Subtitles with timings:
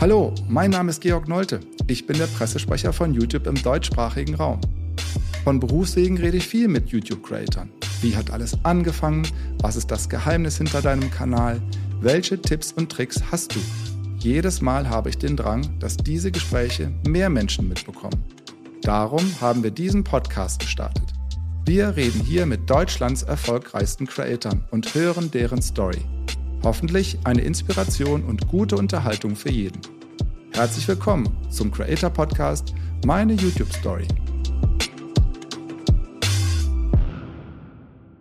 [0.00, 1.60] Hallo, mein Name ist Georg Nolte.
[1.86, 4.58] Ich bin der Pressesprecher von YouTube im deutschsprachigen Raum.
[5.44, 7.68] Von Berufswegen rede ich viel mit YouTube-Creatern.
[8.00, 9.28] Wie hat alles angefangen?
[9.60, 11.60] Was ist das Geheimnis hinter deinem Kanal?
[12.00, 13.60] Welche Tipps und Tricks hast du?
[14.20, 18.24] Jedes Mal habe ich den Drang, dass diese Gespräche mehr Menschen mitbekommen.
[18.80, 21.12] Darum haben wir diesen Podcast gestartet.
[21.66, 26.00] Wir reden hier mit Deutschlands erfolgreichsten Creatoren und hören deren Story.
[26.62, 29.80] Hoffentlich eine Inspiration und gute Unterhaltung für jeden.
[30.52, 32.74] Herzlich willkommen zum Creator Podcast
[33.06, 34.06] Meine YouTube Story.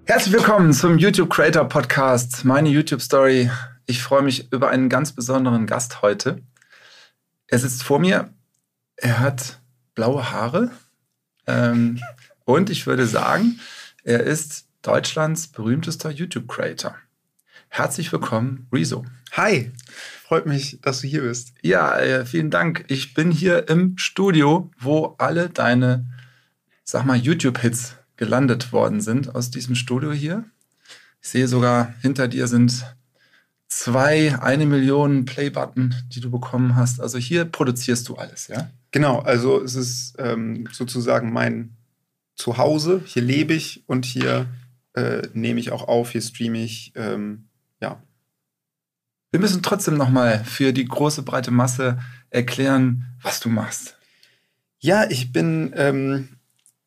[0.05, 3.51] Herzlich willkommen zum YouTube Creator Podcast Meine YouTube Story.
[3.87, 6.41] Ich freue mich über einen ganz besonderen Gast heute.
[7.47, 8.33] Er sitzt vor mir.
[8.95, 9.59] Er hat
[9.95, 10.71] blaue Haare.
[11.45, 11.99] Ähm,
[12.45, 13.59] und ich würde sagen,
[14.05, 16.95] er ist Deutschlands berühmtester YouTube Creator.
[17.71, 19.05] Herzlich willkommen, Rezo.
[19.33, 19.71] Hi,
[20.25, 21.53] freut mich, dass du hier bist.
[21.61, 22.83] Ja, äh, vielen Dank.
[22.87, 26.05] Ich bin hier im Studio, wo alle deine,
[26.83, 30.43] sag mal, YouTube-Hits gelandet worden sind aus diesem Studio hier.
[31.21, 32.85] Ich sehe sogar, hinter dir sind
[33.67, 36.99] zwei, eine Million Play-Button, die du bekommen hast.
[36.99, 38.71] Also hier produzierst du alles, ja?
[38.91, 41.77] Genau, also es ist ähm, sozusagen mein
[42.35, 43.03] Zuhause.
[43.05, 44.47] Hier lebe ich und hier
[44.95, 46.91] äh, nehme ich auch auf, hier streame ich.
[46.95, 47.45] Ähm.
[49.31, 51.99] Wir müssen trotzdem nochmal für die große breite Masse
[52.31, 53.97] erklären, was du machst.
[54.79, 56.29] Ja, ich bin, ähm,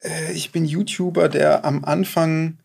[0.02, 2.58] äh, ich bin YouTuber, der am Anfang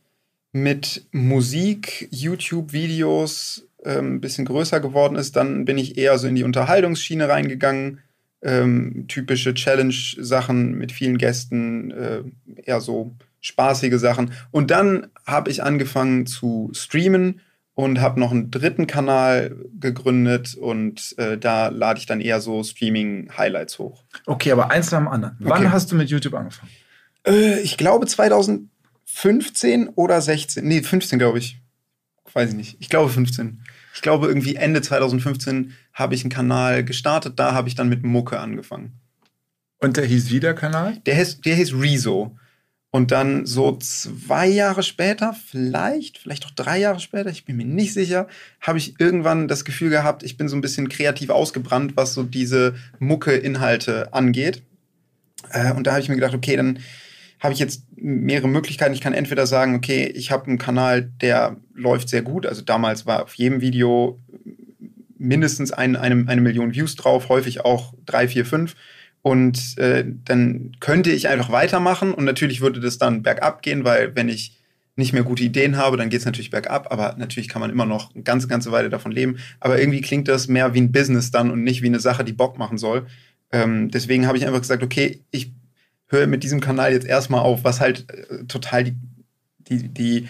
[0.51, 5.35] mit Musik, YouTube-Videos ähm, ein bisschen größer geworden ist.
[5.35, 7.99] Dann bin ich eher so in die Unterhaltungsschiene reingegangen.
[8.41, 12.21] Ähm, typische Challenge-Sachen mit vielen Gästen, äh,
[12.63, 14.31] eher so spaßige Sachen.
[14.51, 17.41] Und dann habe ich angefangen zu streamen
[17.77, 22.63] und habe noch einen dritten Kanal gegründet und äh, da lade ich dann eher so
[22.63, 24.03] Streaming-Highlights hoch.
[24.25, 25.35] Okay, aber eins nach dem anderen.
[25.37, 25.69] Wann okay.
[25.71, 26.71] hast du mit YouTube angefangen?
[27.27, 30.67] Äh, ich glaube 2015 oder 16.
[30.67, 31.61] Nee, 15 glaube ich.
[32.33, 32.77] Weiß ich nicht.
[32.79, 33.61] Ich glaube 15.
[33.93, 37.37] Ich glaube irgendwie Ende 2015 habe ich einen Kanal gestartet.
[37.37, 38.93] Da habe ich dann mit Mucke angefangen.
[39.77, 40.97] Und der hieß wie der Kanal?
[41.05, 42.35] Der hieß, der hieß Rezo.
[42.89, 47.65] Und dann so zwei Jahre später, vielleicht, vielleicht auch drei Jahre später, ich bin mir
[47.65, 48.27] nicht sicher,
[48.61, 52.23] habe ich irgendwann das Gefühl gehabt, ich bin so ein bisschen kreativ ausgebrannt, was so
[52.23, 54.63] diese Mucke-Inhalte angeht.
[55.51, 56.79] Äh, und da habe ich mir gedacht, okay, dann
[57.39, 58.93] habe ich jetzt mehrere Möglichkeiten.
[58.93, 62.45] Ich kann entweder sagen, okay, ich habe einen Kanal, der läuft sehr gut.
[62.45, 64.19] Also damals war auf jedem Video
[65.17, 68.75] mindestens ein, eine, eine Million Views drauf, häufig auch drei, vier, fünf.
[69.21, 74.15] Und äh, dann könnte ich einfach weitermachen und natürlich würde das dann bergab gehen, weil
[74.15, 74.57] wenn ich
[74.97, 77.85] nicht mehr gute Ideen habe, dann geht es natürlich bergab, aber natürlich kann man immer
[77.85, 79.37] noch eine ganze, ganze Weile davon leben.
[79.59, 82.33] Aber irgendwie klingt das mehr wie ein Business dann und nicht wie eine Sache, die
[82.33, 83.05] Bock machen soll.
[83.51, 85.53] Ähm, deswegen habe ich einfach gesagt, okay, ich
[86.07, 88.95] höre mit diesem Kanal jetzt erstmal auf, was halt äh, total die,
[89.69, 90.27] die, die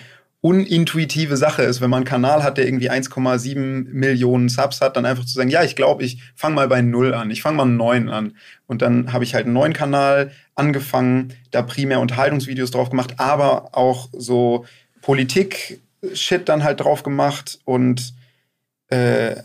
[0.48, 5.06] unintuitive Sache ist, wenn man einen Kanal hat, der irgendwie 1,7 Millionen Subs hat, dann
[5.06, 7.64] einfach zu sagen, ja, ich glaube, ich fange mal bei null an, ich fange mal
[7.64, 8.38] einen neuen an.
[8.66, 13.76] Und dann habe ich halt einen neuen Kanal angefangen, da primär Unterhaltungsvideos drauf gemacht, aber
[13.76, 14.66] auch so
[15.02, 18.14] Politik-Shit dann halt drauf gemacht und
[18.88, 19.36] äh,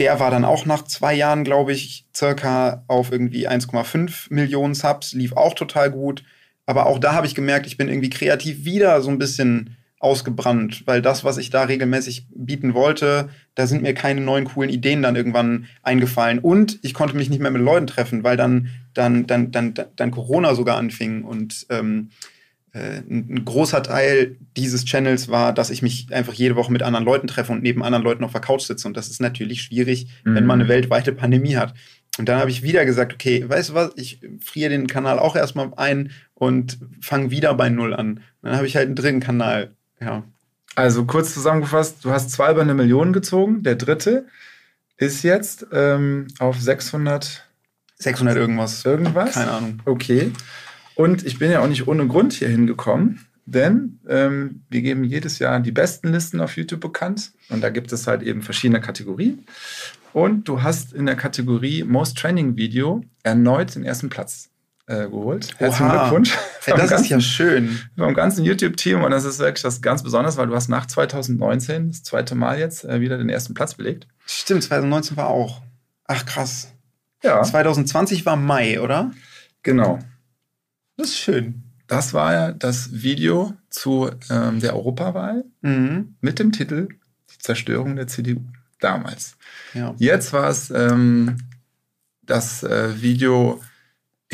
[0.00, 5.12] der war dann auch nach zwei Jahren, glaube ich, circa auf irgendwie 1,5 Millionen Subs,
[5.12, 6.24] lief auch total gut.
[6.66, 10.86] Aber auch da habe ich gemerkt, ich bin irgendwie kreativ wieder so ein bisschen ausgebrannt,
[10.86, 15.02] weil das, was ich da regelmäßig bieten wollte, da sind mir keine neuen coolen Ideen
[15.02, 16.38] dann irgendwann eingefallen.
[16.38, 20.10] Und ich konnte mich nicht mehr mit Leuten treffen, weil dann, dann, dann, dann, dann
[20.10, 21.24] Corona sogar anfing.
[21.24, 22.10] Und ähm,
[22.72, 27.06] äh, ein großer Teil dieses Channels war, dass ich mich einfach jede Woche mit anderen
[27.06, 28.86] Leuten treffe und neben anderen Leuten auf der Couch sitze.
[28.86, 30.34] Und das ist natürlich schwierig, mhm.
[30.34, 31.72] wenn man eine weltweite Pandemie hat.
[32.18, 35.34] Und dann habe ich wieder gesagt, okay, weißt du was, ich friere den Kanal auch
[35.34, 38.20] erstmal ein und fange wieder bei Null an.
[38.42, 40.22] Dann habe ich halt einen dritten Kanal ja.
[40.74, 43.62] Also kurz zusammengefasst, du hast zwei über eine Million gezogen.
[43.62, 44.26] Der dritte
[44.96, 47.46] ist jetzt ähm, auf 600.
[47.98, 48.84] 600 irgendwas.
[48.84, 49.34] Irgendwas?
[49.34, 49.80] Keine Ahnung.
[49.84, 50.32] Okay.
[50.94, 55.38] Und ich bin ja auch nicht ohne Grund hier hingekommen, denn ähm, wir geben jedes
[55.38, 57.32] Jahr die besten Listen auf YouTube bekannt.
[57.48, 59.46] Und da gibt es halt eben verschiedene Kategorien.
[60.12, 64.50] Und du hast in der Kategorie Most Training Video erneut den ersten Platz
[64.86, 65.54] äh, geholt.
[65.58, 66.08] Herzlichen Oha.
[66.08, 66.36] Glückwunsch.
[66.64, 67.78] Hey, das ganzen, ist ja schön.
[67.96, 71.88] Vom ganzen YouTube-Team und das ist wirklich das ganz Besonderes, weil du hast nach 2019
[71.88, 74.06] das zweite Mal jetzt äh, wieder den ersten Platz belegt.
[74.26, 75.62] Stimmt, 2019 war auch.
[76.06, 76.72] Ach krass.
[77.22, 77.42] Ja.
[77.42, 79.10] 2020 war Mai, oder?
[79.62, 79.98] Genau.
[80.96, 81.62] Das ist schön.
[81.86, 86.16] Das war ja das Video zu ähm, der Europawahl mhm.
[86.20, 86.88] mit dem Titel
[87.30, 88.40] Die Zerstörung der CDU
[88.80, 89.36] damals.
[89.72, 89.94] Ja.
[89.98, 91.38] Jetzt war es ähm,
[92.22, 93.60] das äh, Video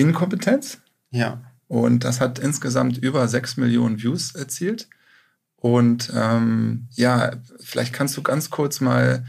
[0.01, 0.79] Inkompetenz.
[1.11, 1.43] Ja.
[1.69, 4.89] Und das hat insgesamt über 6 Millionen Views erzielt.
[5.57, 9.25] Und ähm, ja, vielleicht kannst du ganz kurz mal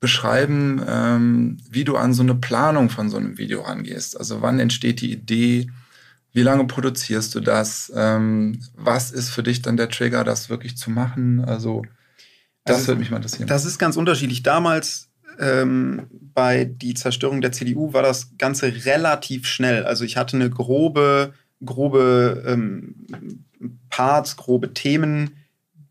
[0.00, 4.18] beschreiben, ähm, wie du an so eine Planung von so einem Video rangehst.
[4.18, 5.70] Also wann entsteht die Idee?
[6.32, 7.92] Wie lange produzierst du das?
[7.94, 11.44] Ähm, was ist für dich dann der Trigger, das wirklich zu machen?
[11.44, 11.82] Also
[12.64, 13.48] das also, würde mich mal interessieren.
[13.48, 14.42] Das ist ganz unterschiedlich.
[14.42, 15.07] Damals
[15.38, 19.84] ähm, bei die Zerstörung der CDU war das Ganze relativ schnell.
[19.84, 21.32] Also ich hatte eine grobe,
[21.64, 22.94] grobe ähm,
[23.90, 25.36] Parts, grobe Themen,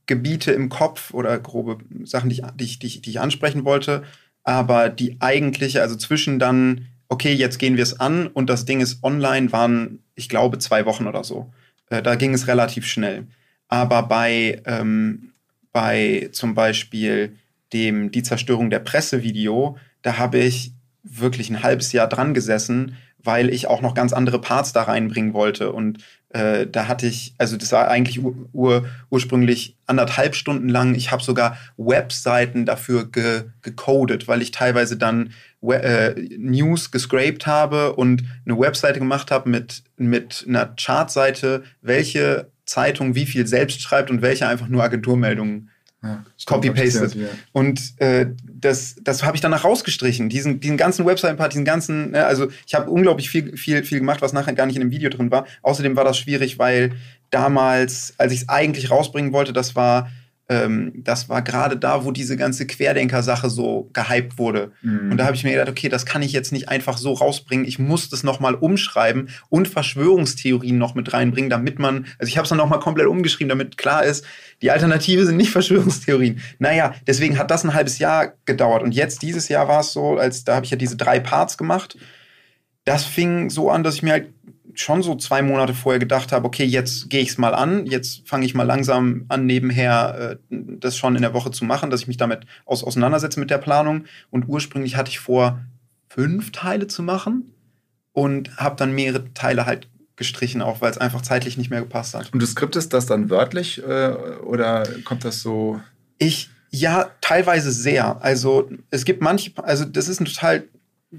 [0.05, 4.03] Gebiete im Kopf oder grobe Sachen, die ich, die, ich, die ich ansprechen wollte.
[4.44, 8.79] Aber die eigentliche, also zwischen dann, okay, jetzt gehen wir es an und das Ding
[8.79, 11.51] ist online, waren, ich glaube, zwei Wochen oder so.
[11.89, 13.27] Äh, da ging es relativ schnell.
[13.67, 15.33] Aber bei, ähm,
[15.73, 17.35] bei zum Beispiel
[17.73, 20.73] dem Die Zerstörung der Presse-Video, da habe ich
[21.03, 25.33] wirklich ein halbes Jahr dran gesessen, weil ich auch noch ganz andere Parts da reinbringen
[25.33, 25.71] wollte.
[25.71, 25.99] Und
[26.29, 30.95] äh, da hatte ich, also das war eigentlich ur, ur, ursprünglich anderthalb Stunden lang.
[30.95, 37.95] Ich habe sogar Webseiten dafür ge, gecodet, weil ich teilweise dann äh, News gescraped habe
[37.95, 44.11] und eine Webseite gemacht habe mit, mit einer Chartseite, welche Zeitung wie viel selbst schreibt
[44.11, 45.69] und welche einfach nur Agenturmeldungen
[46.07, 47.15] ja, Copy-pasted.
[47.15, 47.27] Ja.
[47.51, 50.30] Und äh, das, das habe ich danach rausgestrichen.
[50.30, 54.21] Diesen, diesen ganzen Website-Part, diesen ganzen, ne, also ich habe unglaublich viel, viel, viel gemacht,
[54.21, 55.45] was nachher gar nicht in dem Video drin war.
[55.62, 56.94] Außerdem war das schwierig, weil
[57.30, 60.09] damals, als ich es eigentlich rausbringen wollte, das war
[60.49, 64.71] ähm, das war gerade da, wo diese ganze Querdenker-Sache so gehypt wurde.
[64.81, 65.11] Mhm.
[65.11, 67.65] Und da habe ich mir gedacht, okay, das kann ich jetzt nicht einfach so rausbringen.
[67.65, 72.44] Ich muss das nochmal umschreiben und Verschwörungstheorien noch mit reinbringen, damit man, also ich habe
[72.44, 74.23] es dann nochmal komplett umgeschrieben, damit klar ist,
[74.61, 76.39] die Alternative sind nicht Verschwörungstheorien.
[76.59, 78.83] Naja, deswegen hat das ein halbes Jahr gedauert.
[78.83, 81.57] Und jetzt, dieses Jahr war es so, als da habe ich ja diese drei Parts
[81.57, 81.97] gemacht.
[82.85, 84.29] Das fing so an, dass ich mir halt
[84.79, 88.27] schon so zwei Monate vorher gedacht habe, okay, jetzt gehe ich es mal an, jetzt
[88.27, 92.01] fange ich mal langsam an, nebenher äh, das schon in der Woche zu machen, dass
[92.01, 94.06] ich mich damit aus, auseinandersetze mit der Planung.
[94.29, 95.59] Und ursprünglich hatte ich vor,
[96.09, 97.53] fünf Teile zu machen
[98.13, 102.15] und habe dann mehrere Teile halt gestrichen, auch weil es einfach zeitlich nicht mehr gepasst
[102.15, 102.33] hat.
[102.33, 104.13] Und du skriptest das dann wörtlich äh,
[104.44, 105.80] oder kommt das so?
[106.18, 108.21] Ich, ja, teilweise sehr.
[108.23, 110.63] Also es gibt manche, also das ist ein total,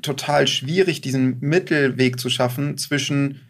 [0.02, 3.47] total schwierig, diesen Mittelweg zu schaffen zwischen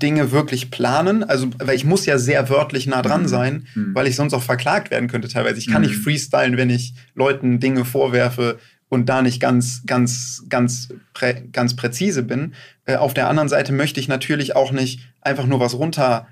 [0.00, 1.24] Dinge wirklich planen.
[1.24, 3.28] Also, weil ich muss ja sehr wörtlich nah dran mhm.
[3.28, 3.94] sein, mhm.
[3.94, 5.58] weil ich sonst auch verklagt werden könnte teilweise.
[5.58, 5.88] Ich kann mhm.
[5.88, 8.58] nicht freestylen, wenn ich Leuten Dinge vorwerfe
[8.88, 12.52] und da nicht ganz, ganz, ganz, prä ganz präzise bin.
[12.84, 16.26] Äh, auf der anderen Seite möchte ich natürlich auch nicht einfach nur was runter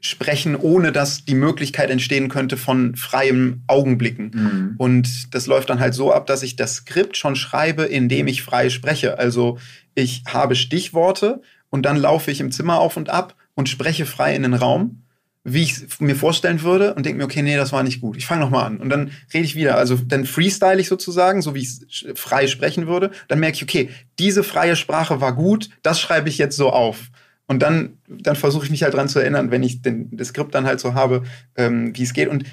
[0.00, 4.30] sprechen, ohne dass die Möglichkeit entstehen könnte von freiem Augenblicken.
[4.34, 4.74] Mhm.
[4.76, 8.42] Und das läuft dann halt so ab, dass ich das Skript schon schreibe, indem ich
[8.42, 9.18] frei spreche.
[9.18, 9.58] Also
[9.94, 11.40] ich habe Stichworte
[11.76, 15.02] und dann laufe ich im Zimmer auf und ab und spreche frei in den Raum,
[15.44, 18.16] wie ich es mir vorstellen würde und denke mir, okay, nee, das war nicht gut.
[18.16, 18.78] Ich fange nochmal an.
[18.78, 19.76] Und dann rede ich wieder.
[19.76, 23.10] Also dann freestyle ich sozusagen, so wie ich frei sprechen würde.
[23.28, 27.10] Dann merke ich, okay, diese freie Sprache war gut, das schreibe ich jetzt so auf.
[27.46, 30.54] Und dann, dann versuche ich mich halt dran zu erinnern, wenn ich den, das Skript
[30.54, 31.24] dann halt so habe,
[31.56, 32.28] ähm, wie es geht.
[32.28, 32.44] Und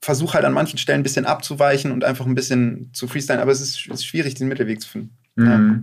[0.00, 3.42] versuche halt an manchen Stellen ein bisschen abzuweichen und einfach ein bisschen zu freestylen.
[3.42, 5.18] Aber es ist, ist schwierig, den Mittelweg zu finden.
[5.36, 5.46] Mhm.
[5.46, 5.82] Ja.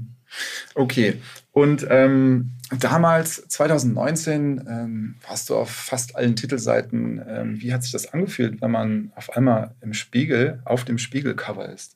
[0.73, 1.21] Okay.
[1.51, 7.23] Und ähm, damals, 2019, ähm, warst du auf fast allen Titelseiten.
[7.27, 11.69] Ähm, wie hat sich das angefühlt, wenn man auf einmal im Spiegel, auf dem Spiegelcover
[11.69, 11.95] ist?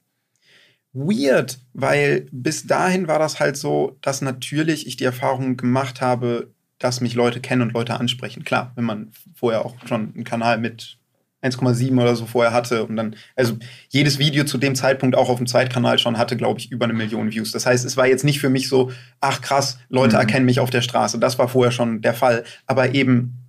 [0.93, 6.51] Weird, weil bis dahin war das halt so, dass natürlich ich die Erfahrung gemacht habe,
[6.79, 8.43] dass mich Leute kennen und Leute ansprechen.
[8.43, 10.97] Klar, wenn man vorher auch schon einen Kanal mit
[11.41, 13.57] 1,7 oder so vorher hatte und dann, also
[13.89, 16.93] jedes Video zu dem Zeitpunkt auch auf dem Zweitkanal schon hatte, glaube ich, über eine
[16.93, 17.51] Million Views.
[17.51, 20.21] Das heißt, es war jetzt nicht für mich so, ach krass, Leute mhm.
[20.21, 21.19] erkennen mich auf der Straße.
[21.19, 22.43] Das war vorher schon der Fall.
[22.67, 23.41] Aber eben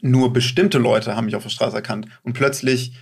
[0.00, 2.06] nur bestimmte Leute haben mich auf der Straße erkannt.
[2.22, 2.92] Und plötzlich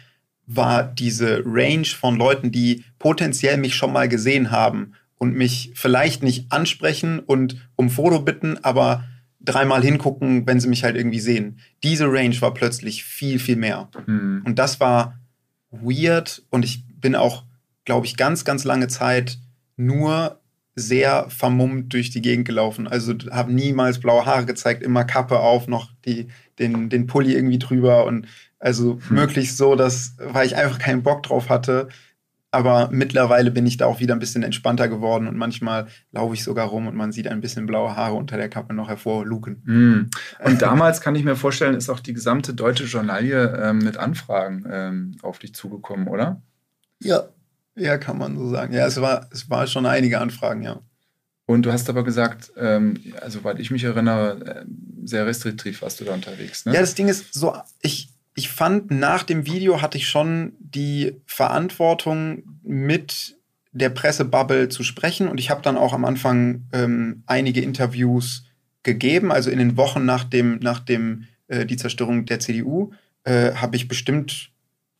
[0.46, 6.22] war diese Range von Leuten, die potenziell mich schon mal gesehen haben und mich vielleicht
[6.22, 9.04] nicht ansprechen und um Foto bitten, aber
[9.46, 11.58] dreimal hingucken, wenn sie mich halt irgendwie sehen.
[11.82, 13.88] Diese Range war plötzlich viel, viel mehr.
[14.06, 14.42] Mhm.
[14.44, 15.18] Und das war
[15.70, 17.44] weird und ich bin auch,
[17.84, 19.38] glaube ich, ganz, ganz lange Zeit
[19.76, 20.40] nur
[20.74, 22.86] sehr vermummt durch die Gegend gelaufen.
[22.86, 27.58] Also habe niemals blaue Haare gezeigt, immer Kappe auf, noch die, den, den Pulli irgendwie
[27.58, 28.26] drüber und
[28.58, 29.16] also hm.
[29.16, 31.88] möglichst so, dass, weil ich einfach keinen Bock drauf hatte,
[32.56, 36.42] aber mittlerweile bin ich da auch wieder ein bisschen entspannter geworden und manchmal laufe ich
[36.42, 39.62] sogar rum und man sieht ein bisschen blaue Haare unter der Kappe noch hervorluken.
[39.64, 40.10] Mm.
[40.42, 44.64] Und damals kann ich mir vorstellen, ist auch die gesamte deutsche Journalie ähm, mit Anfragen
[44.70, 46.40] ähm, auf dich zugekommen, oder?
[47.02, 47.28] Ja,
[47.74, 48.72] ja, kann man so sagen.
[48.72, 50.80] Ja, es war, es war schon einige Anfragen, ja.
[51.44, 54.64] Und du hast aber gesagt, ähm, also weil ich mich erinnere, äh,
[55.04, 56.64] sehr restriktiv warst du da unterwegs.
[56.64, 56.74] Ne?
[56.74, 61.16] Ja, das Ding ist so, ich, ich fand, nach dem Video hatte ich schon die
[61.24, 63.36] Verantwortung, mit
[63.72, 65.26] der Pressebubble zu sprechen.
[65.28, 68.44] Und ich habe dann auch am Anfang ähm, einige Interviews
[68.82, 69.32] gegeben.
[69.32, 72.92] Also in den Wochen nach dem, nach dem äh, die Zerstörung der CDU
[73.24, 74.50] äh, habe ich bestimmt,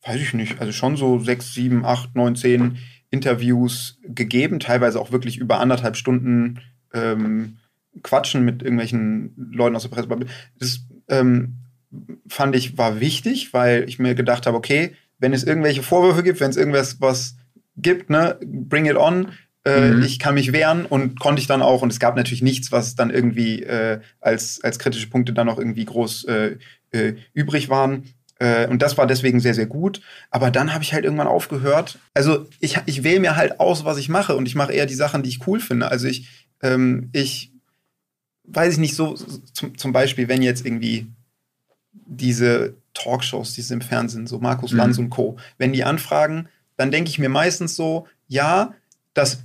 [0.03, 2.79] weiß ich nicht, also schon so sechs, sieben, acht, neun, zehn
[3.11, 6.59] Interviews gegeben, teilweise auch wirklich über anderthalb Stunden
[6.91, 7.57] ähm,
[8.01, 10.27] quatschen mit irgendwelchen Leuten aus der Pressebubble.
[10.57, 11.57] Das ähm,
[12.27, 16.39] fand ich war wichtig, weil ich mir gedacht habe, okay, wenn es irgendwelche Vorwürfe gibt,
[16.39, 17.35] wenn es irgendwas was
[17.77, 19.29] gibt, ne, bring it on.
[19.65, 20.03] Äh, mhm.
[20.03, 21.81] Ich kann mich wehren und konnte ich dann auch.
[21.81, 25.57] Und es gab natürlich nichts, was dann irgendwie äh, als, als kritische Punkte dann noch
[25.57, 26.57] irgendwie groß äh,
[26.91, 28.13] äh übrig waren.
[28.39, 30.01] Äh, und das war deswegen sehr, sehr gut.
[30.29, 31.99] Aber dann habe ich halt irgendwann aufgehört.
[32.13, 34.35] Also ich, ich wähle mir halt aus, was ich mache.
[34.35, 35.89] Und ich mache eher die Sachen, die ich cool finde.
[35.89, 37.51] Also ich, ähm, ich
[38.47, 39.15] weiß ich nicht, so
[39.53, 41.07] zum, zum Beispiel, wenn jetzt irgendwie
[42.05, 44.77] diese Talkshows, die im Fernsehen, so Markus mhm.
[44.77, 48.73] Lanz und Co., wenn die anfragen, dann denke ich mir meistens so, ja,
[49.13, 49.43] das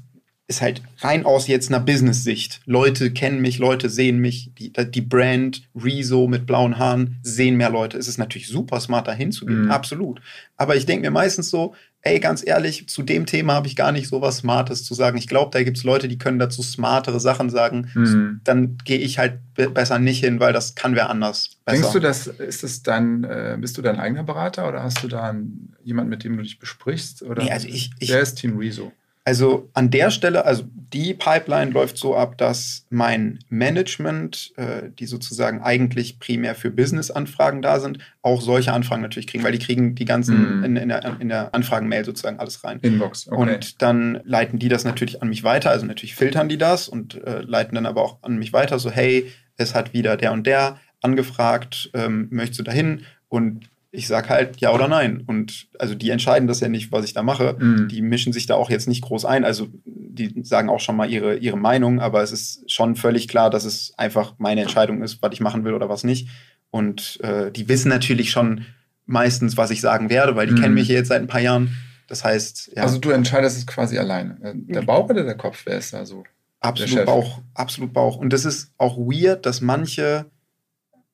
[0.53, 2.61] ist halt rein aus jetzt einer Business-Sicht.
[2.67, 7.71] Leute kennen mich, Leute sehen mich, die, die Brand Rezo mit blauen Haaren sehen mehr
[7.71, 7.97] Leute.
[7.97, 9.71] Es ist natürlich super smart, da hinzugehen, mhm.
[9.71, 10.21] absolut.
[10.59, 13.93] Aber ich denke mir meistens so, ey, ganz ehrlich, zu dem Thema habe ich gar
[13.93, 15.17] nicht so was Smartes zu sagen.
[15.17, 17.91] Ich glaube, da gibt es Leute, die können dazu smartere Sachen sagen.
[17.95, 18.41] Mhm.
[18.45, 21.57] Dann gehe ich halt besser nicht hin, weil das kann wer anders.
[21.65, 21.79] Besser.
[21.79, 25.09] Denkst du, dass ist es dein, äh, bist du dein eigener Berater oder hast du
[25.09, 25.35] da
[25.83, 27.23] jemanden, mit dem du dich besprichst?
[27.23, 28.93] Oder nee, also ich, ich, wer ist Team Rezo?
[29.25, 35.07] Also an der Stelle, also die Pipeline läuft so ab, dass mein Management, äh, die
[35.07, 39.95] sozusagen eigentlich primär für Business-Anfragen da sind, auch solche Anfragen natürlich kriegen, weil die kriegen
[39.95, 40.65] die ganzen mm.
[40.65, 42.81] in, in, der, in der Anfragen-Mail sozusagen alles rein.
[42.83, 43.41] Inbox, okay.
[43.41, 47.23] Und dann leiten die das natürlich an mich weiter, also natürlich filtern die das und
[47.23, 50.47] äh, leiten dann aber auch an mich weiter, so hey, es hat wieder der und
[50.49, 53.05] der angefragt, ähm, möchtest du dahin?
[53.29, 55.23] Und ich sag halt ja oder nein.
[55.27, 57.57] Und also die entscheiden das ja nicht, was ich da mache.
[57.59, 57.89] Mhm.
[57.89, 59.45] Die mischen sich da auch jetzt nicht groß ein.
[59.45, 63.51] Also die sagen auch schon mal ihre, ihre Meinung, aber es ist schon völlig klar,
[63.51, 66.29] dass es einfach meine Entscheidung ist, was ich machen will oder was nicht.
[66.71, 68.65] Und äh, die wissen natürlich schon
[69.05, 70.61] meistens, was ich sagen werde, weil die mhm.
[70.61, 71.77] kennen mich jetzt seit ein paar Jahren.
[72.09, 72.85] Das heißt, ja.
[72.85, 74.39] Also du entscheidest es quasi alleine.
[74.43, 76.25] Äh, der Bauch oder der Kopf, wer ist da so?
[76.61, 78.17] Absolut Bauch, absolut Bauch.
[78.17, 80.27] Und das ist auch weird, dass manche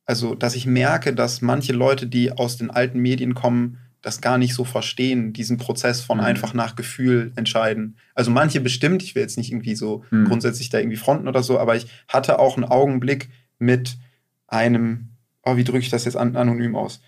[0.08, 4.38] also dass ich merke, dass manche Leute, die aus den alten Medien kommen, das gar
[4.38, 6.24] nicht so verstehen, diesen Prozess von mhm.
[6.24, 7.96] einfach nach Gefühl entscheiden.
[8.14, 10.24] Also manche bestimmt, ich will jetzt nicht irgendwie so mhm.
[10.24, 13.98] grundsätzlich da irgendwie fronten oder so, aber ich hatte auch einen Augenblick mit
[14.46, 15.10] einem,
[15.42, 17.02] oh, wie drücke ich das jetzt an, anonym aus,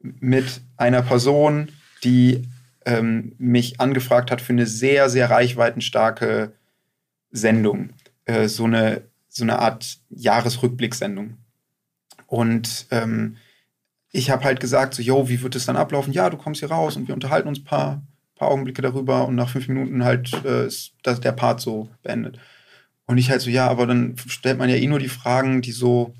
[0.00, 1.68] mit einer Person,
[2.02, 2.48] die
[2.84, 6.52] ähm, mich angefragt hat für eine sehr, sehr reichweitenstarke
[7.30, 7.90] Sendung.
[8.24, 11.36] Äh, so, eine, so eine Art Jahresrückblicksendung.
[12.30, 13.38] Und ähm,
[14.12, 16.12] ich habe halt gesagt, so, yo, wie wird es dann ablaufen?
[16.12, 18.02] Ja, du kommst hier raus und wir unterhalten uns ein paar,
[18.36, 22.38] paar Augenblicke darüber und nach fünf Minuten halt äh, ist das, der Part so beendet.
[23.06, 25.72] Und ich halt so, ja, aber dann stellt man ja eh nur die Fragen, die
[25.72, 26.14] so,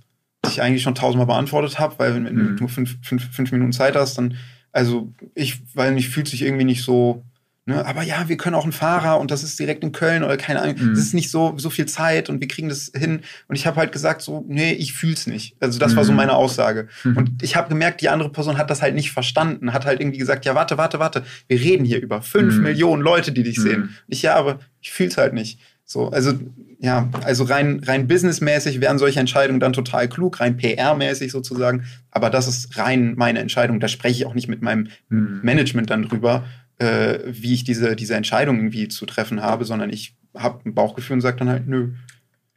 [0.44, 2.56] die ich eigentlich schon tausendmal beantwortet habe, weil wenn, wenn mhm.
[2.56, 4.36] du fünf, fünf, fünf Minuten Zeit hast, dann,
[4.72, 7.22] also ich, weil mich fühlt sich irgendwie nicht so
[7.70, 7.86] Ne?
[7.86, 10.60] Aber ja, wir können auch einen Fahrer und das ist direkt in Köln oder keine
[10.60, 10.74] Ahnung.
[10.76, 10.90] Mhm.
[10.90, 13.20] Das ist nicht so, so viel Zeit und wir kriegen das hin.
[13.46, 15.54] Und ich habe halt gesagt, so, nee, ich fühl's nicht.
[15.60, 15.96] Also das mhm.
[15.96, 16.16] war so mhm.
[16.16, 16.88] meine Aussage.
[17.04, 17.16] Mhm.
[17.16, 20.18] Und ich habe gemerkt, die andere Person hat das halt nicht verstanden, hat halt irgendwie
[20.18, 22.64] gesagt, ja, warte, warte, warte, wir reden hier über fünf mhm.
[22.64, 23.62] Millionen Leute, die dich mhm.
[23.62, 23.96] sehen.
[24.08, 25.60] Ich, ja, aber ich fühl's halt nicht.
[25.84, 26.32] So, also
[26.80, 31.84] ja, also rein, rein businessmäßig wären solche Entscheidungen dann total klug, rein PR-mäßig sozusagen.
[32.10, 33.78] Aber das ist rein meine Entscheidung.
[33.78, 36.44] Da spreche ich auch nicht mit meinem Management dann drüber,
[36.80, 41.14] äh, wie ich diese, diese Entscheidung irgendwie zu treffen habe, sondern ich habe ein Bauchgefühl
[41.14, 41.92] und sage dann halt, nö.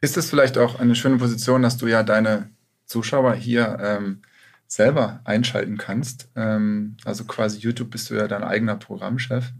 [0.00, 2.50] Ist es vielleicht auch eine schöne Position, dass du ja deine
[2.86, 4.22] Zuschauer hier ähm,
[4.66, 6.28] selber einschalten kannst?
[6.36, 9.52] Ähm, also quasi YouTube bist du ja dein eigener Programmchef.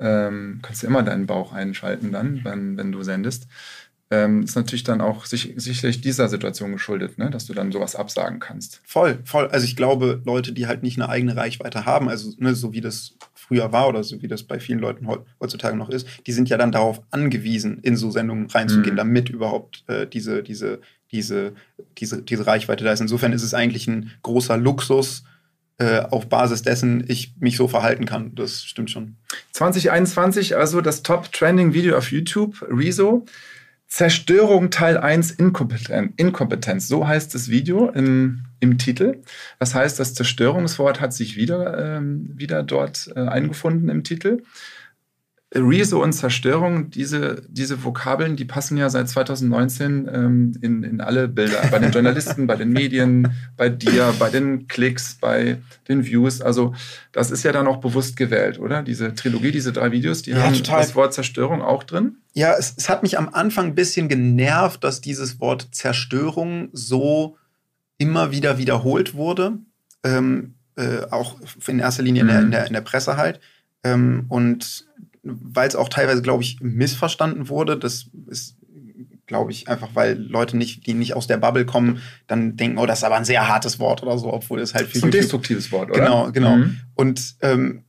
[0.00, 3.48] Ähm, kannst du immer deinen Bauch einschalten dann, wenn, wenn du sendest
[4.10, 7.30] ähm, ist natürlich dann auch sich, sicherlich dieser Situation geschuldet, ne?
[7.30, 8.80] dass du dann sowas absagen kannst.
[8.84, 9.48] Voll, voll.
[9.48, 12.80] Also ich glaube, Leute, die halt nicht eine eigene Reichweite haben, also ne, so wie
[12.80, 13.16] das
[13.48, 15.08] früher war oder so wie das bei vielen Leuten
[15.40, 18.98] heutzutage noch ist, die sind ja dann darauf angewiesen, in so Sendungen reinzugehen, mhm.
[18.98, 21.54] damit überhaupt äh, diese, diese, diese,
[21.96, 23.00] diese, diese Reichweite da ist.
[23.00, 25.24] Insofern ist es eigentlich ein großer Luxus,
[25.78, 28.34] äh, auf Basis dessen ich mich so verhalten kann.
[28.34, 29.16] Das stimmt schon.
[29.52, 33.24] 2021, also das Top-Trending-Video auf YouTube, Rezo.
[33.88, 36.12] Zerstörung Teil 1 Inkompetenz.
[36.18, 36.88] Inkompetenz.
[36.88, 39.22] So heißt das Video im, im Titel.
[39.58, 44.42] Das heißt, das Zerstörungswort hat sich wieder, ähm, wieder dort äh, eingefunden im Titel.
[45.54, 51.26] Rezo und Zerstörung, diese, diese Vokabeln, die passen ja seit 2019 ähm, in, in alle
[51.26, 51.62] Bilder.
[51.70, 56.42] Bei den Journalisten, bei den Medien, bei dir, bei den Klicks, bei den Views.
[56.42, 56.74] Also
[57.12, 58.82] das ist ja dann auch bewusst gewählt, oder?
[58.82, 60.80] Diese Trilogie, diese drei Videos, die ja, haben total.
[60.80, 62.16] das Wort Zerstörung auch drin.
[62.34, 67.38] Ja, es, es hat mich am Anfang ein bisschen genervt, dass dieses Wort Zerstörung so
[67.96, 69.54] immer wieder wiederholt wurde.
[70.04, 71.36] Ähm, äh, auch
[71.66, 72.28] in erster Linie mhm.
[72.28, 73.40] in, der, in, der, in der Presse halt.
[73.82, 74.86] Ähm, und
[75.22, 77.76] weil es auch teilweise, glaube ich, missverstanden wurde.
[77.76, 78.56] Das ist,
[79.26, 82.86] glaube ich, einfach, weil Leute nicht, die nicht aus der Bubble kommen, dann denken, oh,
[82.86, 85.04] das ist aber ein sehr hartes Wort oder so, obwohl es halt für das ist
[85.04, 86.00] ein destruktives Wort, oder?
[86.00, 86.56] Genau, genau.
[86.56, 86.80] Mhm.
[86.94, 87.84] Und ähm,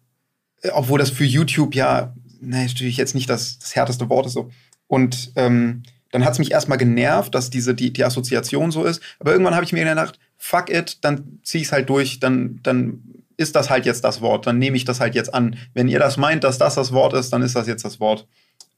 [0.73, 4.49] obwohl das für YouTube ja, ne, natürlich jetzt nicht das, das härteste Wort ist so.
[4.87, 9.01] Und ähm, dann hat es mich erstmal genervt, dass diese, die, die Assoziation so ist.
[9.19, 12.59] Aber irgendwann habe ich mir gedacht, fuck it, dann zieh ich es halt durch, dann,
[12.63, 13.03] dann
[13.39, 15.55] ist das halt jetzt das Wort, dann nehme ich das halt jetzt an.
[15.73, 18.27] Wenn ihr das meint, dass das das Wort ist, dann ist das jetzt das Wort.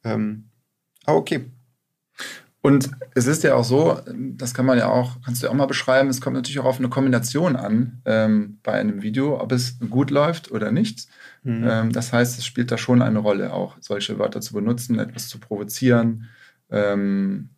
[0.03, 0.49] Ähm,
[1.05, 1.45] aber okay.
[2.61, 5.55] Und es ist ja auch so, das kann man ja auch, kannst du ja auch
[5.55, 9.51] mal beschreiben, es kommt natürlich auch auf eine Kombination an ähm, bei einem Video, ob
[9.51, 11.07] es gut läuft oder nicht.
[11.41, 11.67] Mhm.
[11.67, 15.27] Ähm, das heißt, es spielt da schon eine Rolle, auch solche Wörter zu benutzen, etwas
[15.27, 16.29] zu provozieren.
[16.69, 17.49] Ähm,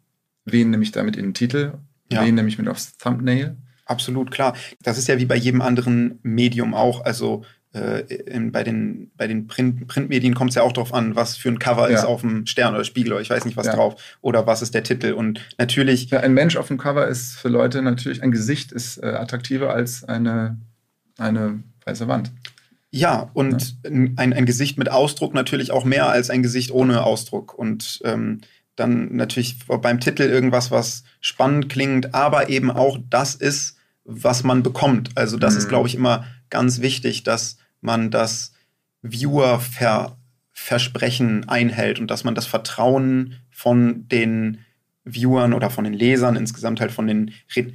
[0.46, 1.74] wen nehme ich damit in den Titel?
[2.10, 2.24] Ja.
[2.24, 3.58] Wen nehme ich mit aufs Thumbnail?
[3.86, 4.56] Absolut, klar.
[4.82, 7.04] Das ist ja wie bei jedem anderen Medium auch.
[7.04, 11.16] Also äh, in, bei den, bei den Print, Printmedien kommt es ja auch darauf an,
[11.16, 11.98] was für ein Cover ja.
[11.98, 13.76] ist auf dem Stern oder Spiegel oder ich weiß nicht was ja.
[13.76, 15.14] drauf oder was ist der Titel.
[15.14, 16.10] Und natürlich.
[16.10, 19.74] Ja, ein Mensch auf dem Cover ist für Leute natürlich, ein Gesicht ist äh, attraktiver
[19.74, 20.58] als eine,
[21.18, 22.32] eine weiße Wand.
[22.92, 23.78] Ja, und.
[23.84, 27.58] Ein, ein Gesicht mit Ausdruck natürlich auch mehr als ein Gesicht ohne Ausdruck.
[27.58, 28.42] Und ähm,
[28.76, 34.64] dann natürlich beim Titel irgendwas, was spannend klingt, aber eben auch das ist, was man
[34.64, 35.12] bekommt.
[35.16, 35.60] Also das mhm.
[35.60, 38.52] ist, glaube ich, immer ganz wichtig, dass man das
[39.02, 44.60] Viewer-Versprechen einhält und dass man das Vertrauen von den
[45.06, 47.74] Viewern oder von den Lesern, insgesamt halt von den Re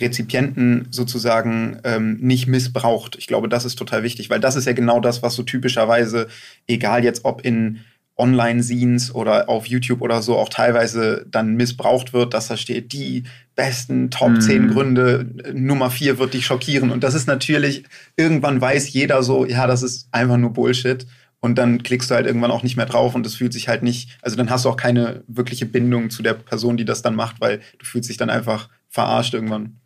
[0.00, 3.14] Rezipienten sozusagen ähm, nicht missbraucht.
[3.14, 6.26] Ich glaube, das ist total wichtig, weil das ist ja genau das, was so typischerweise,
[6.66, 7.84] egal jetzt ob in
[8.16, 13.24] Online-Scenes oder auf YouTube oder so auch teilweise dann missbraucht wird, dass da steht, die
[13.56, 14.70] besten Top 10 mm.
[14.70, 16.90] Gründe, Nummer 4 wird dich schockieren.
[16.90, 17.84] Und das ist natürlich,
[18.16, 21.06] irgendwann weiß jeder so, ja, das ist einfach nur Bullshit.
[21.40, 23.82] Und dann klickst du halt irgendwann auch nicht mehr drauf und es fühlt sich halt
[23.82, 27.14] nicht, also dann hast du auch keine wirkliche Bindung zu der Person, die das dann
[27.14, 29.78] macht, weil du fühlst dich dann einfach verarscht irgendwann.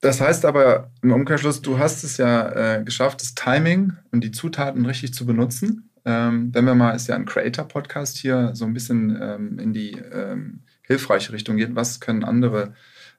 [0.00, 4.30] Das heißt aber im Umkehrschluss, du hast es ja äh, geschafft, das Timing und die
[4.30, 5.85] Zutaten richtig zu benutzen.
[6.06, 9.90] Ähm, wenn wir mal, ist ja ein Creator-Podcast hier, so ein bisschen ähm, in die
[9.90, 11.74] ähm, hilfreiche Richtung geht.
[11.74, 12.74] Was können andere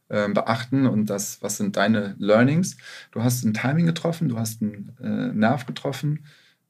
[0.10, 2.78] ähm, beachten und das, was sind deine Learnings?
[3.12, 6.26] Du hast ein Timing getroffen, du hast einen äh, Nerv getroffen,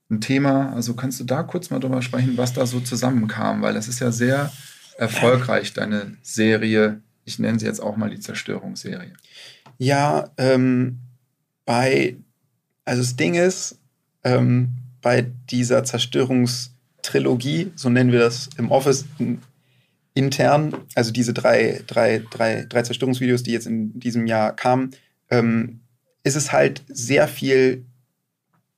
[0.10, 0.74] ein Thema.
[0.74, 3.62] Also kannst du da kurz mal drüber sprechen, was da so zusammenkam?
[3.62, 4.52] Weil das ist ja sehr
[4.98, 7.02] erfolgreich, deine Serie.
[7.26, 9.14] Ich nenne sie jetzt auch mal die Zerstörungsserie.
[9.78, 10.98] Ja, ähm,
[11.66, 12.18] bei,
[12.86, 13.80] also das Ding ist,
[14.24, 14.70] ähm,
[15.02, 19.06] bei dieser Zerstörungstrilogie, so nennen wir das im Office
[20.14, 24.92] intern, also diese drei, drei, drei, drei Zerstörungsvideos, die jetzt in diesem Jahr kamen,
[25.30, 25.82] ähm,
[26.24, 27.86] ist es halt sehr viel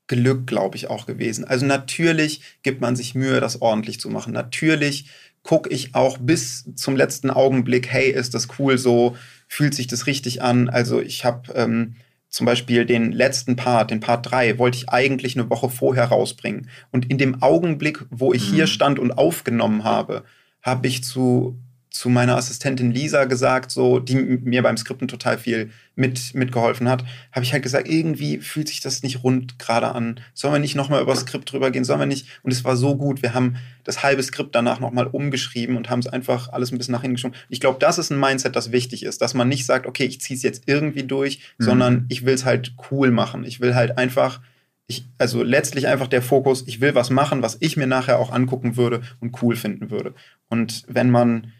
[0.07, 1.45] Glück, glaube ich, auch gewesen.
[1.45, 4.33] Also natürlich gibt man sich Mühe, das ordentlich zu machen.
[4.33, 5.05] Natürlich
[5.43, 9.15] gucke ich auch bis zum letzten Augenblick, hey, ist das cool so,
[9.47, 10.67] fühlt sich das richtig an.
[10.67, 11.95] Also ich habe ähm,
[12.29, 16.69] zum Beispiel den letzten Part, den Part 3, wollte ich eigentlich eine Woche vorher rausbringen.
[16.91, 18.55] Und in dem Augenblick, wo ich mhm.
[18.55, 20.23] hier stand und aufgenommen habe,
[20.61, 21.59] habe ich zu
[21.89, 27.03] zu meiner Assistentin Lisa gesagt, so, die mir beim Skripten total viel mit, mitgeholfen hat,
[27.31, 30.19] habe ich halt gesagt, irgendwie fühlt sich das nicht rund gerade an.
[30.35, 31.83] Sollen wir nicht nochmal über das Skript drüber gehen?
[31.83, 32.27] Sollen wir nicht?
[32.43, 33.23] Und es war so gut.
[33.23, 36.91] Wir haben das halbe Skript danach nochmal umgeschrieben und haben es einfach alles ein bisschen
[36.91, 37.35] nach hinten geschoben.
[37.49, 40.21] Ich glaube, das ist ein Mindset, das wichtig ist, dass man nicht sagt, okay, ich
[40.21, 41.63] ziehe es jetzt irgendwie durch, mhm.
[41.63, 43.43] sondern ich will es halt cool machen.
[43.43, 44.41] Ich will halt einfach
[44.89, 48.31] ich, also letztlich einfach der Fokus, ich will was machen, was ich mir nachher auch
[48.31, 50.15] angucken würde und cool finden würde.
[50.49, 51.53] Und wenn man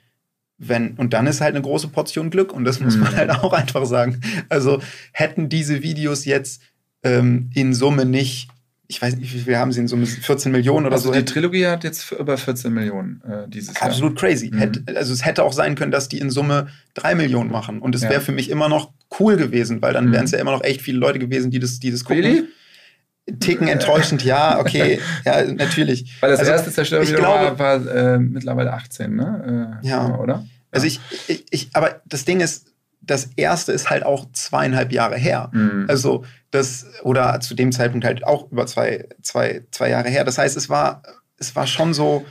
[0.60, 3.18] wenn, und dann ist halt eine große Portion Glück und das muss man mhm.
[3.18, 4.22] halt auch einfach sagen.
[4.50, 4.82] Also
[5.14, 6.62] hätten diese Videos jetzt
[7.02, 8.50] ähm, in Summe nicht,
[8.88, 11.18] ich weiß nicht, wie viel haben sie in Summe, 14 Millionen oder also so.
[11.18, 13.84] Die Trilogie hat jetzt über 14 Millionen äh, dieses Jahr.
[13.84, 14.52] Absolut crazy.
[14.52, 14.58] Mhm.
[14.58, 17.96] Hätt, also es hätte auch sein können, dass die in Summe 3 Millionen machen und
[17.96, 18.10] es ja.
[18.10, 20.12] wäre für mich immer noch cool gewesen, weil dann mhm.
[20.12, 22.24] wären es ja immer noch echt viele Leute gewesen, die das, die das gucken.
[22.24, 22.44] Really?
[23.40, 26.18] Ticken enttäuschend, ja, okay, ja, natürlich.
[26.22, 29.80] Weil das also, erste Zerstörungsvideo war, war äh, mittlerweile 18, ne?
[29.84, 30.18] Äh, ja.
[30.18, 30.46] Oder?
[30.72, 32.68] Also ich, ich, ich, aber das Ding ist,
[33.02, 35.50] das erste ist halt auch zweieinhalb Jahre her.
[35.52, 35.86] Mhm.
[35.88, 40.24] Also das, oder zu dem Zeitpunkt halt auch über zwei, zwei, zwei Jahre her.
[40.24, 41.02] Das heißt, es war,
[41.38, 42.26] es war schon so.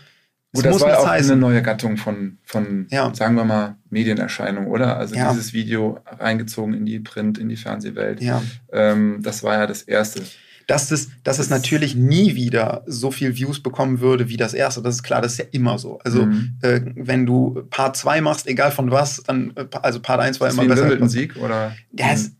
[0.55, 1.33] Gut, das war ja auch heißen.
[1.33, 3.13] eine neue Gattung von, von ja.
[3.15, 4.97] sagen wir mal, Medienerscheinung, oder?
[4.97, 5.31] Also ja.
[5.31, 8.23] dieses Video reingezogen in die Print, in die Fernsehwelt.
[8.23, 8.43] Ja.
[8.73, 10.23] Ähm, das war ja das erste
[10.69, 14.83] dass es, dass es natürlich nie wieder so viel Views bekommen würde wie das erste.
[14.83, 15.99] Das ist klar, das ist ja immer so.
[16.05, 16.59] Also, mhm.
[16.61, 20.51] äh, wenn du Part 2 machst, egal von was, dann, äh, also Part 1 war
[20.51, 20.93] immer besser.
[20.93, 21.75] Ein Sieg, oder?
[21.93, 22.33] Ja, es,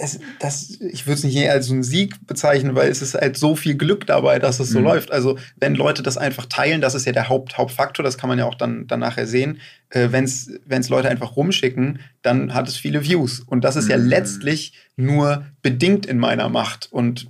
[0.00, 3.36] es, das, ich würde es nicht als so einen Sieg bezeichnen, weil es ist halt
[3.36, 4.84] so viel Glück dabei, dass es so mhm.
[4.84, 5.10] läuft.
[5.10, 8.38] Also, wenn Leute das einfach teilen, das ist ja der Haupt, Hauptfaktor, das kann man
[8.38, 9.60] ja auch dann, dann nachher sehen.
[9.88, 13.40] Äh, wenn es Leute einfach rumschicken, dann hat es viele Views.
[13.40, 13.90] Und das ist mhm.
[13.90, 16.88] ja letztlich nur bedingt in meiner Macht.
[16.92, 17.28] Und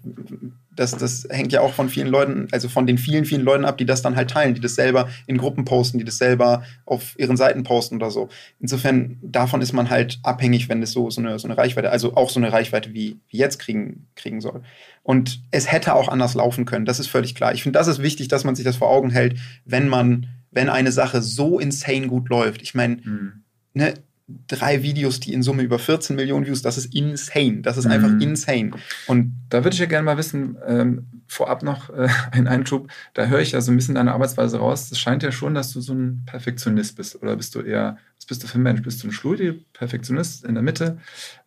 [0.76, 3.78] das, das hängt ja auch von vielen Leuten, also von den vielen, vielen Leuten ab,
[3.78, 7.14] die das dann halt teilen, die das selber in Gruppen posten, die das selber auf
[7.18, 8.28] ihren Seiten posten oder so.
[8.60, 12.16] Insofern, davon ist man halt abhängig, wenn es so, so, eine, so eine Reichweite, also
[12.16, 14.62] auch so eine Reichweite wie, wie jetzt kriegen, kriegen soll.
[15.02, 17.54] Und es hätte auch anders laufen können, das ist völlig klar.
[17.54, 20.68] Ich finde, das ist wichtig, dass man sich das vor Augen hält, wenn man, wenn
[20.68, 22.62] eine Sache so insane gut läuft.
[22.62, 23.44] Ich meine, mhm.
[23.74, 23.94] ne,
[24.26, 27.60] drei Videos, die in Summe über 14 Millionen Views, das ist insane.
[27.60, 27.90] Das ist mhm.
[27.90, 28.70] einfach insane.
[29.06, 33.26] Und da würde ich ja gerne mal wissen, ähm, vorab noch äh, ein Einschub, da
[33.26, 34.88] höre ich ja so ein bisschen deine Arbeitsweise raus.
[34.88, 37.20] Das scheint ja schon, dass du so ein Perfektionist bist.
[37.22, 38.82] Oder bist du eher, was bist du für ein Mensch?
[38.82, 40.98] Bist du ein Studie-Perfektionist in der Mitte?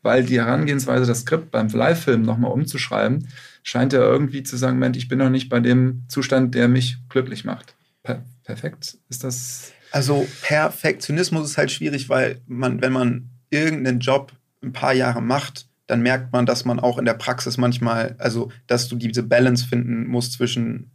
[0.03, 3.27] Weil die Herangehensweise, das Skript beim Live-Film nochmal umzuschreiben,
[3.63, 6.97] scheint ja irgendwie zu sagen, Mensch, ich bin noch nicht bei dem Zustand, der mich
[7.09, 7.75] glücklich macht.
[8.03, 8.97] Per perfekt?
[9.09, 14.93] Ist das also Perfektionismus ist halt schwierig, weil man, wenn man irgendeinen Job ein paar
[14.93, 18.95] Jahre macht, dann merkt man, dass man auch in der Praxis manchmal, also dass du
[18.97, 20.91] diese Balance finden musst zwischen,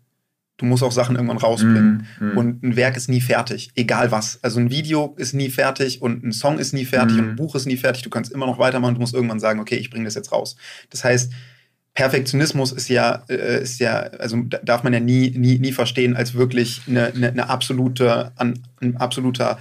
[0.59, 2.07] du musst auch Sachen irgendwann rausbringen.
[2.21, 2.37] Mm, mm.
[2.37, 4.39] Und ein Werk ist nie fertig, egal was.
[4.43, 7.21] Also ein Video ist nie fertig und ein Song ist nie fertig mm.
[7.21, 8.03] und ein Buch ist nie fertig.
[8.03, 10.57] Du kannst immer noch weitermachen, du musst irgendwann sagen, okay, ich bringe das jetzt raus.
[10.91, 11.33] Das heißt,
[11.95, 16.35] Perfektionismus ist ja, äh, ist ja, also darf man ja nie, nie, nie verstehen als
[16.35, 19.59] wirklich eine, eine, eine absolute, an, ein absoluter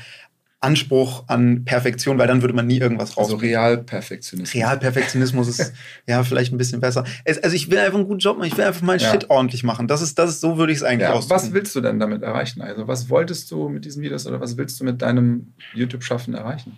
[0.62, 3.26] Anspruch an Perfektion, weil dann würde man nie irgendwas raus.
[3.26, 4.54] Also Realperfektionismus.
[4.54, 5.74] Realperfektionismus ist
[6.08, 7.04] ja vielleicht ein bisschen besser.
[7.26, 9.12] Es, also ich will einfach einen guten Job machen, ich will einfach meinen ja.
[9.12, 9.88] Shit ordentlich machen.
[9.88, 11.42] Das ist, das ist, so würde ich es eigentlich ja, ausdrücken.
[11.42, 12.62] Was willst du denn damit erreichen?
[12.62, 16.78] Also was wolltest du mit diesen Videos oder was willst du mit deinem YouTube-Schaffen erreichen?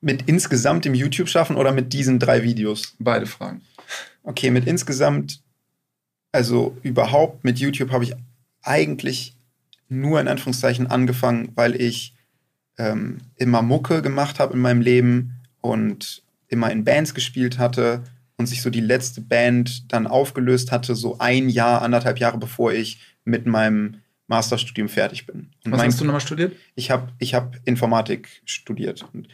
[0.00, 2.96] Mit insgesamt dem YouTube-Schaffen oder mit diesen drei Videos?
[2.98, 3.62] Beide Fragen.
[4.28, 5.40] Okay, mit insgesamt,
[6.32, 8.12] also überhaupt mit YouTube habe ich
[8.60, 9.34] eigentlich
[9.88, 12.12] nur in Anführungszeichen angefangen, weil ich
[12.76, 18.02] ähm, immer Mucke gemacht habe in meinem Leben und immer in Bands gespielt hatte
[18.36, 22.74] und sich so die letzte Band dann aufgelöst hatte, so ein Jahr, anderthalb Jahre bevor
[22.74, 25.48] ich mit meinem Masterstudium fertig bin.
[25.64, 26.54] Und Was mein, hast du nochmal studiert?
[26.74, 29.06] Ich habe ich hab Informatik studiert.
[29.14, 29.28] Und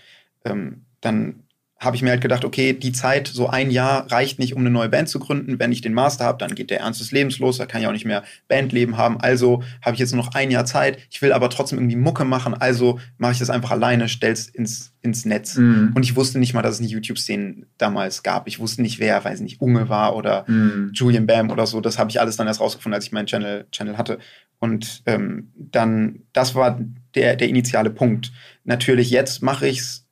[0.44, 1.43] ähm, dann
[1.84, 4.70] habe ich mir halt gedacht, okay, die Zeit, so ein Jahr reicht nicht, um eine
[4.70, 5.58] neue Band zu gründen.
[5.58, 7.86] Wenn ich den Master habe, dann geht der Ernst des Lebens los, da kann ich
[7.86, 9.20] auch nicht mehr Bandleben haben.
[9.20, 10.98] Also habe ich jetzt nur noch ein Jahr Zeit.
[11.10, 14.94] Ich will aber trotzdem irgendwie Mucke machen, also mache ich das einfach alleine, stell's ins,
[15.02, 15.56] ins Netz.
[15.56, 15.92] Mhm.
[15.94, 18.48] Und ich wusste nicht mal, dass es eine YouTube-Szene damals gab.
[18.48, 20.90] Ich wusste nicht, wer, weiß nicht, Unge war oder mhm.
[20.94, 21.80] Julian Bam oder so.
[21.80, 24.18] Das habe ich alles dann erst rausgefunden, als ich meinen Channel, Channel hatte.
[24.58, 26.80] Und ähm, dann, das war
[27.14, 28.32] der, der initiale Punkt.
[28.64, 30.06] Natürlich, jetzt mache ich es,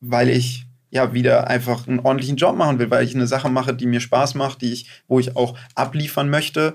[0.00, 3.74] weil ich ja wieder einfach einen ordentlichen Job machen will, weil ich eine Sache mache,
[3.74, 6.74] die mir Spaß macht, die ich, wo ich auch abliefern möchte.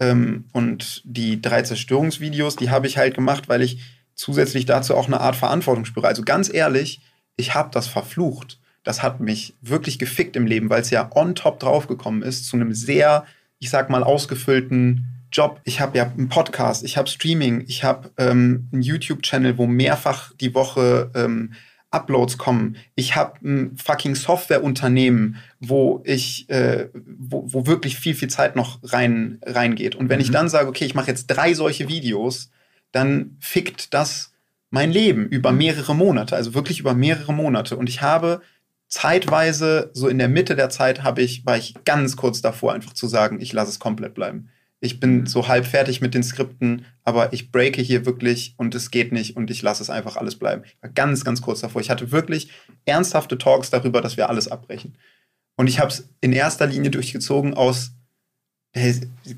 [0.00, 3.80] Ähm, und die drei Zerstörungsvideos, die habe ich halt gemacht, weil ich
[4.14, 6.08] zusätzlich dazu auch eine Art Verantwortung spüre.
[6.08, 7.00] Also ganz ehrlich,
[7.36, 8.58] ich habe das verflucht.
[8.84, 12.56] Das hat mich wirklich gefickt im Leben, weil es ja on top draufgekommen ist zu
[12.56, 13.24] einem sehr,
[13.58, 15.60] ich sag mal, ausgefüllten Job.
[15.64, 20.32] Ich habe ja einen Podcast, ich habe Streaming, ich habe ähm, einen YouTube-Channel, wo mehrfach
[20.34, 21.52] die Woche ähm,
[21.92, 22.76] Uploads kommen.
[22.94, 28.80] Ich habe ein fucking Softwareunternehmen, wo ich, äh, wo, wo wirklich viel, viel Zeit noch
[28.82, 29.94] rein, reingeht.
[29.94, 30.24] Und wenn mhm.
[30.24, 32.50] ich dann sage, okay, ich mache jetzt drei solche Videos,
[32.90, 34.32] dann fickt das
[34.70, 35.58] mein Leben über mhm.
[35.58, 37.76] mehrere Monate, also wirklich über mehrere Monate.
[37.76, 38.40] Und ich habe
[38.88, 42.94] zeitweise, so in der Mitte der Zeit, habe ich, war ich ganz kurz davor, einfach
[42.94, 44.48] zu sagen, ich lasse es komplett bleiben
[44.82, 48.90] ich bin so halb fertig mit den Skripten, aber ich breake hier wirklich und es
[48.90, 50.64] geht nicht und ich lasse es einfach alles bleiben.
[50.64, 51.80] Ich war ganz, ganz kurz davor.
[51.80, 52.50] Ich hatte wirklich
[52.84, 54.98] ernsthafte Talks darüber, dass wir alles abbrechen.
[55.54, 57.92] Und ich habe es in erster Linie durchgezogen aus,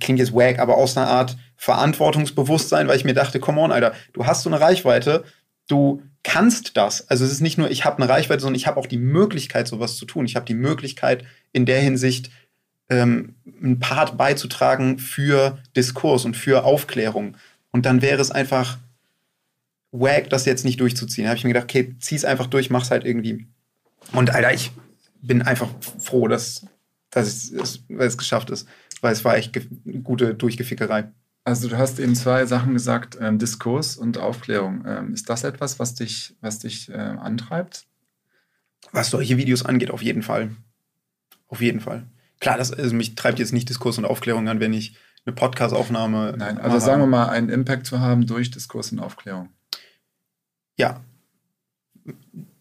[0.00, 3.92] klingt jetzt wack, aber aus einer Art Verantwortungsbewusstsein, weil ich mir dachte, come on, Alter,
[4.14, 5.24] du hast so eine Reichweite,
[5.68, 7.06] du kannst das.
[7.10, 9.68] Also es ist nicht nur, ich habe eine Reichweite, sondern ich habe auch die Möglichkeit,
[9.68, 10.24] sowas zu tun.
[10.24, 12.30] Ich habe die Möglichkeit, in der Hinsicht
[12.88, 17.36] ähm, einen Part beizutragen für Diskurs und für Aufklärung.
[17.70, 18.78] Und dann wäre es einfach
[19.90, 21.24] wack, das jetzt nicht durchzuziehen.
[21.24, 23.46] Da habe ich mir gedacht, okay, zieh's einfach durch, mach's halt irgendwie.
[24.12, 24.72] Und Alter, ich
[25.22, 25.68] bin einfach
[25.98, 26.66] froh, dass,
[27.10, 28.68] dass es, es geschafft ist,
[29.00, 31.10] weil es war echt eine gute Durchgefickerei.
[31.44, 34.84] Also du hast eben zwei Sachen gesagt, ähm, Diskurs und Aufklärung.
[34.86, 37.86] Ähm, ist das etwas, was dich, was dich äh, antreibt?
[38.92, 40.56] Was solche Videos angeht, auf jeden Fall.
[41.48, 42.06] Auf jeden Fall.
[42.44, 46.34] Klar, das, also mich treibt jetzt nicht Diskurs und Aufklärung an, wenn ich eine Podcast-Aufnahme.
[46.36, 49.48] Nein, also sagen wir mal, einen Impact zu haben durch Diskurs und Aufklärung.
[50.76, 51.02] Ja.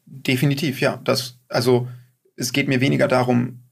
[0.05, 1.01] Definitiv, ja.
[1.03, 1.89] Das, also
[2.37, 3.63] es geht mir weniger darum,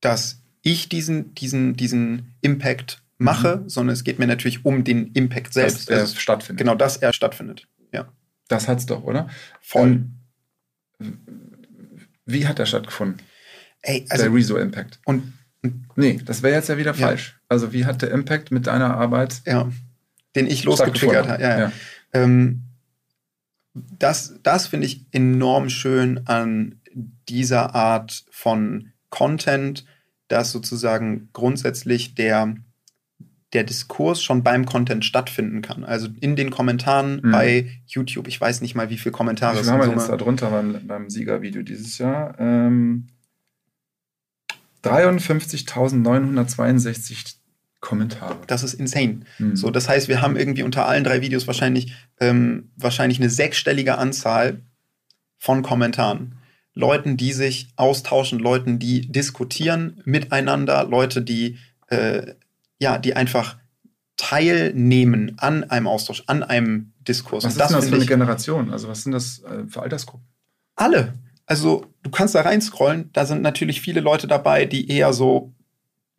[0.00, 3.68] dass ich diesen, diesen, diesen Impact mache, mhm.
[3.68, 5.90] sondern es geht mir natürlich um den Impact selbst.
[5.90, 6.58] Dass er also, stattfindet.
[6.58, 7.68] Genau, dass er stattfindet.
[7.92, 8.08] Ja.
[8.48, 9.28] Das hat's doch, oder?
[9.60, 10.06] Voll.
[11.00, 11.20] Ähm,
[12.24, 13.20] wie hat er stattgefunden?
[13.84, 14.98] Ey, also, der Rezo Impact.
[15.04, 15.32] Und,
[15.94, 17.06] nee, das wäre jetzt ja wieder ja.
[17.06, 17.38] falsch.
[17.48, 19.42] Also wie hat der Impact mit deiner Arbeit?
[19.46, 19.70] Ja,
[20.34, 21.42] den ich losgetriggert habe.
[21.42, 21.58] Ja.
[21.58, 21.72] ja.
[22.12, 22.62] Ähm,
[23.74, 26.80] das das finde ich enorm schön an
[27.28, 29.84] dieser Art von Content,
[30.28, 32.54] dass sozusagen grundsätzlich der
[33.52, 35.84] der Diskurs schon beim Content stattfinden kann.
[35.84, 37.30] Also in den Kommentaren mhm.
[37.30, 38.26] bei YouTube.
[38.26, 39.76] Ich weiß nicht mal, wie viele Kommentare es sind.
[39.76, 42.34] Wir haben jetzt da drunter beim, beim Siegervideo dieses Jahr.
[42.40, 43.06] Ähm,
[44.84, 47.36] 53.962
[47.80, 48.36] Kommentare.
[48.46, 49.20] Das ist insane.
[49.38, 49.56] Mhm.
[49.56, 53.98] So, das heißt, wir haben irgendwie unter allen drei Videos wahrscheinlich, ähm, wahrscheinlich eine sechsstellige
[53.98, 54.60] Anzahl
[55.38, 56.36] von Kommentaren.
[56.72, 62.34] Leuten, die sich austauschen, Leuten, die diskutieren miteinander, Leute, die äh,
[62.78, 63.56] ja, die einfach
[64.16, 67.44] teilnehmen an einem Austausch, an einem Diskurs.
[67.44, 68.70] Was ist das, das für eine Generation?
[68.70, 70.26] Also was sind das äh, für Altersgruppen?
[70.76, 71.14] Alle.
[71.46, 75.52] Also du kannst da reinscrollen, da sind natürlich viele Leute dabei, die eher so,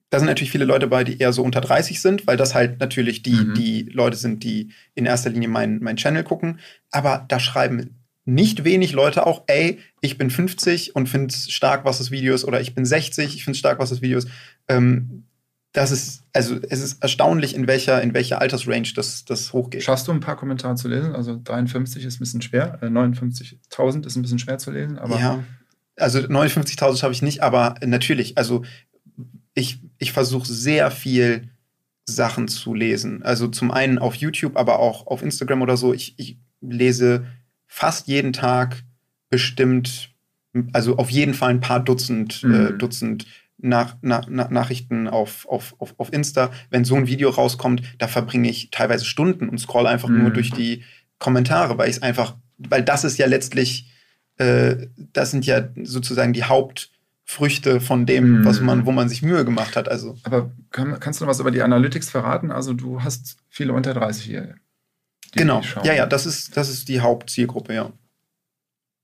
[0.10, 2.80] da sind natürlich viele Leute dabei, die eher so unter 30 sind, weil das halt
[2.80, 3.54] natürlich die, mhm.
[3.56, 6.60] die Leute sind, die in erster Linie meinen mein Channel gucken.
[6.92, 11.86] Aber da schreiben nicht wenig Leute auch, ey, ich bin 50 und finde es stark,
[11.86, 14.18] was das Video ist, oder ich bin 60, ich finde es stark, was das Video
[14.18, 14.28] ist.
[14.68, 15.26] Ähm,
[15.76, 19.84] das ist, also es ist erstaunlich, in welcher, in welcher Altersrange das, das hochgeht.
[19.84, 21.14] Schaffst du ein paar Kommentare zu lesen?
[21.14, 25.20] Also 53 ist ein bisschen schwer, äh, 59.000 ist ein bisschen schwer zu lesen, aber.
[25.20, 25.44] Ja,
[25.98, 28.64] also 59.000 habe ich nicht, aber natürlich, also
[29.54, 31.50] ich, ich versuche sehr viel
[32.06, 33.24] Sachen zu lesen.
[33.24, 35.94] Also zum einen auf YouTube, aber auch auf Instagram oder so.
[35.94, 37.26] Ich, ich lese
[37.68, 38.84] fast jeden Tag
[39.30, 40.12] bestimmt,
[40.72, 42.68] also auf jeden Fall ein paar Dutzend, äh, mhm.
[42.68, 43.26] äh, Dutzend
[43.58, 46.52] nach, nach, nach Nachrichten auf, auf, auf, auf Insta.
[46.70, 50.24] Wenn so ein Video rauskommt, da verbringe ich teilweise Stunden und scroll einfach mhm.
[50.24, 50.84] nur durch die
[51.20, 53.92] Kommentare, weil ich es einfach, weil das ist ja letztlich,
[54.38, 58.46] äh, das sind ja sozusagen die Hauptfrüchte von dem, mhm.
[58.46, 59.88] was man, wo man sich Mühe gemacht hat.
[59.88, 60.18] Also.
[60.24, 62.52] Aber kann, kannst du noch was über die Analytics verraten?
[62.52, 64.56] Also du hast viele unter 30-Jährige.
[65.32, 65.62] Genau.
[65.84, 67.92] Ja, ja, das ist, das ist die Hauptzielgruppe, ja.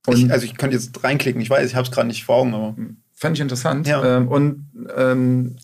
[0.08, 2.54] Ich, also ich könnte jetzt reinklicken, ich weiß, ich habe es gerade nicht vor Augen,
[2.54, 2.76] aber.
[3.22, 3.86] Fand ich interessant.
[3.86, 4.18] Ja.
[4.18, 5.56] Ähm, und ähm,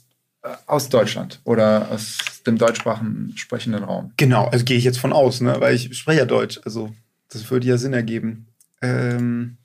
[0.68, 4.14] aus Deutschland oder aus dem deutschsprachigen sprechenden Raum.
[4.16, 5.56] Genau, also gehe ich jetzt von aus, ne?
[5.60, 6.60] weil ich spreche ja Deutsch.
[6.66, 6.94] Also
[7.30, 8.46] das würde ja Sinn ergeben.
[8.84, 9.58] Ähm,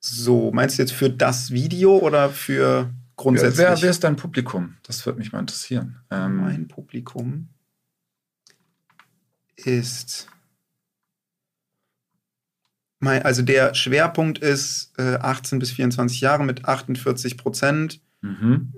[0.00, 3.66] so, meinst du jetzt für das Video oder für grundsätzlich?
[3.66, 4.76] Wer, wer ist dein Publikum?
[4.82, 5.96] Das würde mich mal interessieren.
[6.10, 7.48] Ähm, mein Publikum
[9.56, 10.28] ist
[13.08, 18.00] also der Schwerpunkt ist äh, 18 bis 24 Jahre mit 48 Prozent.
[18.20, 18.72] Mhm.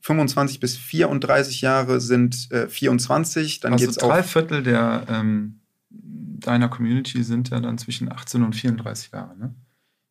[0.00, 3.60] 25 bis 34 Jahre sind äh, 24.
[3.60, 9.12] Dann also drei Viertel der ähm, deiner Community sind ja dann zwischen 18 und 34
[9.12, 9.54] Jahre, ne?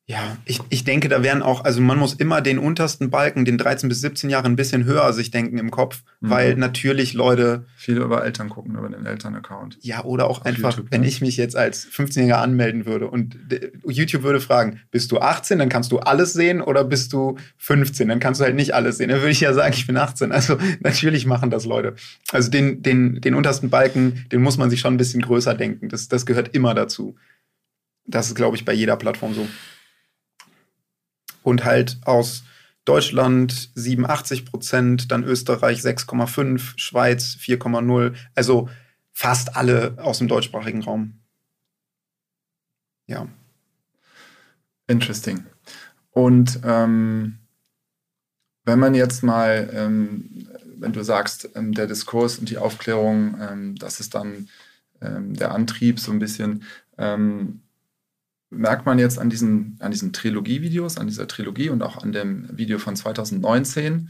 [0.05, 3.57] Ja, ich, ich denke, da werden auch, also man muss immer den untersten Balken, den
[3.57, 6.29] 13 bis 17 Jahre, ein bisschen höher sich denken im Kopf, mhm.
[6.29, 7.67] weil natürlich Leute.
[7.77, 9.77] Viele über Eltern gucken, über den Elternaccount.
[9.79, 11.07] Ja, oder auch einfach, YouTube, wenn ne?
[11.07, 13.37] ich mich jetzt als 15-Jähriger anmelden würde und
[13.87, 18.09] YouTube würde fragen, bist du 18, dann kannst du alles sehen oder bist du 15,
[18.09, 19.07] dann kannst du halt nicht alles sehen.
[19.07, 20.33] Dann würde ich ja sagen, ich bin 18.
[20.33, 21.95] Also natürlich machen das Leute.
[22.33, 25.87] Also den, den, den untersten Balken, den muss man sich schon ein bisschen größer denken.
[25.87, 27.15] Das, das gehört immer dazu.
[28.05, 29.47] Das ist, glaube ich, bei jeder Plattform so
[31.43, 32.43] und halt aus
[32.86, 38.13] Deutschland 87 Prozent, dann Österreich 6,5, Schweiz 4,0.
[38.36, 38.69] Also
[39.13, 41.19] fast alle aus dem deutschsprachigen Raum.
[43.08, 43.27] Ja.
[44.88, 45.45] Interesting.
[46.12, 47.39] Und ähm,
[48.65, 53.75] wenn man jetzt mal, ähm, wenn du sagst, ähm, der Diskurs und die Aufklärung, ähm,
[53.75, 54.49] das ist dann
[55.01, 56.63] ähm, der Antrieb so ein bisschen,
[56.97, 57.62] ähm,
[58.53, 62.47] merkt man jetzt an diesen, an diesen Trilogie-Videos, an dieser Trilogie und auch an dem
[62.57, 64.09] Video von 2019,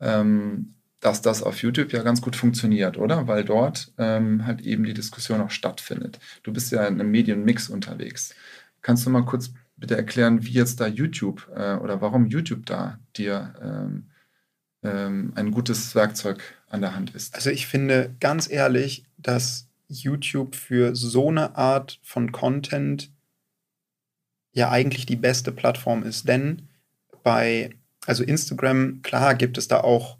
[0.00, 3.28] ähm, dass das auf YouTube ja ganz gut funktioniert, oder?
[3.28, 6.18] Weil dort ähm, halt eben die Diskussion auch stattfindet.
[6.42, 8.34] Du bist ja in einem Medienmix unterwegs.
[8.82, 12.98] Kannst du mal kurz bitte erklären, wie jetzt da YouTube äh, oder warum YouTube da
[13.16, 14.10] dir ähm,
[14.82, 17.34] ähm ein gutes Werkzeug an der Hand ist.
[17.34, 23.10] Also ich finde ganz ehrlich, dass YouTube für so eine Art von Content
[24.58, 26.28] ja eigentlich die beste Plattform ist.
[26.28, 26.68] Denn
[27.22, 27.70] bei,
[28.06, 30.18] also Instagram, klar gibt es da auch,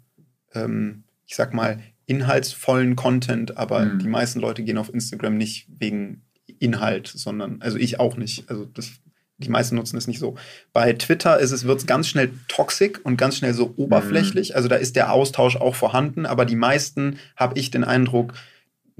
[0.53, 3.99] ähm, ich sag mal, inhaltsvollen Content, aber mhm.
[3.99, 6.23] die meisten Leute gehen auf Instagram nicht wegen
[6.57, 8.49] Inhalt, sondern, also ich auch nicht.
[8.49, 8.89] Also das,
[9.37, 10.35] die meisten nutzen es nicht so.
[10.73, 14.49] Bei Twitter ist es, wird es ganz schnell toxisch und ganz schnell so oberflächlich.
[14.49, 14.55] Mhm.
[14.55, 18.33] Also da ist der Austausch auch vorhanden, aber die meisten, habe ich den Eindruck,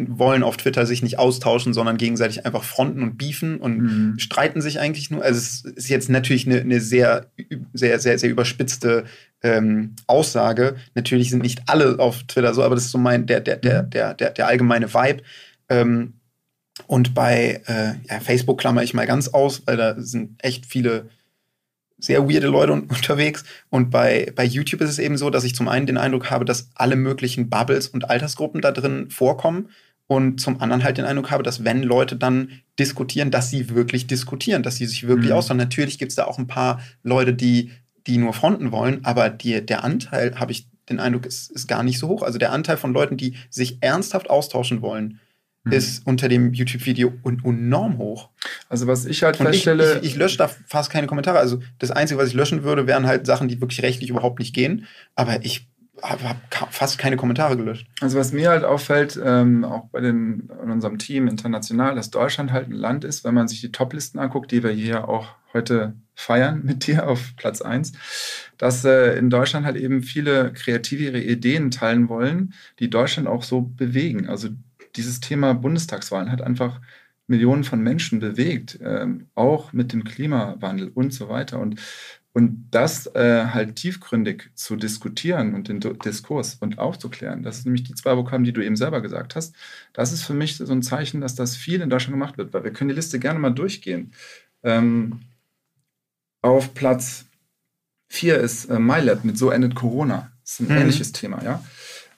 [0.07, 4.19] wollen auf Twitter sich nicht austauschen, sondern gegenseitig einfach fronten und beefen und mhm.
[4.19, 5.23] streiten sich eigentlich nur.
[5.23, 7.27] Also es ist jetzt natürlich eine, eine sehr,
[7.73, 9.05] sehr, sehr, sehr überspitzte
[9.41, 10.77] ähm, Aussage.
[10.95, 13.83] Natürlich sind nicht alle auf Twitter so, aber das ist so mein, der, der, der,
[13.83, 13.89] mhm.
[13.89, 15.23] der, der, der allgemeine Vibe.
[15.67, 16.13] Ähm,
[16.87, 21.09] und bei äh, ja, Facebook klammer ich mal ganz aus, weil da sind echt viele
[21.97, 23.43] sehr weirde Leute unterwegs.
[23.69, 26.45] Und bei, bei YouTube ist es eben so, dass ich zum einen den Eindruck habe,
[26.45, 29.69] dass alle möglichen Bubbles und Altersgruppen da drin vorkommen
[30.09, 34.07] und zum anderen halt den Eindruck habe, dass wenn Leute dann diskutieren, dass sie wirklich
[34.07, 35.35] diskutieren, dass sie sich wirklich mhm.
[35.35, 35.57] austauschen.
[35.57, 37.71] Natürlich gibt es da auch ein paar Leute, die,
[38.07, 41.83] die nur fronten wollen, aber die, der Anteil, habe ich den Eindruck, ist, ist gar
[41.83, 42.23] nicht so hoch.
[42.23, 45.19] Also der Anteil von Leuten, die sich ernsthaft austauschen wollen,
[45.63, 45.73] mhm.
[45.73, 48.29] ist unter dem YouTube-Video enorm hoch.
[48.67, 49.97] Also was ich halt feststelle...
[49.97, 51.37] Ich, ich, ich, lösche da fast keine Kommentare.
[51.37, 54.55] Also das Einzige, was ich löschen würde, wären halt Sachen, die wirklich rechtlich überhaupt nicht
[54.55, 54.87] gehen.
[55.13, 55.68] Aber ich
[56.01, 57.87] habe hab fast keine Kommentare gelöscht.
[58.01, 62.51] Also was mir halt auffällt, ähm, auch bei den, in unserem Team international, dass Deutschland
[62.51, 65.93] halt ein Land ist, wenn man sich die Toplisten anguckt, die wir hier auch heute
[66.15, 67.93] feiern mit dir auf Platz 1,
[68.57, 73.43] dass äh, in Deutschland halt eben viele Kreative ihre Ideen teilen wollen, die Deutschland auch
[73.43, 74.29] so bewegen.
[74.29, 74.49] Also
[74.95, 76.79] dieses Thema Bundestagswahlen hat einfach
[77.27, 81.59] Millionen von Menschen bewegt, ähm, auch mit dem Klimawandel und so weiter.
[81.59, 81.79] Und
[82.33, 87.83] und das äh, halt tiefgründig zu diskutieren und den Diskurs und aufzuklären, das ist nämlich
[87.83, 89.55] die zwei Vokabeln, die du eben selber gesagt hast.
[89.93, 92.63] Das ist für mich so ein Zeichen, dass das viel in Deutschland gemacht wird, weil
[92.63, 94.13] wir können die Liste gerne mal durchgehen.
[94.63, 95.21] Ähm,
[96.41, 97.25] auf Platz
[98.09, 100.31] 4 ist äh, MyLab mit So endet Corona.
[100.43, 100.81] Das ist ein mhm.
[100.81, 101.63] ähnliches Thema, ja.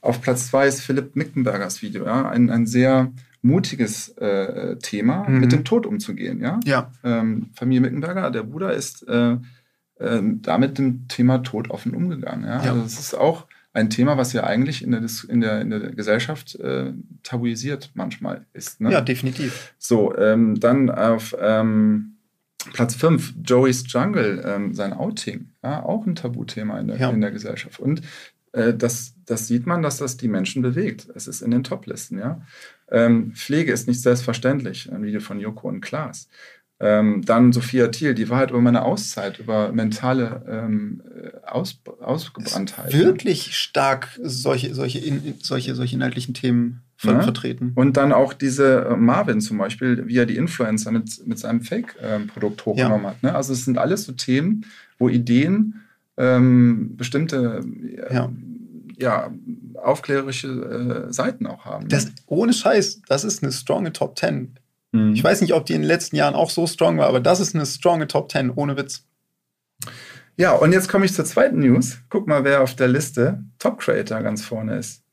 [0.02, 2.30] Auf Platz 2 ist Philipp Mickenbergers Video, ja.
[2.30, 5.40] Ein, ein sehr mutiges äh, Thema, mhm.
[5.40, 6.60] mit dem Tod umzugehen, ja.
[6.66, 6.92] ja.
[7.04, 9.38] Ähm, Familie Mickenberger, der Bruder ist äh,
[10.02, 12.46] ähm, damit dem Thema Tod offen umgegangen.
[12.46, 12.64] Ja?
[12.64, 12.72] ja.
[12.72, 15.80] Also das ist auch ein Thema, was ja eigentlich in der, in der, in der
[15.92, 18.82] Gesellschaft äh, tabuisiert manchmal ist.
[18.82, 18.92] Ne?
[18.92, 19.74] Ja, definitiv.
[19.78, 22.18] So, ähm, dann auf ähm,
[22.74, 25.50] Platz 5, Joey's Jungle, ähm, sein Outing.
[25.64, 27.10] Ja, auch ein Tabuthema in der, ja.
[27.10, 27.80] in der Gesellschaft.
[27.80, 28.02] Und
[28.52, 31.08] äh, das, das sieht man, dass das die Menschen bewegt.
[31.16, 32.20] Es ist in den Toplisten.
[32.20, 32.42] Ja?
[32.90, 34.92] Ähm, Pflege ist nicht selbstverständlich.
[34.92, 36.28] Ein Video von Joko und Klaas.
[36.82, 41.04] Ähm, dann Sophia Thiel, die Wahrheit über meine Auszeit, über mentale ähm,
[41.46, 42.92] Aus, Ausgebranntheit.
[42.92, 46.82] Wirklich stark solche, solche, in, solche, solche inhaltlichen Themen.
[47.04, 47.24] Ne?
[47.24, 47.72] vertreten.
[47.74, 51.62] Und dann auch diese äh, Marvin zum Beispiel, wie er die Influencer mit, mit seinem
[51.62, 53.10] Fake-Produkt hochgenommen ja.
[53.10, 53.24] hat.
[53.24, 53.34] Ne?
[53.34, 54.68] Also es sind alles so Themen,
[55.00, 55.82] wo Ideen
[56.18, 57.64] ähm, bestimmte
[58.12, 58.30] ja.
[59.00, 59.32] ja
[59.82, 61.90] aufklärerische äh, Seiten auch haben.
[61.90, 62.12] Das, ne?
[62.28, 64.54] Ohne Scheiß, das ist eine stronge Top 10
[64.92, 65.14] Mhm.
[65.14, 67.40] Ich weiß nicht, ob die in den letzten Jahren auch so strong war, aber das
[67.40, 69.06] ist eine stronge Top 10, ohne Witz.
[70.38, 72.00] Ja, und jetzt komme ich zur zweiten News.
[72.10, 75.04] Guck mal, wer auf der Liste Top Creator ganz vorne ist.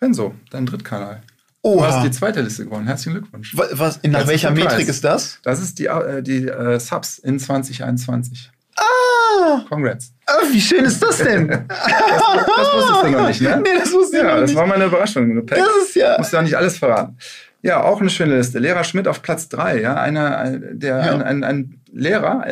[0.00, 1.22] Renzo, dein Drittkanal.
[1.62, 2.86] Oh, du hast die zweite Liste gewonnen.
[2.86, 3.56] Herzlichen Glückwunsch.
[3.56, 5.40] Was, nach welcher Metrik ist das?
[5.42, 8.50] Das ist die, äh, die äh, Subs in 2021.
[8.76, 9.64] Ah!
[9.68, 10.12] Congrats.
[10.26, 11.48] Ah, wie schön ist das denn?
[11.48, 13.60] das, das, wusstest du noch nicht, ne?
[13.62, 14.50] Nee, das wusste ich ja, noch nicht.
[14.50, 15.46] Das war meine Überraschung.
[15.46, 16.16] Das ist ja.
[16.16, 17.18] Musst du auch nicht alles verraten.
[17.62, 18.58] Ja, auch eine schöne Liste.
[18.58, 21.12] Lehrer Schmidt auf Platz 3, ja, einer, der, ja.
[21.12, 22.44] ein, ein, ein, Lehrer,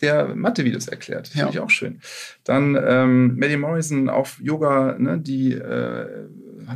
[0.00, 1.28] der Mathe-Videos erklärt.
[1.28, 1.50] Finde ja.
[1.50, 2.00] ich auch schön.
[2.44, 6.06] Dann ähm, Maddie Morrison auf Yoga, ne, die äh,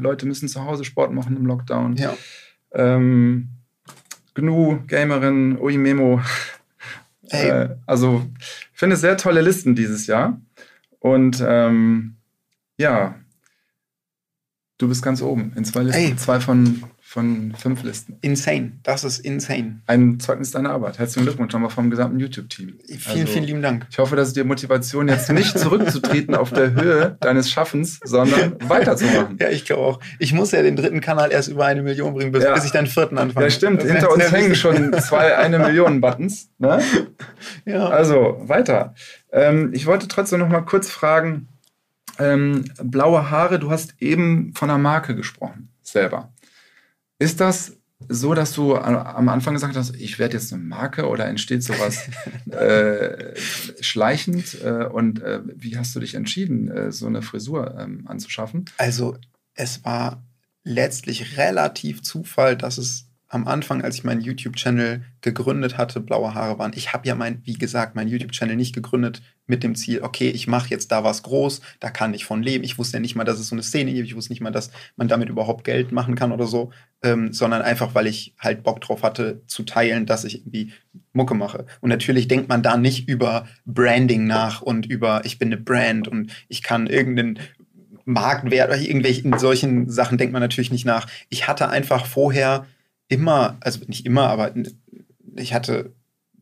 [0.01, 1.97] Leute müssen zu Hause Sport machen im Lockdown.
[1.97, 2.17] Ja.
[2.73, 3.49] Ähm,
[4.35, 6.21] Gnu, Gamerin, Uimemo.
[7.31, 10.41] Äh, also, ich finde sehr tolle Listen dieses Jahr.
[10.99, 12.17] Und ähm,
[12.79, 13.17] ja,
[14.79, 16.01] du bist ganz oben in zwei Listen.
[16.01, 16.17] Ey.
[16.17, 18.19] Zwei von von fünf Listen.
[18.21, 18.73] Insane.
[18.83, 19.81] Das ist insane.
[19.87, 20.99] Ein Zeugnis deiner Arbeit.
[20.99, 22.75] Herzlichen Glückwunsch nochmal vom gesamten YouTube-Team.
[22.85, 23.87] Vielen, also, vielen lieben Dank.
[23.91, 28.57] Ich hoffe, dass es dir Motivation jetzt nicht zurückzutreten auf der Höhe deines Schaffens, sondern
[28.69, 29.39] weiterzumachen.
[29.41, 30.01] Ja, ich glaube auch.
[30.19, 32.53] Ich muss ja den dritten Kanal erst über eine Million bringen, bis, ja.
[32.53, 33.47] bis ich den vierten anfange.
[33.47, 33.81] Ja, stimmt.
[33.81, 36.51] Das Hinter uns hängen schon zwei eine Million Buttons.
[36.59, 36.83] Ne?
[37.65, 37.89] Ja.
[37.89, 38.95] Also, weiter.
[39.33, 41.49] Ähm, ich wollte trotzdem noch mal kurz fragen,
[42.19, 46.31] ähm, blaue Haare, du hast eben von einer Marke gesprochen, selber.
[47.19, 51.27] Ist das so, dass du am Anfang gesagt hast, ich werde jetzt eine Marke oder
[51.27, 52.09] entsteht sowas
[52.51, 53.35] äh,
[53.81, 54.63] schleichend?
[54.63, 58.67] Äh, und äh, wie hast du dich entschieden, äh, so eine Frisur ähm, anzuschaffen?
[58.79, 59.19] Also
[59.55, 60.23] es war
[60.63, 66.59] letztlich relativ Zufall, dass es am Anfang, als ich meinen YouTube-Channel gegründet hatte, blaue Haare
[66.59, 66.73] waren.
[66.75, 70.47] Ich habe ja mein, wie gesagt, meinen YouTube-Channel nicht gegründet mit dem Ziel, okay, ich
[70.47, 72.65] mache jetzt da was groß, da kann ich von leben.
[72.65, 74.09] Ich wusste ja nicht mal, dass es so eine Szene gibt.
[74.09, 76.71] Ich wusste nicht mal, dass man damit überhaupt Geld machen kann oder so,
[77.03, 80.73] ähm, sondern einfach, weil ich halt Bock drauf hatte, zu teilen, dass ich irgendwie
[81.13, 81.67] Mucke mache.
[81.81, 86.09] Und natürlich denkt man da nicht über Branding nach und über, ich bin eine Brand
[86.09, 87.39] und ich kann irgendeinen
[88.07, 91.07] Marktwert oder irgendwelchen solchen Sachen denkt man natürlich nicht nach.
[91.29, 92.65] Ich hatte einfach vorher
[93.09, 94.53] immer, also nicht immer, aber
[95.37, 95.93] ich hatte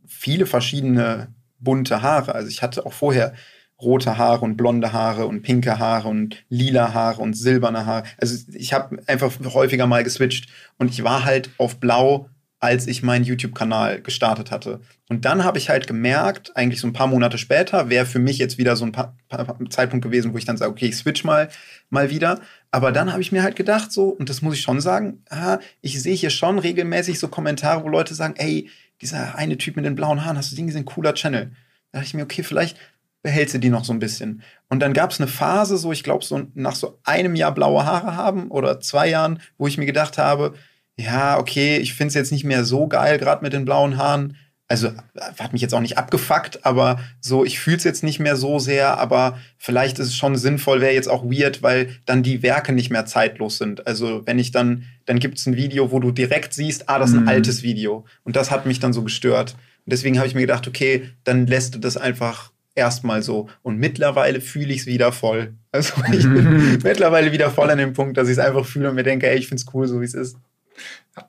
[0.06, 2.34] viele verschiedene bunte Haare.
[2.34, 3.34] Also ich hatte auch vorher
[3.80, 8.04] rote Haare und blonde Haare und pinke Haare und lila Haare und silberne Haare.
[8.18, 10.48] Also ich habe einfach häufiger mal geswitcht
[10.78, 14.80] und ich war halt auf blau als ich meinen YouTube-Kanal gestartet hatte.
[15.08, 18.38] Und dann habe ich halt gemerkt, eigentlich so ein paar Monate später, wäre für mich
[18.38, 21.22] jetzt wieder so ein paar, paar, Zeitpunkt gewesen, wo ich dann sage, okay, ich switch
[21.22, 21.48] mal,
[21.90, 22.40] mal wieder.
[22.70, 25.60] Aber dann habe ich mir halt gedacht, so, und das muss ich schon sagen, aha,
[25.82, 28.70] ich sehe hier schon regelmäßig so Kommentare, wo Leute sagen, ey,
[29.02, 31.52] dieser eine Typ mit den blauen Haaren, hast du den gesehen, cooler Channel.
[31.92, 32.78] Da dachte ich mir, okay, vielleicht
[33.22, 34.42] behältst du die noch so ein bisschen.
[34.68, 37.84] Und dann gab es eine Phase, so ich glaube, so nach so einem Jahr blaue
[37.84, 40.54] Haare haben oder zwei Jahren, wo ich mir gedacht habe,
[40.98, 44.36] ja, okay, ich finde es jetzt nicht mehr so geil, gerade mit den blauen Haaren.
[44.68, 44.90] Also
[45.38, 48.58] hat mich jetzt auch nicht abgefuckt, aber so, ich fühle es jetzt nicht mehr so
[48.58, 52.72] sehr, aber vielleicht ist es schon sinnvoll, wäre jetzt auch weird, weil dann die Werke
[52.72, 53.86] nicht mehr zeitlos sind.
[53.86, 57.10] Also wenn ich dann, dann gibt es ein Video, wo du direkt siehst, ah, das
[57.10, 57.28] ist ein mhm.
[57.28, 58.06] altes Video.
[58.24, 59.52] Und das hat mich dann so gestört.
[59.52, 63.48] Und deswegen habe ich mir gedacht, okay, dann lässt du das einfach erstmal so.
[63.62, 65.54] Und mittlerweile fühle ich es wieder voll.
[65.70, 68.96] Also ich bin mittlerweile wieder voll an dem Punkt, dass ich es einfach fühle und
[68.96, 70.36] mir denke, ey, ich finde es cool, so wie es ist.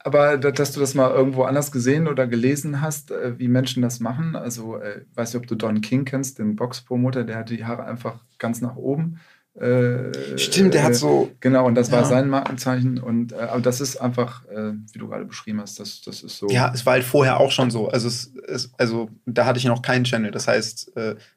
[0.04, 4.02] Aber dass du das mal irgendwo anders gesehen oder gelesen hast, äh, wie Menschen das
[4.02, 4.36] machen.
[4.36, 7.86] Also, äh, weiß nicht, ob du Don King kennst, den Boxpromoter, der hat die Haare
[7.86, 9.20] einfach ganz nach oben.
[9.56, 11.32] Äh, Stimmt, der hat so.
[11.40, 11.98] Genau, und das ja.
[11.98, 13.00] war sein Markenzeichen.
[13.00, 16.48] Und, aber das ist einfach, wie du gerade beschrieben hast, das, das ist so.
[16.50, 17.88] Ja, es war halt vorher auch schon so.
[17.88, 20.30] Also, es, es, also da hatte ich noch keinen Channel.
[20.30, 20.92] Das heißt,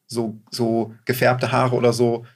[0.06, 2.26] so, so gefärbte Haare oder so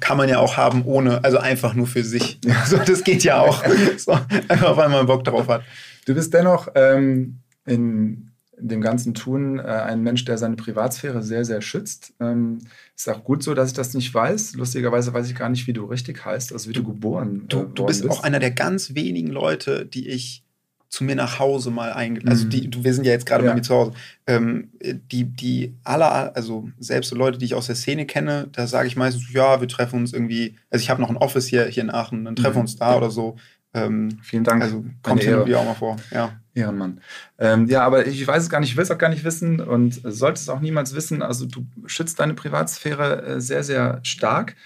[0.00, 2.38] kann man ja auch haben ohne, also einfach nur für sich.
[2.66, 3.64] So, das geht ja auch.
[3.96, 5.62] So, einfach weil man Bock drauf hat.
[6.06, 11.22] Du bist dennoch ähm, in, in, dem ganzen Tun äh, ein Mensch, der seine Privatsphäre
[11.22, 12.12] sehr, sehr schützt.
[12.20, 12.58] Ähm,
[12.94, 14.54] ist auch gut so, dass ich das nicht weiß.
[14.54, 17.48] Lustigerweise weiß ich gar nicht, wie du richtig heißt, also wie du, du geboren äh,
[17.48, 20.44] Du, du bist, bist auch einer der ganz wenigen Leute, die ich
[20.90, 22.28] zu mir nach Hause mal eingeladen.
[22.28, 22.84] Also die, mhm.
[22.84, 23.50] wir sind ja jetzt gerade ja.
[23.50, 23.92] bei mir zu Hause.
[24.26, 28.66] Ähm, die, die aller, also selbst so Leute, die ich aus der Szene kenne, da
[28.66, 31.64] sage ich meistens, ja, wir treffen uns irgendwie, also ich habe noch ein Office hier,
[31.66, 32.66] hier in Aachen, dann treffen wir mhm.
[32.66, 32.96] uns da ja.
[32.96, 33.36] oder so.
[33.72, 34.62] Ähm, Vielen Dank.
[34.62, 35.96] Also kommt hier irgendwie auch mal vor.
[36.10, 36.32] Ja.
[36.54, 37.00] Ehrenmann.
[37.38, 39.60] Ähm, ja, aber ich weiß es gar nicht, ich will es auch gar nicht wissen
[39.60, 41.22] und solltest es auch niemals wissen.
[41.22, 44.56] Also du schützt deine Privatsphäre äh, sehr, sehr stark.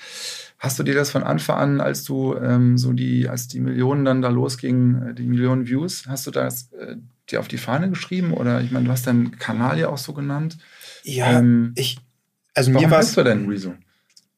[0.65, 4.07] Hast du dir das von Anfang an, als du ähm, so die, als die Millionen
[4.07, 6.97] dann da losgingen, äh, die Millionen Views, hast du das äh,
[7.31, 8.33] dir auf die Fahne geschrieben?
[8.33, 10.57] Oder ich meine, du hast deinen Kanal ja auch so genannt.
[11.03, 11.99] Ja, ähm, ich,
[12.55, 13.15] also mir war es.
[13.15, 13.75] du denn Rezo?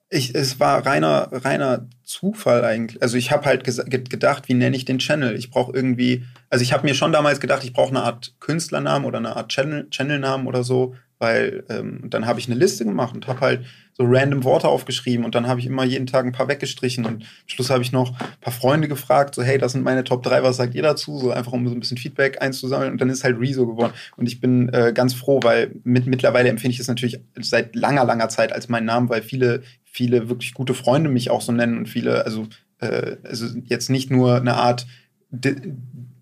[0.08, 3.00] Ich, es war reiner, reiner Zufall eigentlich.
[3.02, 5.36] Also ich habe halt gedacht, wie nenne ich den Channel?
[5.36, 9.04] Ich brauche irgendwie, also ich habe mir schon damals gedacht, ich brauche eine Art Künstlernamen
[9.04, 13.14] oder eine Art Channel, Channelnamen oder so, weil ähm, dann habe ich eine Liste gemacht
[13.14, 13.64] und habe halt
[13.94, 17.22] so random Worte aufgeschrieben und dann habe ich immer jeden Tag ein paar weggestrichen und
[17.22, 20.22] am Schluss habe ich noch ein paar Freunde gefragt, so hey, das sind meine Top
[20.22, 21.18] 3, was sagt ihr dazu?
[21.18, 24.26] So einfach um so ein bisschen Feedback einzusammeln und dann ist halt Rezo geworden und
[24.26, 28.28] ich bin äh, ganz froh, weil mit, mittlerweile empfinde ich es natürlich seit langer, langer
[28.28, 31.88] Zeit als meinen Namen, weil viele, viele wirklich gute Freunde mich auch so nennen und
[31.88, 32.46] viele, also,
[32.80, 34.86] äh, also jetzt nicht nur eine Art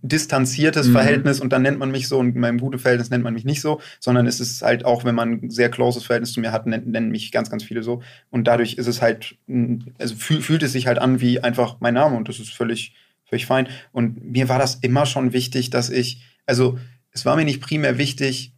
[0.06, 0.92] distanziertes mhm.
[0.92, 3.46] Verhältnis und dann nennt man mich so und in meinem guten Verhältnis nennt man mich
[3.46, 6.52] nicht so, sondern es ist halt auch, wenn man ein sehr closes Verhältnis zu mir
[6.52, 8.02] hat, nennen, nennen mich ganz, ganz viele so.
[8.30, 9.36] Und dadurch ist es halt,
[9.98, 12.92] also fühl, fühlt es sich halt an wie einfach mein Name und das ist völlig,
[13.24, 13.66] völlig fein.
[13.92, 16.78] Und mir war das immer schon wichtig, dass ich, also
[17.10, 18.52] es war mir nicht primär wichtig,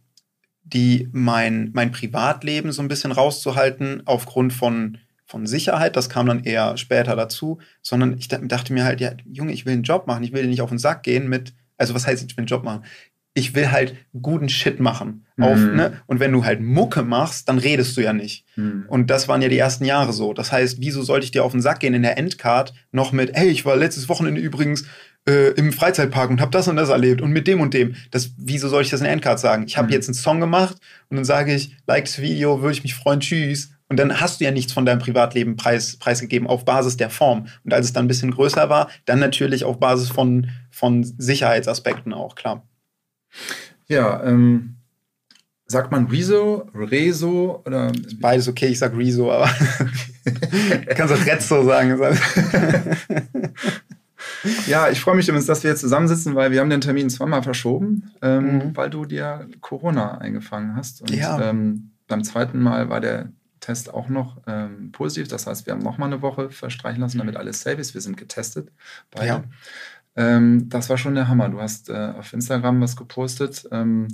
[0.63, 6.43] die mein, mein Privatleben so ein bisschen rauszuhalten aufgrund von von Sicherheit, das kam dann
[6.43, 10.23] eher später dazu, sondern ich dachte mir halt, ja, Junge, ich will einen Job machen,
[10.23, 12.63] ich will nicht auf den Sack gehen mit, also was heißt, ich will einen Job
[12.63, 12.83] machen?
[13.33, 15.25] Ich will halt guten Shit machen.
[15.39, 15.75] Auf, mhm.
[15.75, 16.01] ne?
[16.07, 18.45] Und wenn du halt Mucke machst, dann redest du ja nicht.
[18.55, 18.85] Mhm.
[18.87, 20.33] Und das waren ja die ersten Jahre so.
[20.33, 23.35] Das heißt, wieso sollte ich dir auf den Sack gehen in der Endcard noch mit,
[23.35, 24.85] hey, ich war letztes Wochenende übrigens
[25.27, 27.95] äh, im Freizeitpark und habe das und das erlebt und mit dem und dem.
[28.09, 29.65] Das, wieso soll ich das in der Endcard sagen?
[29.67, 29.93] Ich habe mhm.
[29.93, 30.77] jetzt einen Song gemacht
[31.09, 33.71] und dann sage ich, like das Video, würde ich mich freuen, tschüss.
[33.89, 37.47] Und dann hast du ja nichts von deinem Privatleben preis, preisgegeben auf Basis der Form.
[37.63, 42.13] Und als es dann ein bisschen größer war, dann natürlich auf Basis von, von Sicherheitsaspekten
[42.13, 42.67] auch, klar.
[43.87, 44.75] Ja, ähm,
[45.67, 47.91] sagt man Rezo, Rezo oder?
[48.19, 49.49] Beides okay, ich sag Rezo, aber.
[50.95, 51.97] Kannst auch Rezzo sagen.
[54.67, 57.43] ja, ich freue mich übrigens, dass wir jetzt zusammensitzen, weil wir haben den Termin zweimal
[57.43, 58.75] verschoben, ähm, mhm.
[58.75, 61.01] weil du dir Corona eingefangen hast.
[61.01, 61.49] Und ja.
[61.49, 63.31] ähm, beim zweiten Mal war der
[63.67, 65.27] Test auch noch ähm, positiv.
[65.27, 67.93] Das heißt, wir haben noch mal eine Woche verstreichen lassen, damit alles safe ist.
[67.93, 68.69] Wir sind getestet.
[69.11, 69.27] Beide.
[69.27, 69.43] Ja.
[70.15, 71.49] Ähm, das war schon der Hammer.
[71.49, 74.07] Du hast äh, auf Instagram was gepostet, ähm,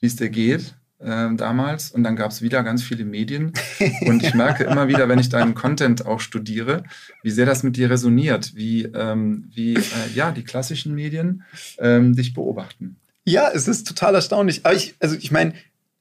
[0.00, 1.90] wie es dir geht äh, damals.
[1.90, 3.52] Und dann gab es wieder ganz viele Medien.
[4.06, 6.82] Und ich merke immer wieder, wenn ich deinen Content auch studiere,
[7.22, 9.80] wie sehr das mit dir resoniert, wie, ähm, wie äh,
[10.14, 11.42] ja, die klassischen Medien
[11.78, 12.96] ähm, dich beobachten.
[13.26, 14.64] Ja, es ist total erstaunlich.
[14.64, 15.52] Aber ich, also ich meine,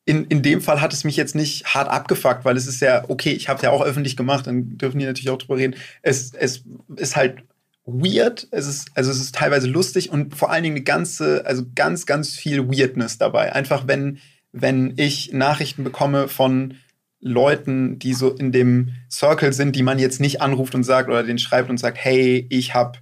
[0.05, 3.05] in, in dem Fall hat es mich jetzt nicht hart abgefuckt, weil es ist ja,
[3.07, 5.75] okay, ich habe es ja auch öffentlich gemacht, dann dürfen die natürlich auch drüber reden.
[6.01, 6.63] Es, es
[6.97, 7.43] ist halt
[7.85, 11.63] weird, es ist, also es ist teilweise lustig und vor allen Dingen eine ganze, also
[11.75, 13.53] ganz, ganz viel Weirdness dabei.
[13.53, 14.19] Einfach wenn,
[14.51, 16.75] wenn ich Nachrichten bekomme von
[17.19, 21.23] Leuten, die so in dem Circle sind, die man jetzt nicht anruft und sagt oder
[21.23, 22.99] den schreibt und sagt, hey, ich habe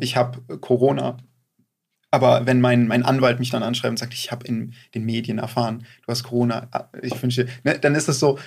[0.00, 1.18] ich hab Corona
[2.10, 5.38] aber wenn mein, mein Anwalt mich dann anschreibt und sagt, ich habe in den Medien
[5.38, 6.68] erfahren, du hast Corona,
[7.02, 8.38] ich wünsche, ne, dann ist es so,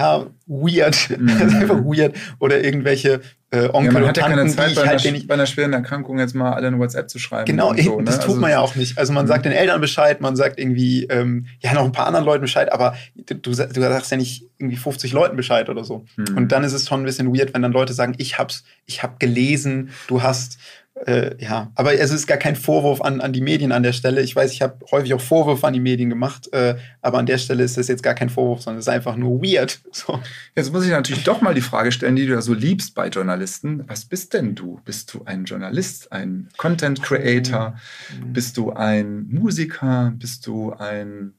[0.00, 1.10] ja, weird.
[1.10, 1.26] Mhm.
[1.38, 2.16] das ist einfach weird.
[2.38, 5.46] Oder irgendwelche äh, Onkel ja, man hat ja keine Zeit, bei, halt, einer, bei einer
[5.46, 7.44] schweren Erkrankung jetzt mal alle eine WhatsApp zu schreiben.
[7.44, 8.04] Genau, so, ne?
[8.04, 8.96] das tut also, man ja auch nicht.
[8.96, 9.28] Also man mhm.
[9.28, 12.72] sagt den Eltern Bescheid, man sagt irgendwie, ähm, ja, noch ein paar anderen Leuten Bescheid,
[12.72, 16.06] aber du, du sagst ja nicht irgendwie 50 Leuten Bescheid oder so.
[16.16, 16.36] Mhm.
[16.36, 19.02] Und dann ist es schon ein bisschen weird, wenn dann Leute sagen, ich hab's, ich
[19.02, 20.58] hab gelesen, du hast
[21.06, 24.22] äh, ja, aber es ist gar kein Vorwurf an, an die Medien an der Stelle.
[24.22, 27.38] Ich weiß, ich habe häufig auch Vorwürfe an die Medien gemacht, äh, aber an der
[27.38, 29.80] Stelle ist das jetzt gar kein Vorwurf, sondern es ist einfach nur weird.
[29.92, 30.20] So.
[30.54, 33.08] Jetzt muss ich natürlich doch mal die Frage stellen, die du ja so liebst bei
[33.08, 33.84] Journalisten.
[33.86, 34.80] Was bist denn du?
[34.84, 37.74] Bist du ein Journalist, ein Content Creator?
[38.18, 38.32] Mhm.
[38.32, 40.14] Bist du ein Musiker?
[40.16, 41.34] Bist du ein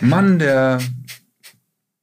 [0.00, 0.78] Mann, der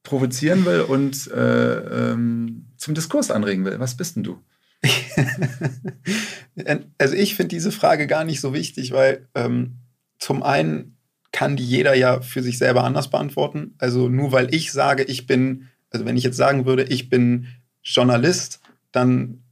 [0.04, 3.80] provozieren will und äh, ähm, zum Diskurs anregen will?
[3.80, 4.40] Was bist denn du?
[6.98, 9.78] also ich finde diese Frage gar nicht so wichtig, weil ähm,
[10.18, 10.96] zum einen
[11.32, 13.74] kann die jeder ja für sich selber anders beantworten.
[13.78, 17.48] Also nur weil ich sage, ich bin, also wenn ich jetzt sagen würde, ich bin
[17.82, 18.60] Journalist,
[18.92, 19.43] dann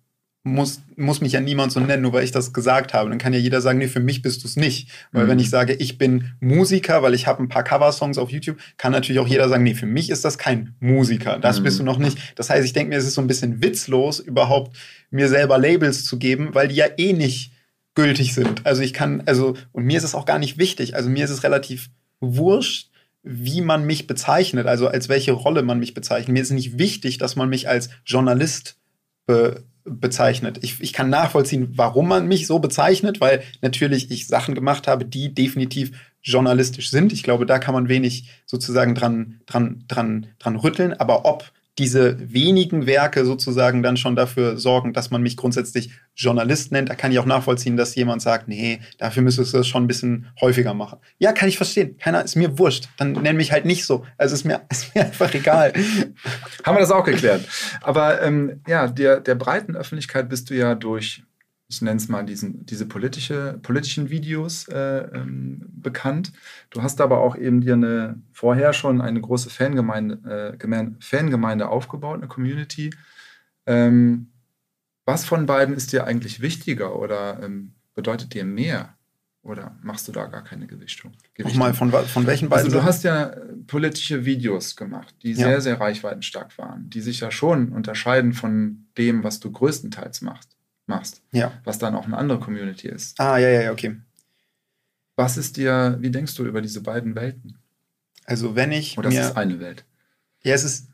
[0.45, 3.09] muss, muss mich ja niemand so nennen, nur weil ich das gesagt habe.
[3.09, 4.89] Dann kann ja jeder sagen, nee, für mich bist du es nicht.
[5.13, 5.29] Weil mhm.
[5.29, 8.91] wenn ich sage, ich bin Musiker, weil ich habe ein paar Coversongs auf YouTube, kann
[8.91, 11.39] natürlich auch jeder sagen, nee, für mich ist das kein Musiker.
[11.39, 11.65] Das mhm.
[11.65, 12.19] bist du noch nicht.
[12.35, 14.77] Das heißt, ich denke mir, es ist so ein bisschen witzlos, überhaupt
[15.11, 17.53] mir selber Labels zu geben, weil die ja eh nicht
[17.95, 18.67] gültig sind.
[18.67, 20.97] Also ich kann, also, und mir ist es auch gar nicht wichtig.
[20.97, 21.91] Also mir ist es relativ
[22.21, 22.91] wurscht,
[23.23, 26.33] wie man mich bezeichnet, also als welche Rolle man mich bezeichnet.
[26.33, 28.77] Mir ist nicht wichtig, dass man mich als Journalist
[29.27, 30.59] be bezeichnet.
[30.63, 35.05] Ich, ich kann nachvollziehen, warum man mich so bezeichnet, weil natürlich ich Sachen gemacht habe,
[35.05, 37.13] die definitiv journalistisch sind.
[37.13, 40.93] Ich glaube, da kann man wenig sozusagen dran, dran, dran, dran rütteln.
[40.93, 46.71] Aber ob diese wenigen Werke sozusagen dann schon dafür sorgen, dass man mich grundsätzlich Journalist
[46.71, 46.91] nennt.
[46.91, 49.87] Da kann ich auch nachvollziehen, dass jemand sagt, nee, dafür müsstest du das schon ein
[49.87, 50.99] bisschen häufiger machen.
[51.19, 51.97] Ja, kann ich verstehen.
[51.97, 52.89] Keiner ist mir wurscht.
[52.99, 54.05] Dann nenn mich halt nicht so.
[54.19, 55.73] Also ist mir, ist mir einfach egal.
[56.65, 57.49] Haben wir das auch geklärt.
[57.81, 61.23] Aber ähm, ja, der, der breiten Öffentlichkeit bist du ja durch
[61.73, 66.33] ich nenne es mal diesen, diese politische, politischen Videos äh, ähm, bekannt.
[66.69, 72.19] Du hast aber auch eben dir eine, vorher schon eine große Fangemeinde, äh, Fangemeinde aufgebaut,
[72.19, 72.91] eine Community.
[73.65, 74.33] Ähm,
[75.07, 78.95] was von beiden ist dir eigentlich wichtiger oder ähm, bedeutet dir mehr?
[79.45, 81.13] Oder machst du da gar keine Gewichtung?
[81.35, 81.59] Gewichtung?
[81.59, 82.67] Nochmal, von, von welchen beiden?
[82.67, 83.35] Also du hast ja
[83.67, 85.47] politische Videos gemacht, die ja.
[85.47, 90.57] sehr, sehr reichweitenstark waren, die sich ja schon unterscheiden von dem, was du größtenteils machst
[90.87, 91.23] machst.
[91.33, 91.53] Ja.
[91.65, 93.19] Was dann auch eine andere Community ist.
[93.21, 93.97] Ah, ja, ja, okay.
[95.17, 97.59] Was ist dir, wie denkst du über diese beiden Welten?
[98.25, 98.99] Also wenn ich.
[98.99, 99.85] Oder mir, ist es eine Welt?
[100.43, 100.89] Ja, es ist.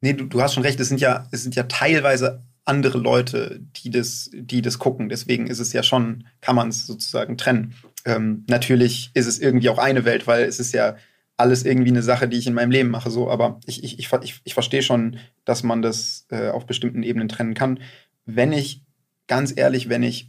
[0.00, 3.60] Nee, du, du hast schon recht, es sind ja, es sind ja teilweise andere Leute,
[3.76, 5.08] die das, die das gucken.
[5.08, 7.74] Deswegen ist es ja schon, kann man es sozusagen trennen.
[8.04, 10.96] Ähm, natürlich ist es irgendwie auch eine Welt, weil es ist ja
[11.36, 13.10] alles irgendwie eine Sache, die ich in meinem Leben mache.
[13.10, 17.02] So, aber ich, ich, ich, ich, ich verstehe schon, dass man das äh, auf bestimmten
[17.02, 17.80] Ebenen trennen kann.
[18.26, 18.82] Wenn ich
[19.30, 20.28] ganz ehrlich, wenn ich,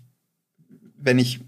[0.96, 1.42] wenn ich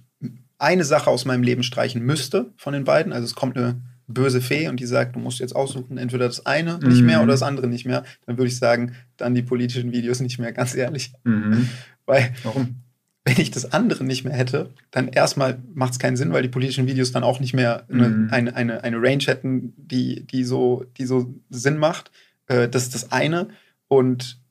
[0.58, 4.42] eine Sache aus meinem Leben streichen müsste von den beiden, also es kommt eine böse
[4.42, 6.90] Fee und die sagt, du musst jetzt aussuchen, entweder das eine mhm.
[6.90, 10.20] nicht mehr oder das andere nicht mehr, dann würde ich sagen, dann die politischen Videos
[10.20, 11.14] nicht mehr, ganz ehrlich.
[11.24, 11.70] Mhm.
[12.08, 12.78] Weil, Warum?
[13.24, 16.50] Wenn ich das andere nicht mehr hätte, dann erstmal macht es keinen Sinn, weil die
[16.50, 18.28] politischen Videos dann auch nicht mehr eine, mhm.
[18.32, 22.12] eine, eine, eine, Range hätten, die, die, so, die so Sinn macht.
[22.48, 23.48] Äh, das ist das eine.
[23.88, 24.42] Und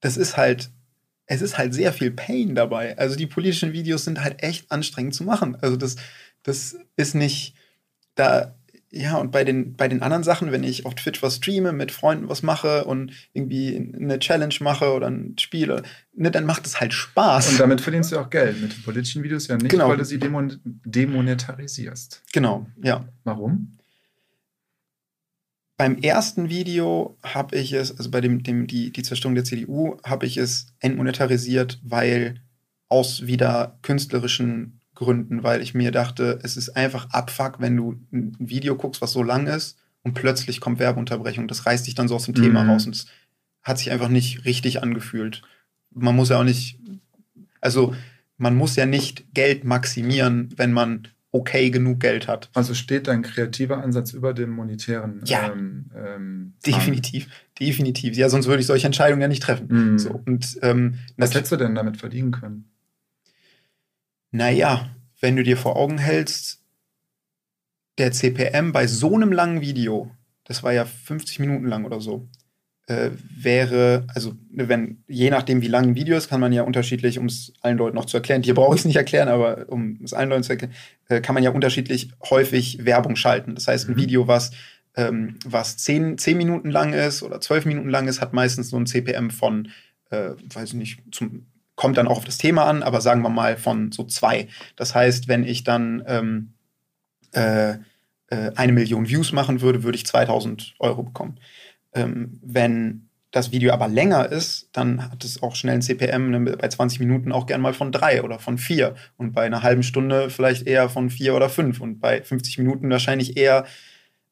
[0.00, 0.70] das ist halt
[1.30, 2.96] es ist halt sehr viel Pain dabei.
[2.98, 5.56] Also die politischen Videos sind halt echt anstrengend zu machen.
[5.60, 5.96] Also das,
[6.42, 7.54] das ist nicht,
[8.14, 8.54] da,
[8.90, 11.92] ja, und bei den, bei den anderen Sachen, wenn ich auf Twitch was streame, mit
[11.92, 15.82] Freunden was mache und irgendwie eine Challenge mache oder ein Spiel,
[16.14, 17.50] ne, dann macht es halt Spaß.
[17.50, 18.58] Und damit verdienst du auch Geld.
[18.62, 19.90] Mit den politischen Videos ja nicht, Genau.
[19.90, 22.22] weil du sie demon demonetarisierst.
[22.32, 23.06] Genau, ja.
[23.24, 23.72] Warum?
[25.78, 29.96] Beim ersten Video habe ich es, also bei dem, dem die, die Zerstörung der CDU,
[30.04, 32.42] habe ich es entmonetarisiert, weil
[32.88, 38.36] aus wieder künstlerischen Gründen, weil ich mir dachte, es ist einfach Abfuck, wenn du ein
[38.40, 41.46] Video guckst, was so lang ist und plötzlich kommt Werbeunterbrechung.
[41.46, 42.70] Das reißt dich dann so aus dem Thema Mhm.
[42.70, 43.06] raus und es
[43.62, 45.42] hat sich einfach nicht richtig angefühlt.
[45.92, 46.80] Man muss ja auch nicht,
[47.60, 47.94] also
[48.36, 52.50] man muss ja nicht Geld maximieren, wenn man okay genug Geld hat.
[52.54, 55.20] Also steht dein kreativer Ansatz über dem monetären?
[55.24, 55.52] Ja.
[55.52, 58.16] Ähm, ähm, Definitiv, definitiv.
[58.16, 59.66] Ja, sonst würde ich solche Entscheidungen ja nicht treffen.
[59.70, 59.98] Mhm.
[59.98, 62.70] So, und ähm, Was hättest du denn damit verdienen können?
[64.30, 66.62] naja, wenn du dir vor Augen hältst,
[67.98, 70.10] der CPM bei so einem langen Video,
[70.44, 72.28] das war ja 50 Minuten lang oder so,
[72.88, 77.18] äh, wäre, also wenn, je nachdem wie lang ein Video ist, kann man ja unterschiedlich,
[77.18, 80.00] um es allen Leuten noch zu erklären, hier brauche ich es nicht erklären, aber um
[80.02, 80.72] es allen Leuten zu erklären,
[81.08, 83.54] äh, kann man ja unterschiedlich häufig Werbung schalten.
[83.54, 84.00] Das heißt, ein Mhm.
[84.00, 84.52] Video, was,
[84.96, 88.78] ähm, was 10, 10 Minuten lang ist oder 12 Minuten lang ist, hat meistens so
[88.78, 89.68] ein CPM von,
[90.08, 93.28] äh, weiß ich nicht, zum, kommt dann auch auf das Thema an, aber sagen wir
[93.28, 94.48] mal von so zwei.
[94.76, 96.54] Das heißt, wenn ich dann ähm,
[97.32, 97.74] äh,
[98.30, 101.38] äh, eine Million Views machen würde, würde ich 2000 Euro bekommen.
[101.94, 106.56] Ähm, wenn das Video aber länger ist, dann hat es auch schnell ein CPM ne,
[106.56, 109.82] bei 20 Minuten auch gern mal von drei oder von vier und bei einer halben
[109.82, 113.66] Stunde vielleicht eher von vier oder fünf und bei 50 Minuten wahrscheinlich eher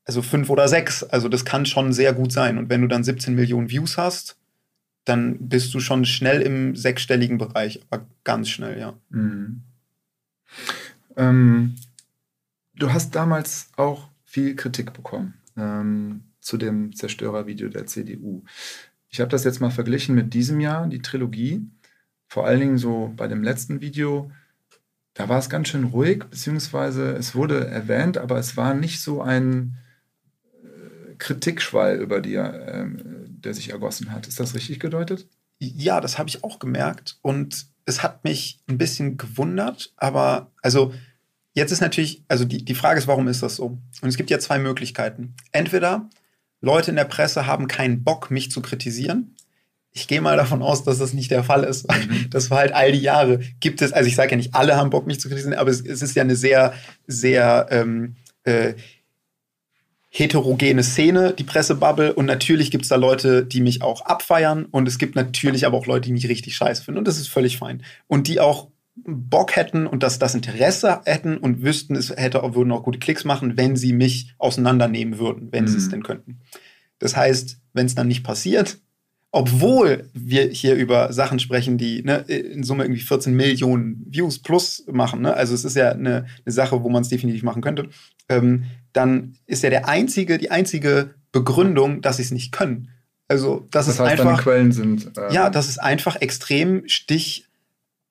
[0.04, 1.02] also fünf oder sechs.
[1.02, 2.58] Also das kann schon sehr gut sein.
[2.58, 4.38] Und wenn du dann 17 Millionen Views hast,
[5.04, 8.94] dann bist du schon schnell im sechsstelligen Bereich, aber ganz schnell, ja.
[9.10, 9.62] Mhm.
[11.16, 11.76] Ähm,
[12.74, 18.44] du hast damals auch viel Kritik bekommen ähm, zu dem Zerstörervideo der CDU.
[19.08, 21.66] Ich habe das jetzt mal verglichen mit diesem Jahr, die Trilogie.
[22.28, 24.30] Vor allen Dingen so bei dem letzten Video,
[25.14, 29.22] da war es ganz schön ruhig, beziehungsweise es wurde erwähnt, aber es war nicht so
[29.22, 29.78] ein
[30.62, 34.28] äh, Kritikschwall über dir, ähm, der sich ergossen hat.
[34.28, 35.28] Ist das richtig gedeutet?
[35.58, 40.94] Ja, das habe ich auch gemerkt und es hat mich ein bisschen gewundert, aber also
[41.54, 43.78] jetzt ist natürlich, also die, die Frage ist, warum ist das so?
[44.00, 45.34] Und es gibt ja zwei Möglichkeiten.
[45.50, 46.08] Entweder
[46.60, 49.34] Leute in der Presse haben keinen Bock, mich zu kritisieren.
[49.92, 51.90] Ich gehe mal davon aus, dass das nicht der Fall ist.
[51.90, 52.26] Mhm.
[52.30, 53.40] Das war halt all die Jahre.
[53.60, 55.80] Gibt es, also ich sage ja nicht, alle haben Bock, mich zu kritisieren, aber es,
[55.80, 56.74] es ist ja eine sehr,
[57.06, 58.74] sehr ähm, äh,
[60.10, 62.14] heterogene Szene, die Pressebubble.
[62.14, 64.66] Und natürlich gibt es da Leute, die mich auch abfeiern.
[64.66, 66.98] Und es gibt natürlich aber auch Leute, die mich richtig scheiße finden.
[66.98, 67.82] Und das ist völlig fein.
[68.06, 72.72] Und die auch Bock hätten und das, das Interesse hätten und wüssten, es hätte, würden
[72.72, 75.90] auch gute Klicks machen, wenn sie mich auseinandernehmen würden, wenn sie es Mhm.
[75.90, 76.38] denn könnten.
[76.98, 78.78] Das heißt, wenn es dann nicht passiert,
[79.32, 84.84] obwohl wir hier über Sachen sprechen, die ne, in Summe irgendwie 14 Millionen Views plus
[84.90, 85.34] machen, ne?
[85.34, 87.90] also es ist ja eine, eine Sache, wo man es definitiv machen könnte,
[88.30, 92.88] ähm, dann ist ja der einzige, die einzige Begründung, dass sie es nicht können.
[93.28, 94.42] Also, das, Das ist heißt, einfach.
[94.42, 95.10] Quellen sind.
[95.18, 96.84] ähm, Ja, dass es einfach extrem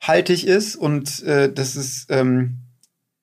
[0.05, 2.61] stichhaltig ist und äh, dass es ähm,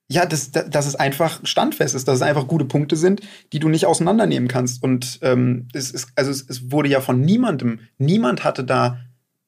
[0.09, 3.23] ja, dass, dass es einfach standfest ist, dass es einfach gute Punkte sind,
[3.53, 4.83] die du nicht auseinandernehmen kannst.
[4.83, 8.99] Und ähm, es ist, also es, es wurde ja von niemandem, niemand hatte da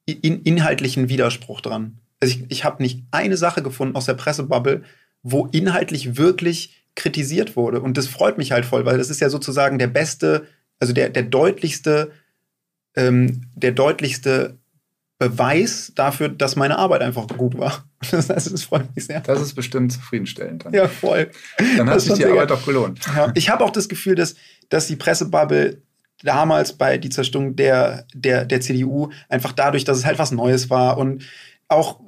[0.07, 1.99] in, inhaltlichen Widerspruch dran.
[2.18, 4.85] Also ich, ich habe nicht eine Sache gefunden aus der Pressebubble,
[5.22, 7.82] wo inhaltlich wirklich kritisiert wurde.
[7.82, 10.47] Und das freut mich halt voll, weil das ist ja sozusagen der beste,
[10.78, 12.11] also der, der deutlichste,
[12.97, 14.59] ähm, der deutlichste
[15.19, 17.85] Beweis dafür, dass meine Arbeit einfach gut war.
[18.11, 19.21] Das, heißt, das freut mich sehr.
[19.21, 20.67] Das ist bestimmt zufriedenstellend.
[20.67, 21.31] Dann, Ja, voll.
[21.79, 23.01] dann hat das sich die Arbeit auch gelohnt.
[23.17, 24.35] Ja, ich habe auch das Gefühl, dass,
[24.69, 25.81] dass die Pressebubble
[26.23, 30.69] damals bei die Zerstörung der, der, der CDU einfach dadurch, dass es halt was Neues
[30.69, 31.25] war und
[31.69, 32.01] auch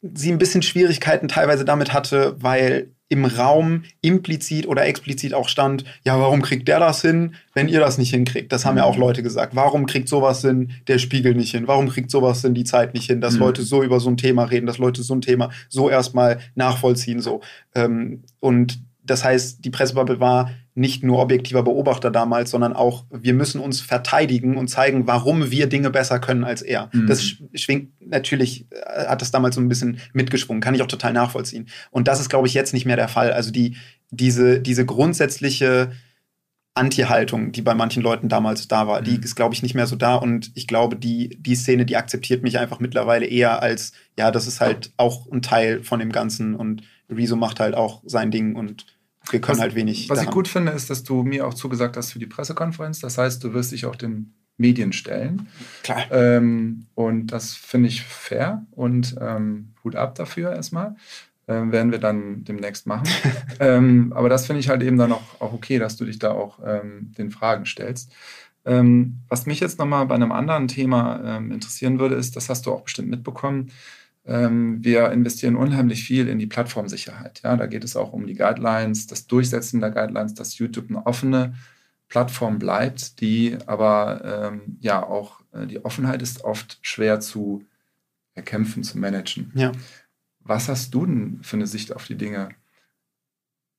[0.00, 5.84] sie ein bisschen Schwierigkeiten teilweise damit hatte, weil im Raum implizit oder explizit auch stand,
[6.04, 8.50] ja, warum kriegt der das hin, wenn ihr das nicht hinkriegt?
[8.50, 9.54] Das haben ja auch Leute gesagt.
[9.54, 11.68] Warum kriegt sowas hin, der Spiegel nicht hin?
[11.68, 13.40] Warum kriegt sowas hin, die Zeit nicht hin, dass Mhm.
[13.40, 17.20] Leute so über so ein Thema reden, dass Leute so ein Thema so erstmal nachvollziehen,
[17.20, 17.40] so.
[17.74, 23.32] Ähm, und das heißt, die Pressebubble war nicht nur objektiver Beobachter damals, sondern auch, wir
[23.32, 26.90] müssen uns verteidigen und zeigen, warum wir Dinge besser können als er.
[26.92, 27.06] Mhm.
[27.06, 30.88] Das sch- schwingt, natürlich äh, hat das damals so ein bisschen mitgeschwungen, kann ich auch
[30.88, 31.68] total nachvollziehen.
[31.92, 33.32] Und das ist, glaube ich, jetzt nicht mehr der Fall.
[33.32, 33.76] Also die,
[34.10, 35.92] diese, diese grundsätzliche
[36.76, 39.22] Anti-Haltung, die bei manchen Leuten damals da war, die Mhm.
[39.22, 40.16] ist, glaube ich, nicht mehr so da.
[40.16, 44.48] Und ich glaube, die, die Szene, die akzeptiert mich einfach mittlerweile eher als, ja, das
[44.48, 48.56] ist halt auch ein Teil von dem Ganzen und Rezo macht halt auch sein Ding
[48.56, 48.86] und
[49.30, 50.08] wir können was, halt wenig.
[50.08, 50.28] Was daran.
[50.28, 53.00] ich gut finde, ist, dass du mir auch zugesagt hast für die Pressekonferenz.
[53.00, 55.48] Das heißt, du wirst dich auch den Medien stellen.
[55.82, 56.10] Klar.
[56.10, 60.96] Ähm, und das finde ich fair und ähm, Hut ab dafür erstmal.
[61.46, 63.06] Ähm, werden wir dann demnächst machen.
[63.60, 66.30] ähm, aber das finde ich halt eben dann auch, auch okay, dass du dich da
[66.30, 68.10] auch ähm, den Fragen stellst.
[68.64, 72.64] Ähm, was mich jetzt nochmal bei einem anderen Thema ähm, interessieren würde, ist, das hast
[72.64, 73.70] du auch bestimmt mitbekommen,
[74.26, 77.42] wir investieren unheimlich viel in die Plattformsicherheit.
[77.44, 81.04] Ja, da geht es auch um die Guidelines, das Durchsetzen der Guidelines, dass YouTube eine
[81.04, 81.54] offene
[82.08, 87.64] Plattform bleibt, die aber ähm, ja auch äh, die Offenheit ist oft schwer zu
[88.34, 89.52] erkämpfen, zu managen.
[89.54, 89.72] Ja.
[90.40, 92.50] Was hast du denn für eine Sicht auf die Dinge?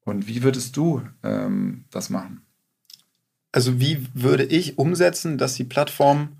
[0.01, 2.41] Und wie würdest du ähm, das machen?
[3.51, 6.37] Also wie würde ich umsetzen, dass die Plattform...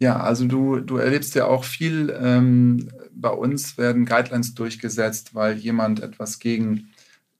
[0.00, 5.56] Ja, also du, du erlebst ja auch viel, ähm, bei uns werden Guidelines durchgesetzt, weil
[5.56, 6.90] jemand etwas gegen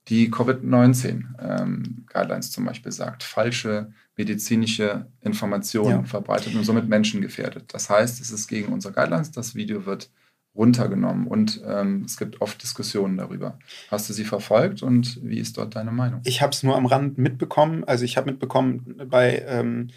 [0.09, 6.03] die Covid-19-Guidelines ähm, zum Beispiel sagt, falsche medizinische Informationen ja.
[6.03, 7.73] verbreitet und somit Menschen gefährdet.
[7.73, 10.09] Das heißt, es ist gegen unsere Guidelines, das Video wird
[10.55, 13.57] runtergenommen und ähm, es gibt oft Diskussionen darüber.
[13.89, 16.19] Hast du sie verfolgt und wie ist dort deine Meinung?
[16.25, 17.85] Ich habe es nur am Rand mitbekommen.
[17.85, 19.91] Also ich habe mitbekommen bei ähm,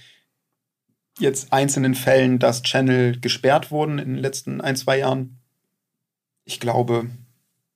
[1.18, 5.38] jetzt einzelnen Fällen, dass Channel gesperrt wurden in den letzten ein, zwei Jahren.
[6.44, 7.06] Ich glaube,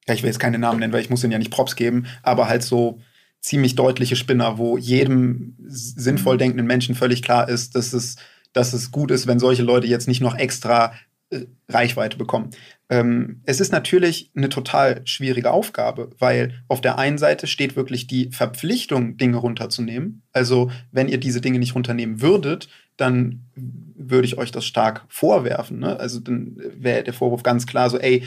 [0.09, 2.07] ja, ich will jetzt keine Namen nennen, weil ich muss ihnen ja nicht Props geben,
[2.23, 3.01] aber halt so
[3.41, 6.39] ziemlich deutliche Spinner, wo jedem sinnvoll mhm.
[6.39, 8.17] denkenden Menschen völlig klar ist, dass es,
[8.53, 10.95] dass es gut ist, wenn solche Leute jetzt nicht noch extra
[11.31, 12.51] äh, Reichweite bekommen.
[12.89, 18.07] Ähm, es ist natürlich eine total schwierige Aufgabe, weil auf der einen Seite steht wirklich
[18.07, 20.23] die Verpflichtung, Dinge runterzunehmen.
[20.33, 25.79] Also wenn ihr diese Dinge nicht runternehmen würdet, dann würde ich euch das stark vorwerfen.
[25.79, 25.99] Ne?
[25.99, 28.25] Also dann wäre der Vorwurf ganz klar so, ey,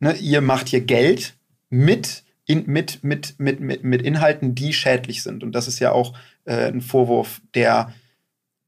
[0.00, 1.34] ne, ihr macht hier Geld
[1.70, 5.42] mit, in, mit, mit, mit, mit, mit Inhalten, die schädlich sind.
[5.42, 7.92] Und das ist ja auch äh, ein Vorwurf, der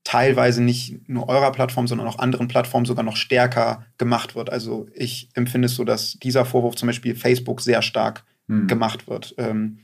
[0.04, 4.50] teilweise nicht nur eurer Plattform, sondern auch anderen Plattformen sogar noch stärker gemacht wird.
[4.50, 8.68] Also ich empfinde es so, dass dieser Vorwurf zum Beispiel Facebook sehr stark hm.
[8.68, 9.80] gemacht wird, ähm,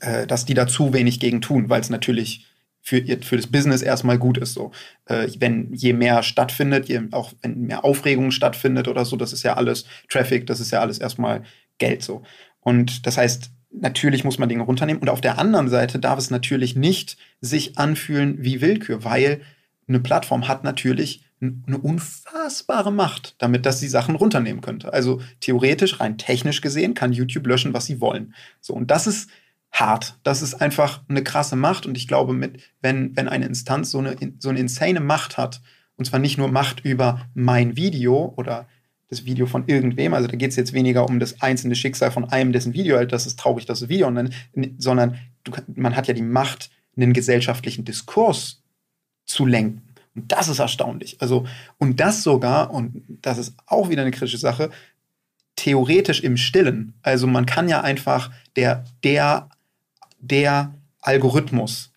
[0.00, 2.46] äh, dass die da zu wenig gegen tun, weil es natürlich
[2.88, 4.54] für, für das Business erstmal gut ist.
[4.54, 4.72] So.
[5.04, 9.42] Äh, wenn je mehr stattfindet, je, auch wenn mehr Aufregung stattfindet oder so, das ist
[9.42, 11.42] ja alles Traffic, das ist ja alles erstmal
[11.76, 12.22] Geld so.
[12.60, 15.02] Und das heißt, natürlich muss man Dinge runternehmen.
[15.02, 19.42] Und auf der anderen Seite darf es natürlich nicht sich anfühlen wie Willkür, weil
[19.86, 24.92] eine Plattform hat natürlich eine unfassbare Macht, damit dass sie Sachen runternehmen könnte.
[24.92, 28.34] Also theoretisch, rein technisch gesehen, kann YouTube löschen, was sie wollen.
[28.60, 29.30] So, und das ist
[29.72, 30.18] hart.
[30.22, 31.86] Das ist einfach eine krasse Macht.
[31.86, 35.60] Und ich glaube, mit, wenn, wenn eine Instanz so eine, so eine insane Macht hat,
[35.96, 38.66] und zwar nicht nur Macht über mein Video oder
[39.08, 40.14] das Video von irgendwem.
[40.14, 43.12] Also da geht es jetzt weniger um das einzelne Schicksal von einem, dessen Video halt,
[43.12, 44.30] das ist traurig, das Video, dann,
[44.76, 48.62] sondern du, man hat ja die Macht, einen gesellschaftlichen Diskurs
[49.24, 49.82] zu lenken.
[50.14, 51.16] Und das ist erstaunlich.
[51.20, 51.46] Also,
[51.78, 54.70] und das sogar, und das ist auch wieder eine kritische Sache,
[55.54, 56.94] theoretisch im Stillen.
[57.02, 59.48] Also man kann ja einfach der, der,
[60.18, 61.92] der Algorithmus,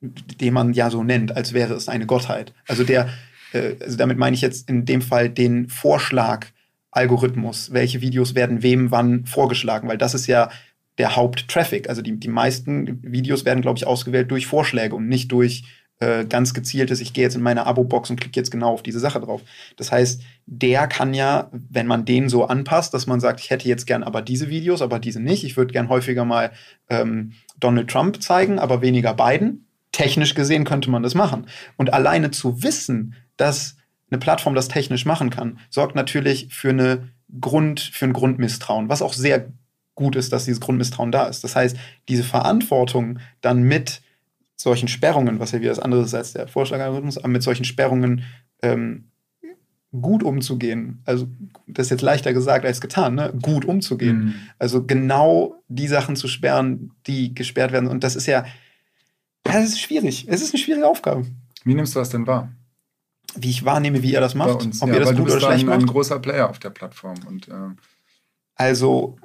[0.00, 2.52] den man ja so nennt, als wäre es eine Gottheit.
[2.66, 3.08] Also der,
[3.52, 7.72] äh, also damit meine ich jetzt in dem Fall den Vorschlag-Algorithmus.
[7.72, 9.88] Welche Videos werden wem wann vorgeschlagen?
[9.88, 10.50] Weil das ist ja
[10.98, 11.88] der Haupttraffic.
[11.88, 15.64] Also die, die meisten Videos werden, glaube ich, ausgewählt durch Vorschläge und nicht durch
[16.00, 19.00] äh, ganz gezieltes, ich gehe jetzt in meine Abo-Box und klicke jetzt genau auf diese
[19.00, 19.42] Sache drauf.
[19.76, 23.68] Das heißt, der kann ja, wenn man den so anpasst, dass man sagt, ich hätte
[23.68, 26.52] jetzt gern aber diese Videos, aber diese nicht, ich würde gern häufiger mal
[26.88, 29.66] ähm, Donald Trump zeigen, aber weniger Biden.
[29.92, 31.46] Technisch gesehen könnte man das machen.
[31.76, 33.76] Und alleine zu wissen, dass
[34.10, 37.08] eine Plattform das technisch machen kann, sorgt natürlich für, eine
[37.40, 39.52] Grund, für ein Grundmisstrauen, was auch sehr
[39.94, 41.42] gut ist, dass dieses Grundmisstrauen da ist.
[41.42, 41.76] Das heißt,
[42.08, 44.00] diese Verantwortung dann mit
[44.56, 48.24] solchen Sperrungen, was ja wieder das andere ist als der aber mit solchen Sperrungen
[48.62, 49.07] ähm,
[49.92, 51.02] gut umzugehen.
[51.04, 51.28] Also,
[51.66, 53.32] das ist jetzt leichter gesagt als getan, ne?
[53.40, 54.18] gut umzugehen.
[54.18, 54.34] Mhm.
[54.58, 57.88] Also genau die Sachen zu sperren, die gesperrt werden.
[57.88, 58.44] Und das ist ja,
[59.44, 60.26] das ist schwierig.
[60.28, 61.24] Es ist eine schwierige Aufgabe.
[61.64, 62.50] Wie nimmst du das denn wahr?
[63.36, 64.62] wie ich wahrnehme, wie ihr das macht.
[64.62, 65.80] Uns, ob ja, ihr das gut oder schlecht macht.
[65.80, 67.16] ein großer Player auf der Plattform.
[67.26, 67.52] Und, äh
[68.54, 69.16] also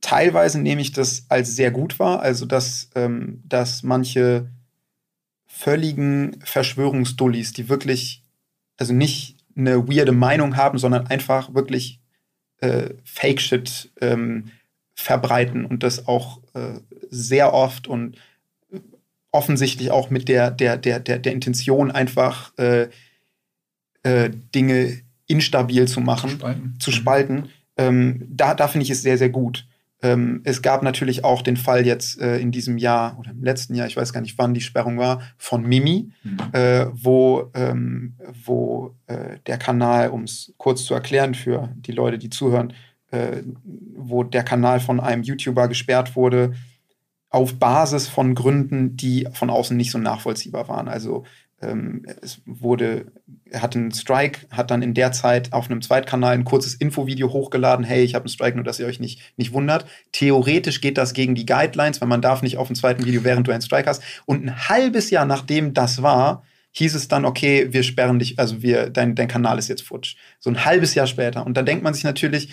[0.00, 2.20] teilweise nehme ich das als sehr gut wahr.
[2.20, 4.48] Also dass, ähm, dass manche
[5.46, 8.22] völligen Verschwörungsdullis, die wirklich,
[8.78, 12.00] also nicht eine weirde Meinung haben, sondern einfach wirklich
[12.58, 14.50] äh, Fake-Shit ähm,
[14.94, 16.80] verbreiten und das auch äh,
[17.10, 18.16] sehr oft und
[19.32, 22.88] offensichtlich auch mit der, der, der, der, der Intention einfach äh,
[24.02, 26.76] äh, Dinge instabil zu machen, spalten.
[26.78, 27.48] zu spalten.
[27.76, 29.66] Ähm, da da finde ich es sehr, sehr gut.
[30.02, 33.74] Ähm, es gab natürlich auch den Fall jetzt äh, in diesem Jahr oder im letzten
[33.74, 36.38] Jahr, ich weiß gar nicht, wann die Sperrung war, von Mimi, mhm.
[36.52, 42.18] äh, wo, ähm, wo äh, der Kanal, um es kurz zu erklären für die Leute,
[42.18, 42.72] die zuhören,
[43.12, 43.42] äh,
[43.96, 46.52] wo der Kanal von einem YouTuber gesperrt wurde,
[47.30, 50.88] auf Basis von Gründen, die von außen nicht so nachvollziehbar waren.
[50.88, 51.24] Also
[51.62, 53.06] ähm, es wurde,
[53.52, 57.84] hatte einen Strike, hat dann in der Zeit auf einem Zweitkanal ein kurzes Infovideo hochgeladen,
[57.84, 59.86] hey, ich habe einen Strike, nur dass ihr euch nicht, nicht wundert.
[60.12, 63.46] Theoretisch geht das gegen die Guidelines, weil man darf nicht auf dem zweiten Video, während
[63.46, 64.02] du einen Strike hast.
[64.26, 68.62] Und ein halbes Jahr nachdem das war, hieß es dann, okay, wir sperren dich, also
[68.62, 70.16] wir, dein, dein Kanal ist jetzt futsch.
[70.40, 71.44] So ein halbes Jahr später.
[71.44, 72.48] Und da denkt man sich natürlich,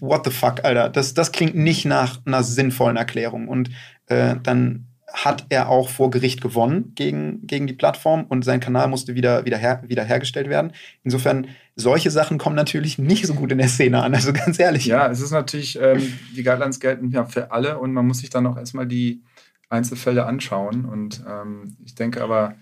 [0.00, 3.48] what the fuck, Alter, das, das klingt nicht nach einer sinnvollen Erklärung.
[3.48, 3.70] Und
[4.06, 8.88] äh, dann hat er auch vor Gericht gewonnen gegen, gegen die Plattform und sein Kanal
[8.88, 10.72] musste wieder, wieder, her, wieder hergestellt werden.
[11.04, 14.86] Insofern, solche Sachen kommen natürlich nicht so gut in der Szene an, also ganz ehrlich.
[14.86, 16.00] Ja, es ist natürlich, ähm,
[16.34, 19.22] die Guidelines gelten ja für alle und man muss sich dann auch erstmal die
[19.68, 20.84] Einzelfälle anschauen.
[20.84, 22.56] Und ähm, ich denke aber,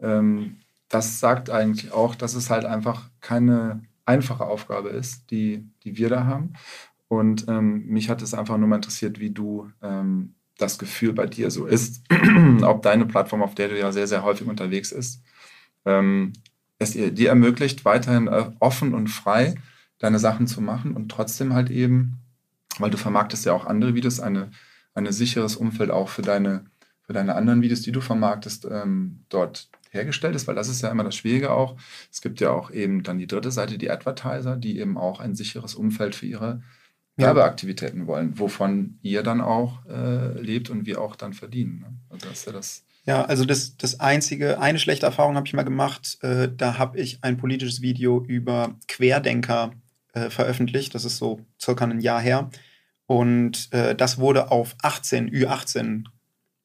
[0.00, 0.56] ähm,
[0.88, 6.08] das sagt eigentlich auch, dass es halt einfach keine einfache Aufgabe ist, die, die wir
[6.08, 6.54] da haben.
[7.08, 11.26] Und ähm, mich hat es einfach nur mal interessiert, wie du ähm, das Gefühl bei
[11.26, 12.02] dir so ist,
[12.62, 15.22] ob deine Plattform, auf der du ja sehr, sehr häufig unterwegs ist,
[15.84, 16.32] ähm,
[16.78, 19.54] es dir, ermöglicht, weiterhin äh, offen und frei
[19.98, 22.18] deine Sachen zu machen und trotzdem halt eben,
[22.78, 24.50] weil du vermarktest ja auch andere Videos, eine,
[24.94, 26.64] ein sicheres Umfeld auch für deine,
[27.02, 30.90] für deine anderen Videos, die du vermarktest, ähm, dort hergestellt ist, weil das ist ja
[30.90, 31.76] immer das Schwierige auch.
[32.10, 35.34] Es gibt ja auch eben dann die dritte Seite, die Advertiser, die eben auch ein
[35.34, 36.62] sicheres Umfeld für ihre
[37.16, 41.80] Werbeaktivitäten wollen, wovon ihr dann auch äh, lebt und wir auch dann verdienen.
[41.80, 41.94] Ne?
[42.10, 42.84] Also das ist ja das.
[43.04, 46.18] Ja, also das, das einzige, eine schlechte Erfahrung habe ich mal gemacht.
[46.22, 49.72] Äh, da habe ich ein politisches Video über Querdenker
[50.12, 50.94] äh, veröffentlicht.
[50.94, 52.50] Das ist so circa ein Jahr her.
[53.06, 56.04] Und äh, das wurde auf 18, Ü18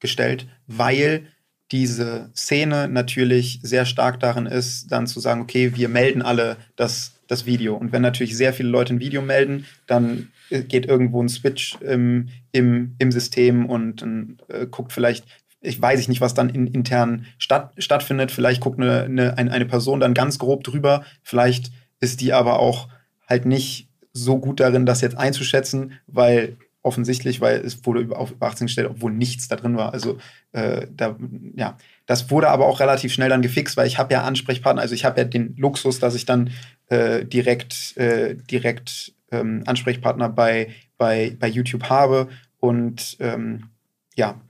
[0.00, 1.26] gestellt, weil
[1.72, 7.12] diese Szene natürlich sehr stark darin ist, dann zu sagen, okay, wir melden alle das,
[7.26, 7.76] das Video.
[7.76, 12.28] Und wenn natürlich sehr viele Leute ein Video melden, dann geht irgendwo ein Switch im,
[12.52, 14.02] im, im System und
[14.48, 15.24] äh, guckt vielleicht,
[15.60, 18.30] ich weiß nicht, was dann in, intern statt, stattfindet.
[18.30, 21.04] Vielleicht guckt eine, eine, eine Person dann ganz grob drüber.
[21.22, 22.88] Vielleicht ist die aber auch
[23.26, 28.66] halt nicht so gut darin, das jetzt einzuschätzen, weil offensichtlich, weil es wurde auf 18
[28.66, 29.92] gestellt, obwohl nichts da drin war.
[29.92, 30.18] Also
[30.52, 31.16] äh, da,
[31.54, 31.76] ja,
[32.06, 35.04] das wurde aber auch relativ schnell dann gefixt, weil ich habe ja Ansprechpartner, also ich
[35.04, 36.50] habe ja den Luxus, dass ich dann
[36.86, 42.28] äh, direkt, äh, direkt ähm, Ansprechpartner bei, bei, bei YouTube habe.
[42.58, 43.64] Und ähm,
[44.14, 44.40] ja,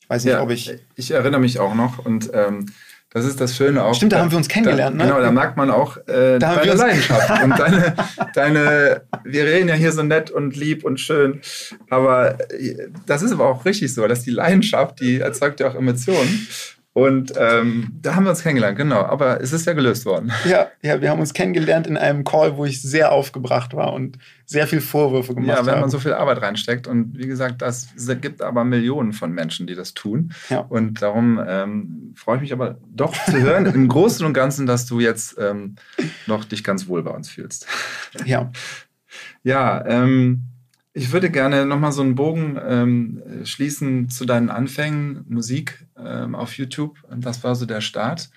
[0.00, 0.72] ich weiß nicht, ja, ob ich.
[0.96, 2.66] Ich erinnere mich auch noch und ähm,
[3.12, 3.94] das ist das Schöne auch.
[3.94, 5.10] Stimmt, da haben wir uns kennengelernt, da, ne?
[5.10, 7.94] Genau, da merkt man auch äh, deine Leidenschaft und deine,
[8.34, 11.40] deine, wir reden ja hier so nett und lieb und schön,
[11.88, 15.74] aber äh, das ist aber auch richtig so, dass die Leidenschaft, die erzeugt ja auch
[15.74, 16.46] Emotionen
[16.92, 19.02] und ähm, da haben wir uns kennengelernt, genau.
[19.02, 20.32] Aber es ist ja gelöst worden.
[20.44, 24.18] Ja, ja, wir haben uns kennengelernt in einem Call, wo ich sehr aufgebracht war und
[24.46, 25.68] sehr viel Vorwürfe gemacht habe.
[25.68, 26.88] Ja, wenn man so viel Arbeit reinsteckt.
[26.88, 27.88] Und wie gesagt, das
[28.20, 30.32] gibt aber Millionen von Menschen, die das tun.
[30.48, 30.60] Ja.
[30.60, 34.86] Und darum ähm, freue ich mich aber doch zu hören, im Großen und Ganzen, dass
[34.86, 35.76] du jetzt ähm,
[36.26, 37.66] noch dich ganz wohl bei uns fühlst.
[38.24, 38.50] Ja.
[39.42, 40.44] Ja, ähm,
[40.92, 46.56] ich würde gerne nochmal so einen Bogen ähm, schließen zu deinen Anfängen, Musik ähm, auf
[46.56, 46.98] YouTube.
[47.16, 48.30] Das war so der Start,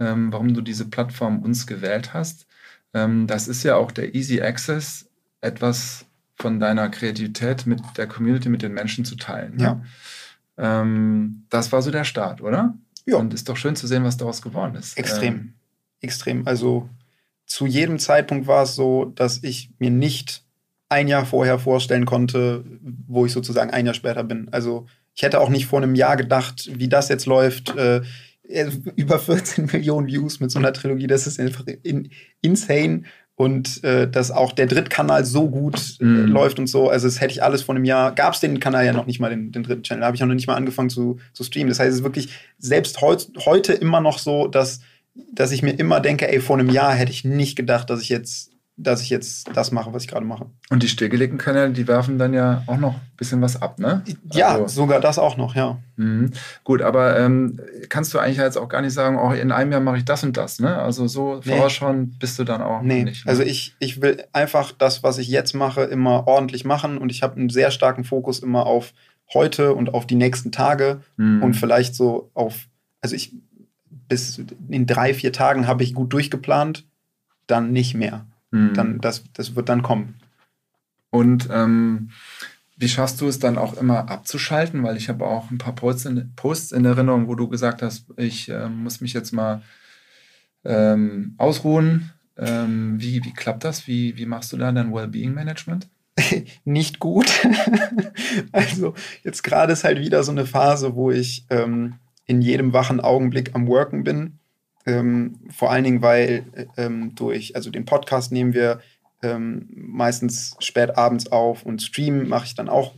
[0.00, 2.46] ähm, warum du diese Plattform uns gewählt hast.
[2.94, 6.06] Ähm, das ist ja auch der Easy Access, etwas
[6.36, 9.56] von deiner Kreativität mit der Community, mit den Menschen zu teilen.
[9.56, 9.62] Ne?
[9.62, 9.82] Ja.
[10.82, 12.74] Ähm, das war so der Start, oder?
[13.04, 13.16] Ja.
[13.16, 14.96] Und ist doch schön zu sehen, was daraus geworden ist.
[14.96, 15.34] Extrem.
[15.34, 15.54] Ähm,
[16.00, 16.46] Extrem.
[16.46, 16.88] Also
[17.46, 20.44] zu jedem Zeitpunkt war es so, dass ich mir nicht
[20.88, 22.64] ein Jahr vorher vorstellen konnte,
[23.06, 24.48] wo ich sozusagen ein Jahr später bin.
[24.50, 27.76] Also ich hätte auch nicht vor einem Jahr gedacht, wie das jetzt läuft.
[27.76, 28.02] Äh,
[28.96, 32.10] über 14 Millionen Views mit so einer Trilogie, das ist einfach in,
[32.40, 33.02] insane.
[33.34, 36.26] Und äh, dass auch der Drittkanal so gut äh, mm.
[36.26, 36.88] läuft und so.
[36.90, 38.12] Also, das hätte ich alles vor einem Jahr.
[38.12, 40.00] Gab es den Kanal ja noch nicht mal, den, den dritten Channel.
[40.00, 41.68] Da habe ich auch noch nicht mal angefangen zu, zu streamen.
[41.68, 44.80] Das heißt, es ist wirklich selbst heut, heute immer noch so, dass,
[45.32, 48.08] dass ich mir immer denke, ey, vor einem Jahr hätte ich nicht gedacht, dass ich
[48.08, 48.47] jetzt
[48.80, 50.46] dass ich jetzt das mache, was ich gerade mache.
[50.70, 54.04] Und die stillgelegten Kanäle, die werfen dann ja auch noch ein bisschen was ab, ne?
[54.32, 55.78] Ja, also, sogar das auch noch, ja.
[55.96, 56.30] Mhm.
[56.62, 59.80] Gut, aber ähm, kannst du eigentlich jetzt auch gar nicht sagen, oh, in einem Jahr
[59.80, 60.78] mache ich das und das, ne?
[60.78, 61.56] Also so nee.
[61.56, 63.02] vorausschauen bist du dann auch nee.
[63.02, 63.26] nicht.
[63.26, 63.30] Ne?
[63.30, 67.24] Also ich, ich will einfach das, was ich jetzt mache, immer ordentlich machen und ich
[67.24, 68.94] habe einen sehr starken Fokus immer auf
[69.34, 71.42] heute und auf die nächsten Tage mhm.
[71.42, 72.68] und vielleicht so auf,
[73.00, 73.34] also ich
[74.08, 76.86] bis in drei, vier Tagen habe ich gut durchgeplant,
[77.46, 78.26] dann nicht mehr.
[78.50, 78.74] Mhm.
[78.74, 80.14] Dann, das, das wird dann kommen.
[81.10, 82.10] Und ähm,
[82.76, 84.82] wie schaffst du es dann auch immer abzuschalten?
[84.82, 88.06] Weil ich habe auch ein paar Posts in, Posts in Erinnerung, wo du gesagt hast,
[88.16, 89.62] ich äh, muss mich jetzt mal
[90.64, 92.12] ähm, ausruhen.
[92.36, 93.88] Ähm, wie, wie klappt das?
[93.88, 95.88] Wie, wie machst du da dein Wellbeing-Management?
[96.64, 97.30] Nicht gut.
[98.52, 98.94] also
[99.24, 101.94] jetzt gerade ist halt wieder so eine Phase, wo ich ähm,
[102.26, 104.38] in jedem wachen Augenblick am Worken bin.
[104.88, 106.46] Ähm, vor allen Dingen, weil
[106.78, 108.80] ähm, durch, also den Podcast nehmen wir
[109.22, 112.94] ähm, meistens spät abends auf und streamen mache ich dann auch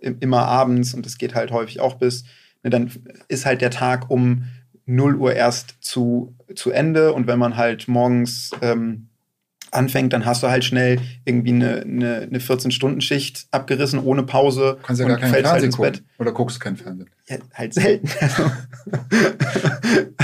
[0.00, 2.24] immer abends und es geht halt häufig auch bis,
[2.62, 2.90] ne, dann
[3.28, 4.44] ist halt der Tag um
[4.86, 9.08] 0 Uhr erst zu, zu Ende und wenn man halt morgens ähm,
[9.74, 14.78] anfängt, dann hast du halt schnell irgendwie eine, eine, eine 14-Stunden-Schicht abgerissen, ohne Pause.
[14.82, 15.92] Kannst ja gar kein Fernsehen halt ins gucken.
[15.92, 16.02] Bett.
[16.18, 17.10] Oder guckst du kein Fernsehen?
[17.28, 18.08] Ja, halt selten.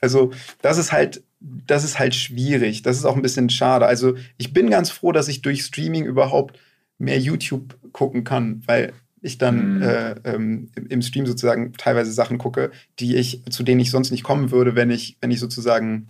[0.00, 0.30] also,
[0.60, 1.22] das ist halt
[1.66, 2.82] das ist halt schwierig.
[2.82, 3.86] Das ist auch ein bisschen schade.
[3.86, 6.58] Also ich bin ganz froh, dass ich durch Streaming überhaupt
[6.98, 9.82] mehr YouTube gucken kann, weil ich dann mhm.
[9.82, 14.24] äh, ähm, im Stream sozusagen teilweise Sachen gucke, die ich, zu denen ich sonst nicht
[14.24, 16.08] kommen würde, wenn ich, wenn ich sozusagen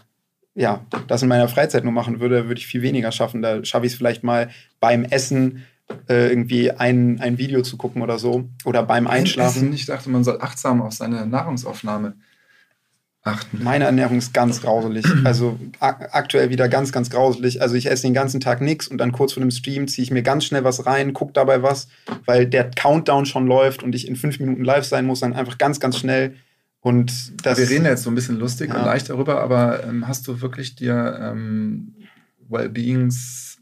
[0.55, 3.43] ja, das in meiner Freizeit nur machen würde, würde ich viel weniger schaffen.
[3.43, 4.51] Da schaffe ich es vielleicht mal
[4.81, 5.65] beim Essen
[6.09, 8.49] äh, irgendwie ein, ein Video zu gucken oder so.
[8.65, 9.73] Oder beim Einschlafen.
[9.73, 12.15] Ich dachte, man soll achtsam auf seine Nahrungsaufnahme
[13.23, 13.63] achten?
[13.63, 15.05] Meine Ernährung ist ganz grauselig.
[15.25, 17.63] Also aktuell wieder ganz, ganz grauselig.
[17.63, 20.11] Also ich esse den ganzen Tag nichts und dann kurz vor dem Stream ziehe ich
[20.11, 21.89] mir ganz schnell was rein, gucke dabei was,
[22.27, 25.59] weil der Countdown schon läuft und ich in fünf Minuten live sein muss, dann einfach
[25.59, 26.35] ganz, ganz schnell.
[26.83, 28.79] Und das, Wir reden jetzt so ein bisschen lustig ja.
[28.79, 31.95] und leicht darüber, aber ähm, hast du wirklich dir ähm,
[32.49, 33.61] Wellbeings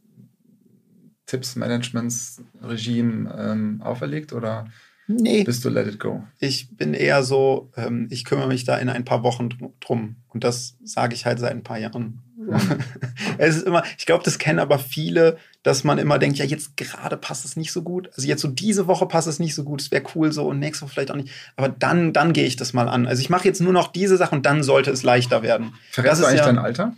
[1.27, 4.67] Tipps, Managements, Regime ähm, auferlegt oder
[5.07, 5.43] Nee.
[5.43, 6.23] Bist du let it go?
[6.39, 9.49] Ich bin eher so, ähm, ich kümmere mich da in ein paar Wochen
[9.81, 10.17] drum.
[10.29, 12.23] Und das sage ich halt seit ein paar Jahren.
[13.39, 16.77] Es ist immer, ich glaube, das kennen aber viele, dass man immer denkt, ja, jetzt
[16.77, 18.11] gerade passt es nicht so gut.
[18.15, 20.59] Also jetzt so diese Woche passt es nicht so gut, es wäre cool so und
[20.59, 21.31] nächste Woche vielleicht auch nicht.
[21.57, 23.07] Aber dann, dann gehe ich das mal an.
[23.07, 25.75] Also ich mache jetzt nur noch diese Sache und dann sollte es leichter werden.
[25.91, 26.95] Verrätst du eigentlich ja, dein Alter?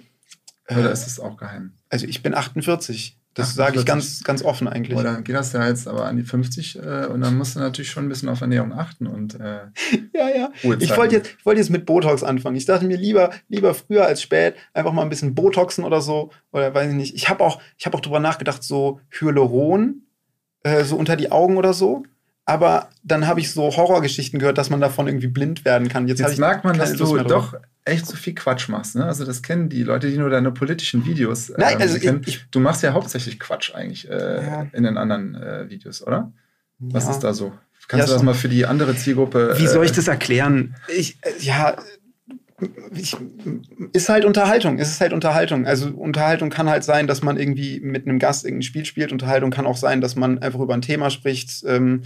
[0.69, 1.73] Oder äh, ist es auch geheim?
[1.89, 3.19] Also ich bin 48.
[3.35, 4.97] Das sage ich ganz, ganz offen eigentlich.
[4.97, 7.61] Oder dann geht das ja jetzt aber an die 50 äh, und dann musst du
[7.61, 9.61] natürlich schon ein bisschen auf Ernährung achten und äh,
[10.15, 10.53] Ja, ja.
[10.79, 12.57] Ich wollte jetzt, wollt jetzt mit Botox anfangen.
[12.57, 16.31] Ich dachte mir lieber, lieber früher als spät einfach mal ein bisschen Botoxen oder so.
[16.53, 17.15] Oder weiß ich nicht.
[17.15, 20.03] Ich habe auch, hab auch drüber nachgedacht, so Hyaluron,
[20.63, 22.05] äh, so unter die Augen oder so.
[22.53, 26.07] Aber dann habe ich so Horrorgeschichten gehört, dass man davon irgendwie blind werden kann.
[26.07, 27.55] Jetzt, Jetzt merkt man, dass du doch
[27.87, 28.95] echt so viel Quatsch machst.
[28.95, 29.07] Ne?
[29.07, 32.21] Also das kennen die Leute, die nur deine politischen Videos äh, Nein, also kennen.
[32.27, 34.67] Ich, du machst ja hauptsächlich Quatsch eigentlich äh, ja.
[34.75, 36.31] in den anderen äh, Videos, oder?
[36.79, 37.53] Was ist da so?
[37.89, 39.55] Kannst ja, du das mal für die andere Zielgruppe?
[39.57, 40.77] Wie soll ich äh, das erklären?
[40.95, 41.77] Ich, äh, ja,
[42.95, 43.17] ich,
[43.95, 44.79] ist halt Unterhaltung.
[44.79, 45.67] Es ist halt Unterhaltung.
[45.67, 49.11] Also Unterhaltung kann halt sein, dass man irgendwie mit einem Gast irgendein Spiel spielt.
[49.11, 51.65] Unterhaltung kann auch sein, dass man einfach über ein Thema spricht.
[51.67, 52.03] Ähm,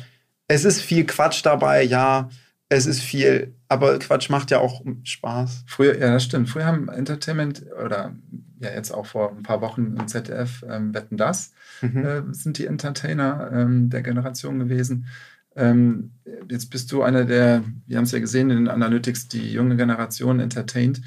[0.48, 2.28] es ist viel Quatsch dabei, ja.
[2.68, 5.64] Es ist viel, aber Quatsch macht ja auch Spaß.
[5.68, 6.48] Früher, ja, das stimmt.
[6.48, 8.14] Früher haben Entertainment oder
[8.58, 12.04] ja jetzt auch vor ein paar Wochen im ZDF ähm, Wetten das mhm.
[12.04, 15.06] äh, sind die Entertainer ähm, der Generation gewesen.
[15.54, 16.12] Ähm,
[16.50, 19.76] jetzt bist du einer der, wir haben es ja gesehen in den Analytics, die junge
[19.76, 21.00] Generation entertaint.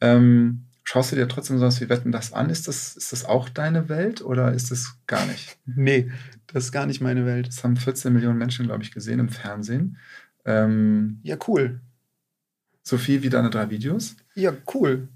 [0.00, 2.50] Ähm, schaust du dir trotzdem sowas wie Wetten das an?
[2.50, 5.58] Ist das, ist das auch deine Welt oder ist das gar nicht?
[5.66, 6.10] Nee,
[6.52, 7.48] das ist gar nicht meine Welt.
[7.48, 9.98] Das haben 14 Millionen Menschen, glaube ich, gesehen im Fernsehen.
[10.44, 11.80] Ähm, ja, cool.
[12.82, 14.16] So viel wie deine drei Videos?
[14.34, 15.08] Ja, cool.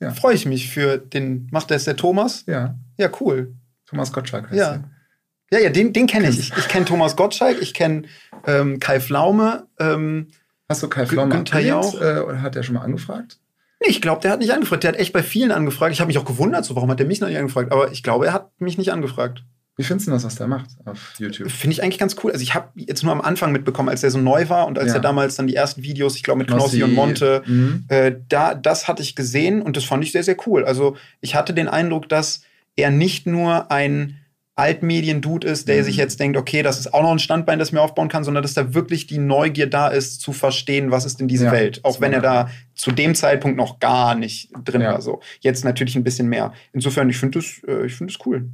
[0.00, 0.12] Ja.
[0.12, 1.48] Freue ich mich für den.
[1.50, 2.44] Macht das der Thomas?
[2.46, 2.78] Ja.
[2.98, 3.54] Ja, cool.
[3.86, 4.78] Thomas Gottschalk heißt ja.
[4.78, 5.58] Der.
[5.58, 6.38] Ja, ja, den, den kenne ich.
[6.38, 8.02] Ich, ich kenne Thomas Gottschalk, ich kenne
[8.46, 9.68] ähm, Kai Flaume.
[9.78, 10.28] Ähm,
[10.68, 12.00] Hast du Kai Flaume Günther Jauch?
[12.00, 13.38] Äh, oder hat er schon mal angefragt?
[13.80, 14.82] Nee, ich glaube, der hat nicht angefragt.
[14.82, 15.92] Der hat echt bei vielen angefragt.
[15.92, 17.70] Ich habe mich auch gewundert, so warum hat der mich noch nicht angefragt.
[17.70, 19.44] Aber ich glaube, er hat mich nicht angefragt.
[19.78, 21.50] Wie findest du das, was der macht auf YouTube?
[21.50, 22.32] Finde ich eigentlich ganz cool.
[22.32, 24.88] Also ich habe jetzt nur am Anfang mitbekommen, als der so neu war und als
[24.88, 24.94] ja.
[24.94, 27.84] er damals dann die ersten Videos, ich glaube mit Knossi und Monte, mhm.
[27.88, 30.64] äh, da, das hatte ich gesehen und das fand ich sehr, sehr cool.
[30.64, 32.40] Also ich hatte den Eindruck, dass
[32.74, 34.16] er nicht nur ein
[34.54, 35.84] Altmedien-Dude ist, der mhm.
[35.84, 38.42] sich jetzt denkt, okay, das ist auch noch ein Standbein, das mir aufbauen kann, sondern
[38.42, 41.84] dass da wirklich die Neugier da ist, zu verstehen, was ist denn diese ja, Welt.
[41.84, 44.94] Auch wenn er da zu dem Zeitpunkt noch gar nicht drin ja.
[44.94, 45.02] war.
[45.02, 45.20] So.
[45.40, 46.54] Jetzt natürlich ein bisschen mehr.
[46.72, 48.48] Insofern, ich finde das, äh, find das cool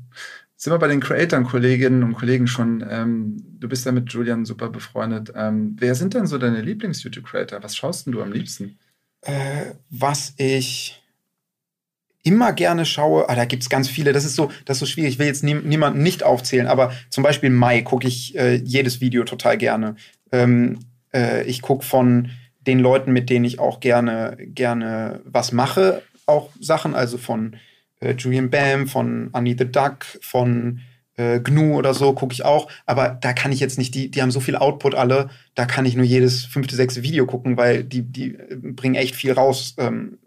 [0.62, 2.86] sind wir bei den Creatoren, Kolleginnen und Kollegen schon.
[2.88, 5.32] Ähm, du bist ja mit Julian super befreundet.
[5.34, 7.64] Ähm, wer sind denn so deine Lieblings-YouTube-Creator?
[7.64, 8.78] Was schaust denn du am liebsten?
[9.22, 11.02] Äh, was ich
[12.22, 14.86] immer gerne schaue, ah, da gibt es ganz viele, das ist so, das ist so
[14.86, 18.54] schwierig, ich will jetzt nie, niemanden nicht aufzählen, aber zum Beispiel Mai gucke ich äh,
[18.54, 19.96] jedes Video total gerne.
[20.30, 20.78] Ähm,
[21.12, 26.50] äh, ich gucke von den Leuten, mit denen ich auch gerne, gerne was mache, auch
[26.60, 27.56] Sachen, also von
[28.02, 30.80] äh, Julian Bam, von Annie the Duck, von
[31.16, 34.22] äh, GNU oder so gucke ich auch, aber da kann ich jetzt nicht, die, die
[34.22, 37.84] haben so viel Output alle, da kann ich nur jedes fünfte, sechste Video gucken, weil
[37.84, 39.74] die, die äh, bringen echt viel raus.
[39.78, 40.18] Ähm,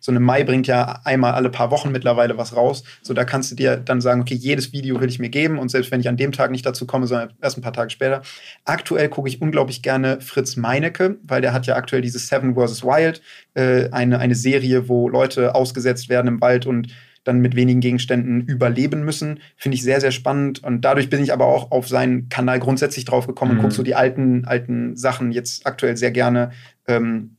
[0.00, 2.82] so eine Mai bringt ja einmal alle paar Wochen mittlerweile was raus.
[3.02, 5.70] So, da kannst du dir dann sagen, okay, jedes Video will ich mir geben und
[5.70, 8.22] selbst wenn ich an dem Tag nicht dazu komme, sondern erst ein paar Tage später.
[8.64, 12.82] Aktuell gucke ich unglaublich gerne Fritz Meinecke, weil der hat ja aktuell diese Seven vs.
[12.82, 13.20] Wild,
[13.52, 16.88] äh, eine, eine Serie, wo Leute ausgesetzt werden im Wald und
[17.24, 19.40] dann mit wenigen Gegenständen überleben müssen.
[19.56, 20.62] Finde ich sehr, sehr spannend.
[20.62, 23.58] Und dadurch bin ich aber auch auf seinen Kanal grundsätzlich drauf gekommen mhm.
[23.58, 26.52] und gucke so die alten, alten Sachen jetzt aktuell sehr gerne.
[26.86, 27.36] Ähm,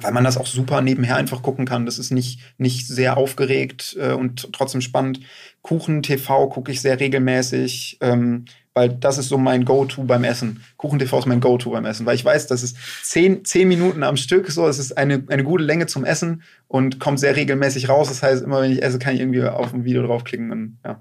[0.00, 1.86] weil man das auch super nebenher einfach gucken kann.
[1.86, 5.20] Das ist nicht, nicht sehr aufgeregt äh, und trotzdem spannend.
[5.62, 7.98] Kuchen TV gucke ich sehr regelmäßig.
[8.00, 8.44] Ähm,
[8.76, 10.62] weil das ist so mein Go-To beim Essen.
[10.76, 14.18] Kuchen-TV ist mein Go-To beim Essen, weil ich weiß, das ist zehn, zehn Minuten am
[14.18, 18.08] Stück, so, es ist eine, eine gute Länge zum Essen und kommt sehr regelmäßig raus.
[18.08, 21.00] Das heißt, immer wenn ich esse, kann ich irgendwie auf ein Video draufklicken und ja.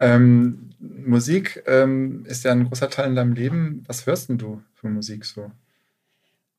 [0.00, 3.84] Ähm, Musik ähm, ist ja ein großer Teil in deinem Leben.
[3.86, 5.52] Was hörst denn du für Musik so?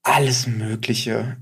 [0.03, 1.37] Alles Mögliche.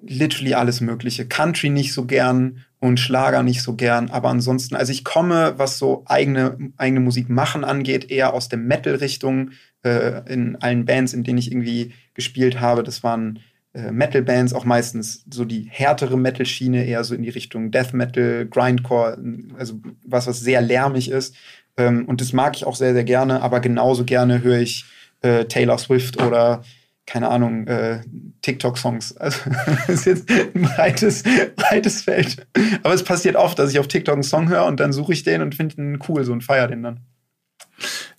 [0.00, 1.26] Literally alles Mögliche.
[1.26, 4.10] Country nicht so gern, und Schlager nicht so gern.
[4.10, 8.58] Aber ansonsten, also ich komme, was so eigene, eigene Musik machen angeht, eher aus der
[8.58, 9.50] Metal-Richtung.
[9.82, 13.40] Äh, in allen Bands, in denen ich irgendwie gespielt habe, das waren
[13.74, 18.46] äh, Metal-Bands, auch meistens so die härtere Metal-Schiene, eher so in die Richtung Death Metal,
[18.46, 19.18] Grindcore,
[19.56, 21.36] also was, was sehr lärmig ist.
[21.76, 24.84] Ähm, und das mag ich auch sehr, sehr gerne, aber genauso gerne höre ich
[25.22, 26.62] äh, Taylor Swift oder
[27.08, 28.02] keine Ahnung, äh,
[28.42, 29.16] TikTok-Songs.
[29.18, 31.24] Also das ist jetzt ein breites,
[31.56, 32.46] breites Feld.
[32.82, 35.22] Aber es passiert oft, dass ich auf TikTok einen Song höre und dann suche ich
[35.22, 37.00] den und finde ihn cool so und feiere den dann.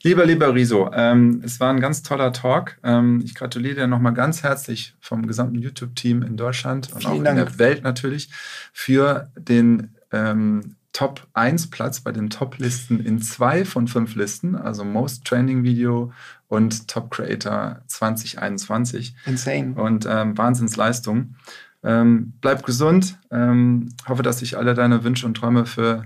[0.02, 2.78] Lieber, lieber Riso, ähm, es war ein ganz toller Talk.
[2.84, 7.24] Ähm, ich gratuliere dir nochmal ganz herzlich vom gesamten YouTube-Team in Deutschland und Vielen auch
[7.24, 7.40] Dank.
[7.40, 8.30] in der Welt natürlich
[8.74, 14.84] für den ähm, Top 1 Platz bei den Top-Listen in zwei von fünf Listen, also
[14.84, 16.12] Most Trending Video
[16.50, 19.16] und Top Creator 2021.
[19.26, 19.74] Insane.
[19.76, 21.36] Und ähm, Wahnsinnsleistung.
[21.84, 23.18] Ähm, bleib gesund.
[23.32, 26.04] Ähm, hoffe, dass sich alle deine Wünsche und Träume für,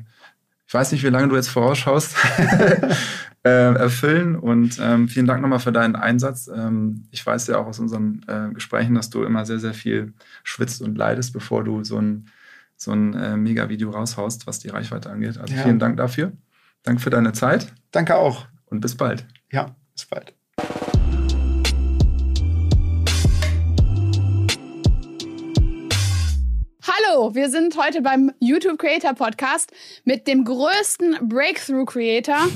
[0.68, 2.16] ich weiß nicht, wie lange du jetzt vorausschaust,
[3.44, 4.36] äh, erfüllen.
[4.36, 6.50] Und ähm, vielen Dank nochmal für deinen Einsatz.
[6.54, 10.14] Ähm, ich weiß ja auch aus unseren äh, Gesprächen, dass du immer sehr, sehr viel
[10.44, 12.30] schwitzt und leidest, bevor du so ein
[12.76, 15.38] so ein äh, Mega-Video raushaust, was die Reichweite angeht.
[15.38, 15.62] Also Ja.
[15.62, 16.34] vielen Dank dafür.
[16.82, 18.46] Danke für deine Zeit Danke auch.
[18.66, 19.26] und bis bald.
[19.54, 20.34] Ja, bis bald.
[26.86, 29.72] Hallo, wir sind heute beim YouTube Creator Podcast
[30.04, 32.50] mit dem größten Breakthrough Creator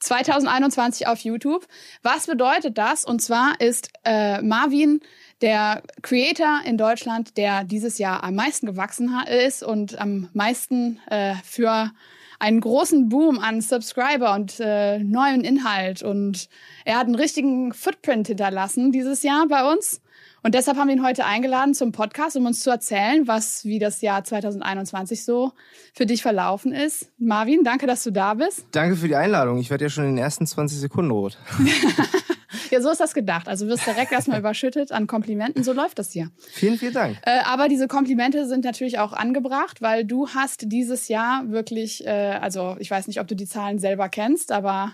[0.00, 1.66] 2021 auf YouTube.
[2.02, 3.04] Was bedeutet das?
[3.04, 5.00] Und zwar ist äh, Marvin
[5.40, 11.34] der Creator in Deutschland, der dieses Jahr am meisten gewachsen ist und am meisten äh,
[11.44, 11.90] für
[12.38, 16.02] einen großen Boom an Subscriber und äh, neuen Inhalt.
[16.02, 16.48] Und
[16.84, 20.00] er hat einen richtigen Footprint hinterlassen dieses Jahr bei uns.
[20.42, 23.78] Und deshalb haben wir ihn heute eingeladen zum Podcast, um uns zu erzählen, was wie
[23.78, 25.52] das Jahr 2021 so
[25.94, 27.10] für dich verlaufen ist.
[27.18, 28.66] Marvin, danke, dass du da bist.
[28.72, 29.58] Danke für die Einladung.
[29.58, 31.38] Ich werde ja schon in den ersten 20 Sekunden rot.
[32.74, 33.46] Ja, so ist das gedacht.
[33.46, 35.62] Also du wirst direkt erstmal überschüttet an Komplimenten.
[35.62, 36.30] So läuft das hier.
[36.50, 37.18] Vielen, vielen Dank.
[37.22, 42.10] Äh, aber diese Komplimente sind natürlich auch angebracht, weil du hast dieses Jahr wirklich, äh,
[42.10, 44.92] also ich weiß nicht, ob du die Zahlen selber kennst, aber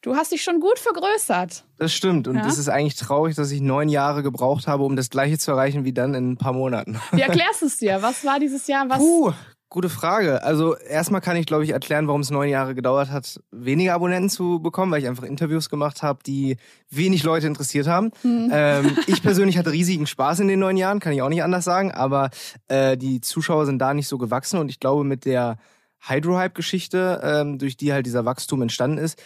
[0.00, 1.64] du hast dich schon gut vergrößert.
[1.76, 2.28] Das stimmt.
[2.28, 2.46] Und Ja?
[2.46, 5.84] es ist eigentlich traurig, dass ich neun Jahre gebraucht habe, um das Gleiche zu erreichen
[5.84, 6.98] wie dann in ein paar Monaten.
[7.12, 8.00] Wie erklärst du es dir?
[8.00, 8.88] Was war dieses Jahr?
[8.88, 9.00] Was?
[9.00, 9.32] Puh,
[9.70, 10.42] gute Frage.
[10.42, 14.30] Also erstmal kann ich, glaube ich, erklären, warum es neun Jahre gedauert hat, weniger Abonnenten
[14.30, 16.56] zu bekommen, weil ich einfach Interviews gemacht habe, die
[16.90, 18.10] wenig Leute interessiert haben.
[18.24, 21.64] Ähm, ich persönlich hatte riesigen Spaß in den neun Jahren, kann ich auch nicht anders
[21.64, 22.30] sagen, aber
[22.68, 25.58] äh, die Zuschauer sind da nicht so gewachsen und ich glaube, mit der
[26.00, 29.20] Hydro-Hype-Geschichte, ähm, durch die halt dieser Wachstum entstanden ist,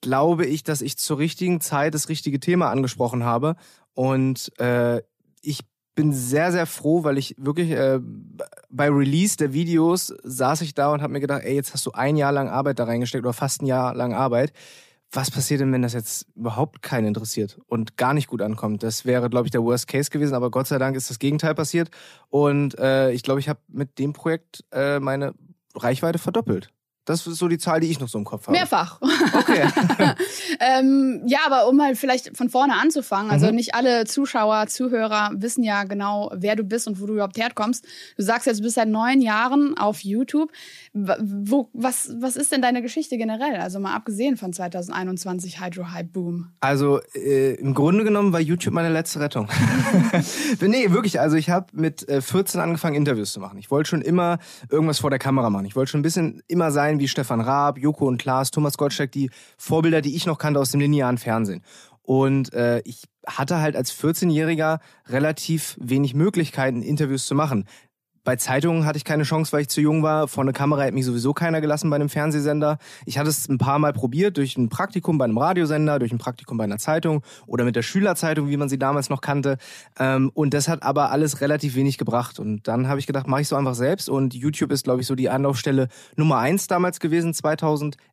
[0.00, 3.56] glaube ich, dass ich zur richtigen Zeit das richtige Thema angesprochen habe.
[3.94, 5.02] Und äh,
[5.42, 5.60] ich
[5.98, 7.98] bin sehr, sehr froh, weil ich wirklich äh,
[8.70, 11.90] bei Release der Videos saß ich da und habe mir gedacht, ey, jetzt hast du
[11.90, 14.52] ein Jahr lang Arbeit da reingesteckt oder fast ein Jahr lang Arbeit.
[15.10, 18.84] Was passiert denn, wenn das jetzt überhaupt keinen interessiert und gar nicht gut ankommt?
[18.84, 21.56] Das wäre, glaube ich, der Worst Case gewesen, aber Gott sei Dank ist das Gegenteil
[21.56, 21.90] passiert.
[22.28, 25.34] Und äh, ich glaube, ich habe mit dem Projekt äh, meine
[25.74, 26.70] Reichweite verdoppelt.
[27.08, 28.56] Das ist so die Zahl, die ich noch so im Kopf habe.
[28.56, 29.00] Mehrfach.
[29.00, 29.66] Okay.
[30.60, 33.54] ähm, ja, aber um halt vielleicht von vorne anzufangen, also Mhm.
[33.54, 37.84] nicht alle Zuschauer, Zuhörer wissen ja genau, wer du bist und wo du überhaupt herkommst.
[38.16, 40.50] Du sagst jetzt, du bist seit neun Jahren auf YouTube.
[40.92, 43.56] Wo, was, was ist denn deine Geschichte generell?
[43.56, 46.48] Also mal abgesehen von 2021 Hydro Hype Boom.
[46.60, 49.48] Also äh, im Grunde genommen war YouTube meine letzte Rettung.
[50.60, 51.20] nee, wirklich.
[51.20, 53.58] Also ich habe mit äh, 14 angefangen, Interviews zu machen.
[53.58, 54.38] Ich wollte schon immer
[54.70, 55.66] irgendwas vor der Kamera machen.
[55.66, 58.76] Ich wollte schon ein bisschen immer sein Leuten wie Stefan Raab, Joko und Klaas, Thomas
[58.76, 61.62] Gottschalk, die Vorbilder, die ich noch kannte aus dem linearen Fernsehen.
[62.02, 67.66] Und äh, ich hatte halt als 14-Jähriger relativ wenig Möglichkeiten, Interviews zu machen.
[68.28, 70.28] Bei Zeitungen hatte ich keine Chance, weil ich zu jung war.
[70.28, 72.76] Vor eine Kamera hat mich sowieso keiner gelassen bei einem Fernsehsender.
[73.06, 76.18] Ich hatte es ein paar Mal probiert, durch ein Praktikum bei einem Radiosender, durch ein
[76.18, 79.56] Praktikum bei einer Zeitung oder mit der Schülerzeitung, wie man sie damals noch kannte.
[79.98, 82.38] Ähm, und das hat aber alles relativ wenig gebracht.
[82.38, 84.10] Und dann habe ich gedacht, mache ich so einfach selbst.
[84.10, 87.32] Und YouTube ist, glaube ich, so die Anlaufstelle Nummer eins damals gewesen,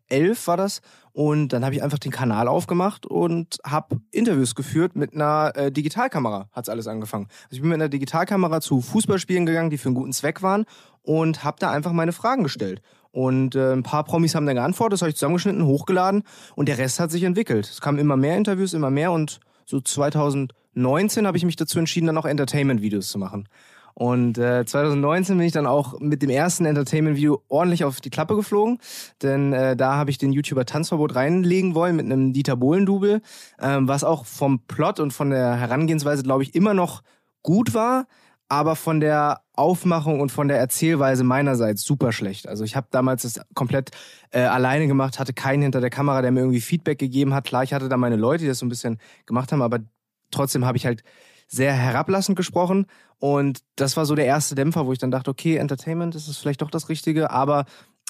[0.09, 0.81] 2011 war das.
[1.11, 5.71] Und dann habe ich einfach den Kanal aufgemacht und habe Interviews geführt mit einer äh,
[5.71, 7.27] Digitalkamera, hat's alles angefangen.
[7.45, 10.65] Also ich bin mit einer Digitalkamera zu Fußballspielen gegangen, die für einen guten Zweck waren
[11.03, 12.81] und habe da einfach meine Fragen gestellt.
[13.11, 16.23] Und äh, ein paar Promis haben dann geantwortet, das habe ich zusammengeschnitten, hochgeladen
[16.55, 17.69] und der Rest hat sich entwickelt.
[17.69, 22.07] Es kamen immer mehr Interviews, immer mehr und so 2019 habe ich mich dazu entschieden,
[22.07, 23.47] dann auch Entertainment-Videos zu machen.
[23.95, 28.35] Und äh, 2019 bin ich dann auch mit dem ersten Entertainment-Video ordentlich auf die Klappe
[28.35, 28.77] geflogen,
[29.21, 33.21] denn äh, da habe ich den YouTuber Tanzverbot reinlegen wollen mit einem Dieter Bohlen-Double,
[33.61, 37.03] ähm, was auch vom Plot und von der Herangehensweise, glaube ich, immer noch
[37.41, 38.05] gut war,
[38.49, 42.49] aber von der Aufmachung und von der Erzählweise meinerseits super schlecht.
[42.49, 43.91] Also ich habe damals das komplett
[44.31, 47.45] äh, alleine gemacht, hatte keinen hinter der Kamera, der mir irgendwie Feedback gegeben hat.
[47.45, 49.79] Klar, ich hatte da meine Leute, die das so ein bisschen gemacht haben, aber
[50.31, 51.01] trotzdem habe ich halt
[51.47, 52.87] sehr herablassend gesprochen.
[53.19, 56.37] Und das war so der erste Dämpfer, wo ich dann dachte, okay, Entertainment ist es
[56.37, 57.65] vielleicht doch das Richtige, aber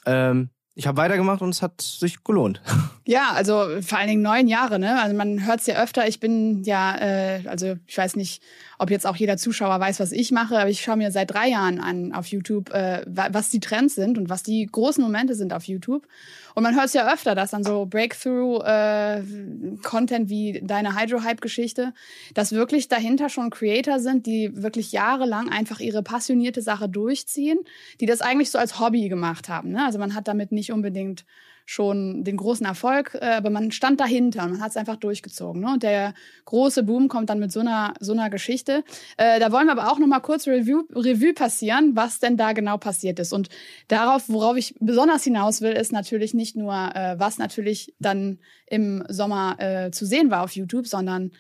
[0.06, 2.62] ähm, ich habe weitergemacht und es hat sich gelohnt.
[3.08, 5.00] Ja, also vor allen Dingen neun Jahre, ne?
[5.00, 6.08] Also man hört es ja öfter.
[6.08, 8.42] Ich bin ja, äh, also ich weiß nicht,
[8.80, 11.50] ob jetzt auch jeder Zuschauer weiß, was ich mache, aber ich schaue mir seit drei
[11.50, 15.54] Jahren an auf YouTube, äh, was die Trends sind und was die großen Momente sind
[15.54, 16.08] auf YouTube.
[16.56, 21.94] Und man hört es ja öfter, dass dann so Breakthrough-Content äh, wie deine Hydro-Hype-Geschichte,
[22.34, 27.60] dass wirklich dahinter schon Creator sind, die wirklich jahrelang einfach ihre passionierte Sache durchziehen,
[28.00, 29.72] die das eigentlich so als Hobby gemacht haben.
[29.72, 29.84] Ne?
[29.86, 31.26] Also man hat damit nicht unbedingt
[31.66, 35.62] schon den großen Erfolg, äh, aber man stand dahinter und man hat es einfach durchgezogen.
[35.62, 35.74] Ne?
[35.74, 36.14] Und der
[36.46, 38.84] große Boom kommt dann mit so einer, so einer Geschichte.
[39.18, 42.54] Äh, da wollen wir aber auch noch mal kurz Review, Revue passieren, was denn da
[42.54, 43.34] genau passiert ist.
[43.34, 43.50] Und
[43.88, 49.04] darauf, worauf ich besonders hinaus will, ist natürlich nicht nur, äh, was natürlich dann im
[49.10, 51.32] Sommer äh, zu sehen war auf YouTube, sondern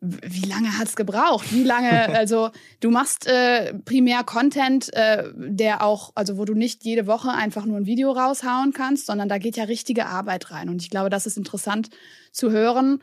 [0.00, 1.52] wie lange hat's gebraucht?
[1.52, 2.50] Wie lange, also
[2.80, 7.64] du machst äh, primär Content, äh, der auch, also wo du nicht jede Woche einfach
[7.64, 10.68] nur ein Video raushauen kannst, sondern da geht ja richtige Arbeit rein.
[10.68, 11.90] Und ich glaube, das ist interessant
[12.32, 13.02] zu hören,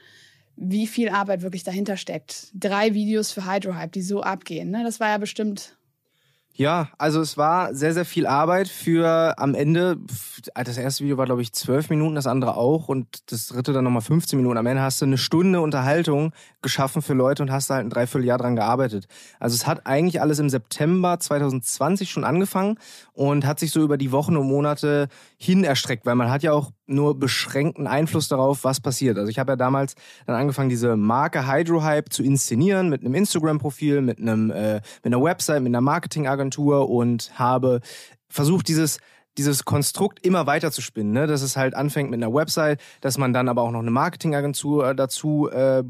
[0.55, 2.47] wie viel Arbeit wirklich dahinter steckt.
[2.53, 4.71] Drei Videos für Hydrohype, die so abgehen.
[4.71, 4.83] Ne?
[4.83, 5.75] Das war ja bestimmt
[6.57, 9.97] ja, also es war sehr, sehr viel Arbeit für am Ende.
[10.53, 13.83] Das erste Video war, glaube ich, zwölf Minuten, das andere auch und das dritte dann
[13.83, 14.57] nochmal 15 Minuten.
[14.57, 17.89] Am Ende hast du eine Stunde Unterhaltung geschaffen für Leute und hast da halt ein
[17.89, 19.07] Dreivierteljahr dran gearbeitet.
[19.37, 22.79] Also es hat eigentlich alles im September 2020 schon angefangen
[23.11, 26.53] und hat sich so über die Wochen und Monate hin erstreckt, weil man hat ja
[26.53, 29.17] auch nur beschränkten Einfluss darauf, was passiert.
[29.17, 29.95] Also ich habe ja damals
[30.25, 35.23] dann angefangen, diese Marke Hydrohype zu inszenieren mit einem Instagram-Profil, mit einem äh, mit einer
[35.23, 37.81] Website, mit einer Marketingagentur und habe
[38.29, 38.99] versucht, dieses
[39.37, 41.27] dieses Konstrukt immer weiter zu spinnen, ne?
[41.27, 44.89] dass es halt anfängt mit einer Website, dass man dann aber auch noch eine Marketingagentur
[44.89, 45.83] äh, dazu äh,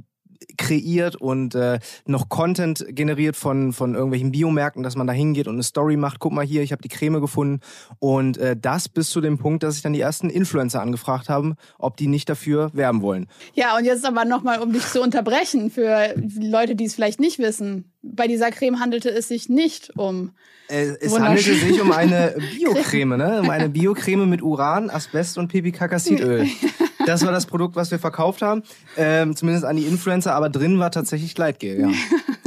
[0.58, 5.56] kreiert und äh, noch Content generiert von, von irgendwelchen Biomärkten, dass man da hingeht und
[5.56, 6.20] eine Story macht.
[6.20, 7.60] Guck mal hier, ich habe die Creme gefunden.
[8.00, 11.56] Und äh, das bis zu dem Punkt, dass sich dann die ersten Influencer angefragt haben,
[11.78, 13.28] ob die nicht dafür werben wollen.
[13.54, 17.40] Ja, und jetzt aber nochmal, um dich zu unterbrechen, für Leute, die es vielleicht nicht
[17.40, 17.92] wissen.
[18.02, 20.32] Bei dieser Creme handelte es sich nicht um
[20.68, 23.42] äh, es handelte sich um eine Biocreme, ne?
[23.42, 26.48] Um eine Biocreme mit Uran, Asbest und Pipicacassidöl.
[27.06, 28.64] Das war das Produkt, was wir verkauft haben.
[28.98, 31.90] Ähm, zumindest an die Influencer, aber drin war tatsächlich Gleitgel, ja.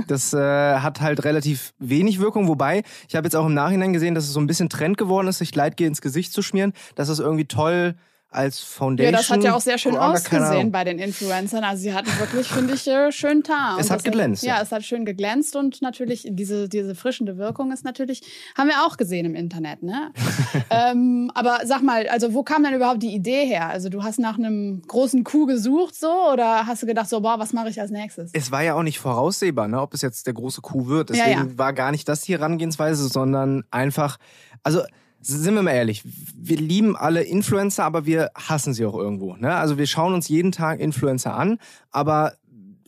[0.06, 4.14] Das äh, hat halt relativ wenig Wirkung, wobei ich habe jetzt auch im Nachhinein gesehen,
[4.14, 6.72] dass es so ein bisschen Trend geworden ist, sich Gleitgel ins Gesicht zu schmieren.
[6.94, 7.94] Das ist irgendwie toll
[8.30, 9.12] als Foundation.
[9.12, 11.64] Ja, das hat ja auch sehr schön oh, ausgesehen bei den Influencern.
[11.64, 13.78] Also sie hatten wirklich, finde ich, äh, schön Tar.
[13.78, 14.42] Es hat geglänzt.
[14.42, 18.20] ja, es hat schön geglänzt und natürlich diese, diese frischende Wirkung ist natürlich,
[18.56, 20.12] haben wir auch gesehen im Internet, ne?
[20.70, 23.68] ähm, aber sag mal, also wo kam denn überhaupt die Idee her?
[23.68, 27.38] Also du hast nach einem großen Coup gesucht so oder hast du gedacht so, boah,
[27.38, 28.30] was mache ich als nächstes?
[28.34, 31.08] Es war ja auch nicht voraussehbar, ne, ob es jetzt der große Coup wird.
[31.08, 31.58] Deswegen ja, ja.
[31.58, 34.18] war gar nicht das die Herangehensweise, sondern einfach,
[34.62, 34.82] also
[35.28, 39.36] sind wir mal ehrlich, wir lieben alle Influencer, aber wir hassen sie auch irgendwo.
[39.36, 39.54] Ne?
[39.54, 41.58] Also wir schauen uns jeden Tag Influencer an,
[41.90, 42.32] aber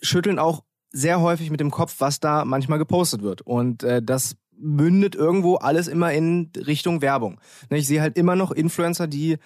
[0.00, 3.42] schütteln auch sehr häufig mit dem Kopf, was da manchmal gepostet wird.
[3.42, 7.40] Und äh, das mündet irgendwo alles immer in Richtung Werbung.
[7.68, 7.78] Ne?
[7.78, 9.38] Ich sehe halt immer noch Influencer, die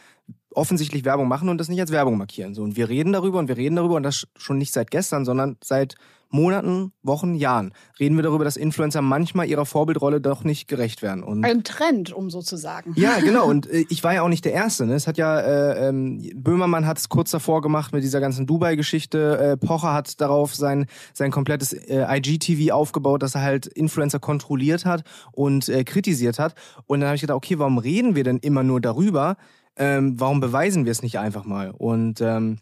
[0.50, 2.54] offensichtlich Werbung machen und das nicht als Werbung markieren.
[2.54, 5.24] So, und wir reden darüber und wir reden darüber und das schon nicht seit gestern,
[5.24, 5.96] sondern seit
[6.34, 11.22] Monaten, Wochen, Jahren reden wir darüber, dass Influencer manchmal ihrer Vorbildrolle doch nicht gerecht werden.
[11.22, 12.92] Und Ein Trend, um so zu sagen.
[12.96, 13.46] ja, genau.
[13.46, 14.84] Und äh, ich war ja auch nicht der Erste.
[14.84, 14.94] Ne?
[14.94, 19.38] Es hat ja äh, ähm, Böhmermann hat es kurz davor gemacht mit dieser ganzen Dubai-Geschichte.
[19.38, 24.84] Äh, Pocher hat darauf sein sein komplettes äh, IGTV aufgebaut, dass er halt Influencer kontrolliert
[24.84, 26.56] hat und äh, kritisiert hat.
[26.86, 29.36] Und dann habe ich gedacht, okay, warum reden wir denn immer nur darüber?
[29.76, 31.70] Ähm, warum beweisen wir es nicht einfach mal?
[31.70, 32.58] Und ähm,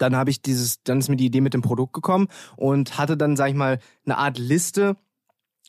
[0.00, 3.16] dann habe ich dieses, dann ist mir die Idee mit dem Produkt gekommen und hatte
[3.16, 4.96] dann, sag ich mal, eine Art Liste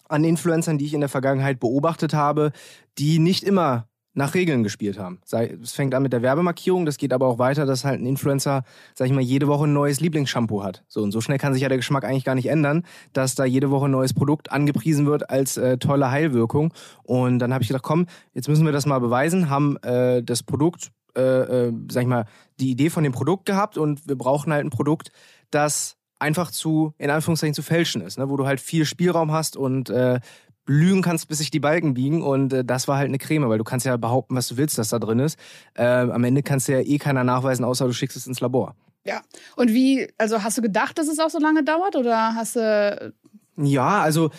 [0.08, 2.52] an Influencern, die ich in der Vergangenheit beobachtet habe,
[2.98, 5.22] die nicht immer nach Regeln gespielt haben.
[5.62, 8.64] Es fängt an mit der Werbemarkierung, das geht aber auch weiter, dass halt ein Influencer,
[8.94, 10.84] sag ich mal, jede Woche ein neues Lieblingsshampoo hat.
[10.88, 12.84] So und so schnell kann sich ja der Geschmack eigentlich gar nicht ändern,
[13.14, 16.74] dass da jede Woche ein neues Produkt angepriesen wird als äh, tolle Heilwirkung.
[17.04, 20.44] Und dann habe ich gedacht, komm, jetzt müssen wir das mal beweisen, haben äh, das
[20.44, 22.26] Produkt, äh, äh, sag ich mal,
[22.60, 25.12] die Idee von dem Produkt gehabt und wir brauchen halt ein Produkt,
[25.50, 28.30] das einfach zu, in Anführungszeichen, zu fälschen ist, ne?
[28.30, 30.20] wo du halt viel Spielraum hast und äh,
[30.68, 32.22] lügen kannst, bis sich die Balken biegen.
[32.22, 34.78] Und äh, das war halt eine Creme, weil du kannst ja behaupten, was du willst,
[34.78, 35.38] dass da drin ist.
[35.74, 38.76] Äh, am Ende kannst du ja eh keiner nachweisen, außer du schickst es ins Labor.
[39.06, 39.22] Ja.
[39.56, 43.14] Und wie, also hast du gedacht, dass es auch so lange dauert oder hast du.
[43.58, 44.30] Ja, also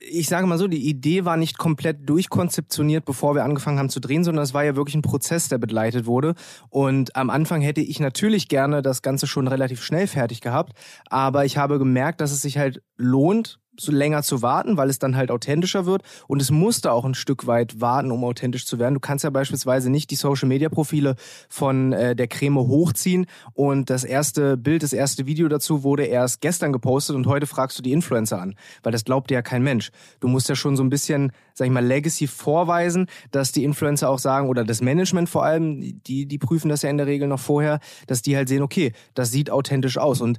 [0.00, 4.00] ich sage mal so, die Idee war nicht komplett durchkonzeptioniert, bevor wir angefangen haben zu
[4.00, 6.34] drehen, sondern es war ja wirklich ein Prozess, der begleitet wurde.
[6.70, 10.72] Und am Anfang hätte ich natürlich gerne das Ganze schon relativ schnell fertig gehabt,
[11.10, 14.98] aber ich habe gemerkt, dass es sich halt lohnt, so länger zu warten, weil es
[14.98, 16.02] dann halt authentischer wird.
[16.26, 18.94] Und es musste auch ein Stück weit warten, um authentisch zu werden.
[18.94, 21.16] Du kannst ja beispielsweise nicht die Social-Media-Profile
[21.48, 26.40] von äh, der Creme hochziehen und das erste Bild, das erste Video dazu wurde erst
[26.40, 29.62] gestern gepostet und heute fragst du die Influencer an, weil das glaubt dir ja kein
[29.62, 29.90] Mensch.
[30.20, 34.08] Du musst ja schon so ein bisschen, sag ich mal, Legacy vorweisen, dass die Influencer
[34.08, 37.28] auch sagen, oder das Management vor allem, die, die prüfen das ja in der Regel
[37.28, 40.20] noch vorher, dass die halt sehen, okay, das sieht authentisch aus.
[40.20, 40.38] Und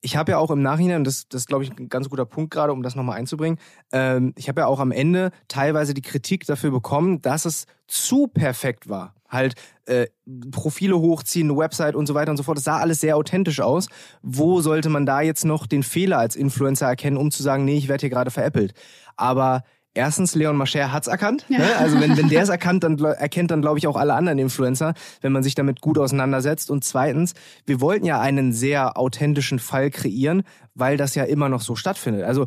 [0.00, 2.52] ich habe ja auch im Nachhinein, das, das ist, glaube ich, ein ganz guter Punkt
[2.52, 3.58] gerade, um das nochmal einzubringen,
[3.92, 8.26] ähm, ich habe ja auch am Ende teilweise die Kritik dafür bekommen, dass es zu
[8.28, 9.14] perfekt war.
[9.28, 9.54] Halt
[9.86, 10.06] äh,
[10.52, 12.58] Profile hochziehen, eine Website und so weiter und so fort.
[12.58, 13.88] Das sah alles sehr authentisch aus.
[14.22, 17.76] Wo sollte man da jetzt noch den Fehler als Influencer erkennen, um zu sagen, nee,
[17.76, 18.72] ich werde hier gerade veräppelt?
[19.16, 19.64] Aber
[19.96, 21.44] erstens, Leon Mascher hat's erkannt.
[21.48, 21.58] Ja.
[21.58, 21.76] Ne?
[21.78, 24.94] Also wenn, wenn der es erkannt, dann erkennt dann, glaube ich, auch alle anderen Influencer,
[25.20, 26.70] wenn man sich damit gut auseinandersetzt.
[26.70, 30.42] Und zweitens, wir wollten ja einen sehr authentischen Fall kreieren,
[30.74, 32.24] weil das ja immer noch so stattfindet.
[32.24, 32.46] Also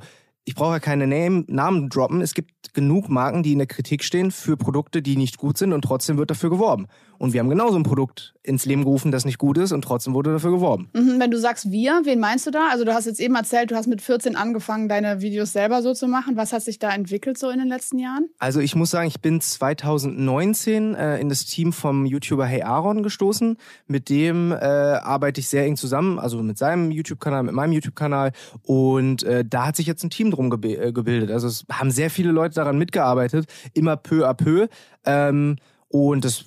[0.49, 2.21] ich brauche ja keine Name, Namen droppen.
[2.21, 5.73] Es gibt genug Marken, die in der Kritik stehen für Produkte, die nicht gut sind
[5.73, 6.88] und trotzdem wird dafür geworben.
[7.19, 10.13] Und wir haben genauso ein Produkt ins Leben gerufen, das nicht gut ist und trotzdem
[10.13, 10.89] wurde dafür geworben.
[10.93, 12.69] Mhm, Wenn du sagst wir, wen meinst du da?
[12.71, 15.93] Also du hast jetzt eben erzählt, du hast mit 14 angefangen, deine Videos selber so
[15.93, 16.38] zu machen.
[16.38, 18.30] Was hat sich da entwickelt so in den letzten Jahren?
[18.39, 23.03] Also ich muss sagen, ich bin 2019 äh, in das Team vom YouTuber Hey Aaron
[23.03, 23.57] gestoßen.
[23.88, 28.31] Mit dem äh, arbeite ich sehr eng zusammen, also mit seinem YouTube-Kanal, mit meinem YouTube-Kanal.
[28.63, 31.32] Und äh, da hat sich jetzt ein Team drum gebe äh, gebildet.
[31.32, 34.68] Also es haben sehr viele Leute daran mitgearbeitet, immer peu à peu.
[35.06, 35.57] Ähm,
[35.91, 36.45] und das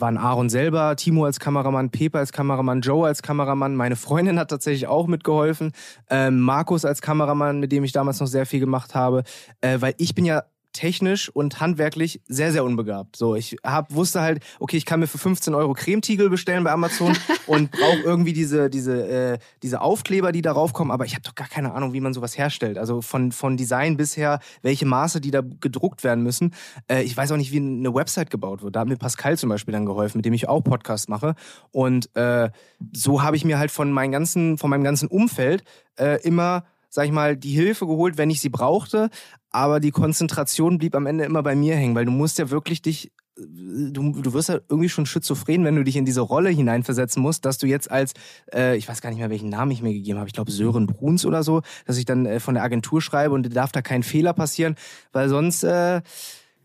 [0.00, 3.76] waren Aaron selber, Timo als Kameramann, Pepe als Kameramann, Joe als Kameramann.
[3.76, 5.70] Meine Freundin hat tatsächlich auch mitgeholfen.
[6.10, 9.22] Ähm, Markus als Kameramann, mit dem ich damals noch sehr viel gemacht habe.
[9.60, 10.42] Äh, weil ich bin ja
[10.72, 13.16] technisch und handwerklich sehr, sehr unbegabt.
[13.16, 16.72] So, ich hab, wusste halt, okay, ich kann mir für 15 Euro Cremetiegel bestellen bei
[16.72, 17.16] Amazon
[17.46, 21.34] und brauche irgendwie diese, diese, äh, diese Aufkleber, die darauf kommen, aber ich habe doch
[21.34, 22.78] gar keine Ahnung, wie man sowas herstellt.
[22.78, 26.54] Also von, von Design bisher, welche Maße, die da gedruckt werden müssen.
[26.88, 28.76] Äh, ich weiß auch nicht, wie eine Website gebaut wird.
[28.76, 31.34] Da hat mir Pascal zum Beispiel dann geholfen, mit dem ich auch Podcast mache.
[31.72, 32.50] Und äh,
[32.92, 35.64] so habe ich mir halt von, meinem ganzen, von meinem ganzen Umfeld
[35.98, 39.08] äh, immer sag ich mal, die Hilfe geholt, wenn ich sie brauchte,
[39.50, 42.82] aber die Konzentration blieb am Ende immer bei mir hängen, weil du musst ja wirklich
[42.82, 43.12] dich
[43.42, 47.46] Du, du wirst ja irgendwie schon schizophren, wenn du dich in diese Rolle hineinversetzen musst,
[47.46, 48.12] dass du jetzt als,
[48.52, 50.86] äh, ich weiß gar nicht mehr, welchen Namen ich mir gegeben habe, ich glaube Sören
[50.86, 54.02] Bruns oder so, dass ich dann äh, von der Agentur schreibe und darf da kein
[54.02, 54.74] Fehler passieren,
[55.12, 56.02] weil sonst äh,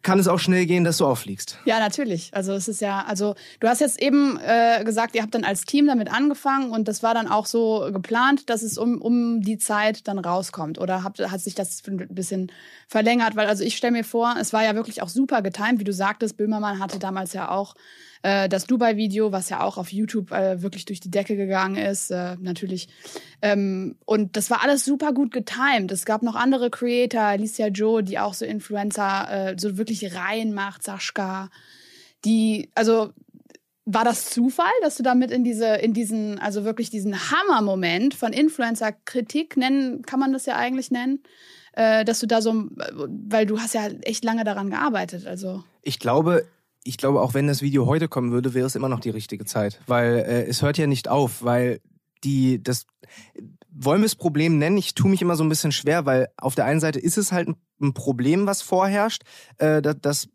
[0.06, 1.58] kann es auch schnell gehen, dass du auffliegst.
[1.66, 2.30] Ja, natürlich.
[2.32, 5.66] Also es ist ja, also du hast jetzt eben äh, gesagt, ihr habt dann als
[5.66, 9.58] Team damit angefangen und das war dann auch so geplant, dass es um, um die
[9.58, 10.78] Zeit dann rauskommt.
[10.78, 12.52] Oder habt, hat sich das ein bisschen
[12.88, 13.36] verlängert?
[13.36, 15.94] Weil also ich stelle mir vor, es war ja wirklich auch super getimt, wie du
[15.94, 17.74] sagtest, Böhmermann hatte damals ja auch
[18.26, 22.10] äh, das Dubai-Video, was ja auch auf YouTube äh, wirklich durch die Decke gegangen ist,
[22.10, 22.88] äh, natürlich.
[23.44, 25.92] Ähm, und das war alles super gut getimt.
[25.92, 30.82] Es gab noch andere Creator, Alicia Joe, die auch so Influencer äh, so wirklich reinmacht,
[30.82, 31.52] Sascha,
[32.26, 33.12] die, also
[33.86, 38.34] war das Zufall, dass du damit in diese, in diesen, also wirklich diesen Hammer-Moment von
[38.34, 41.22] Influencer-Kritik nennen, kann man das ja eigentlich nennen,
[41.74, 45.64] äh, dass du da so, weil du hast ja echt lange daran gearbeitet, also.
[45.84, 46.48] Ich glaube,
[46.86, 49.44] ich glaube, auch wenn das Video heute kommen würde, wäre es immer noch die richtige
[49.44, 51.82] Zeit, weil äh, es hört ja nicht auf, weil
[52.24, 52.86] die das
[53.78, 54.78] wollen wir es Problem nennen?
[54.78, 57.34] Ich tue mich immer so ein bisschen schwer, weil auf der einen Seite ist es
[57.34, 57.50] halt
[57.82, 59.24] ein Problem, was vorherrscht,
[59.58, 60.30] äh, dass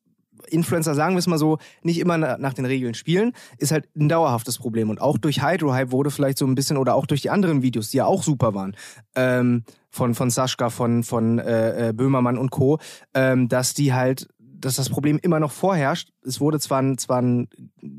[0.49, 4.09] Influencer, sagen wir es mal so, nicht immer nach den Regeln spielen, ist halt ein
[4.09, 4.91] dauerhaftes Problem.
[4.91, 7.91] Und auch durch Hydro-Hype wurde vielleicht so ein bisschen, oder auch durch die anderen Videos,
[7.91, 8.77] die ja auch super waren,
[9.15, 12.79] ähm, von, von Sascha, von, von äh, äh Böhmermann und Co.,
[13.15, 14.29] ähm, dass die halt
[14.61, 16.11] dass das Problem immer noch vorherrscht.
[16.25, 17.49] Es wurde zwar ein, zwar ein,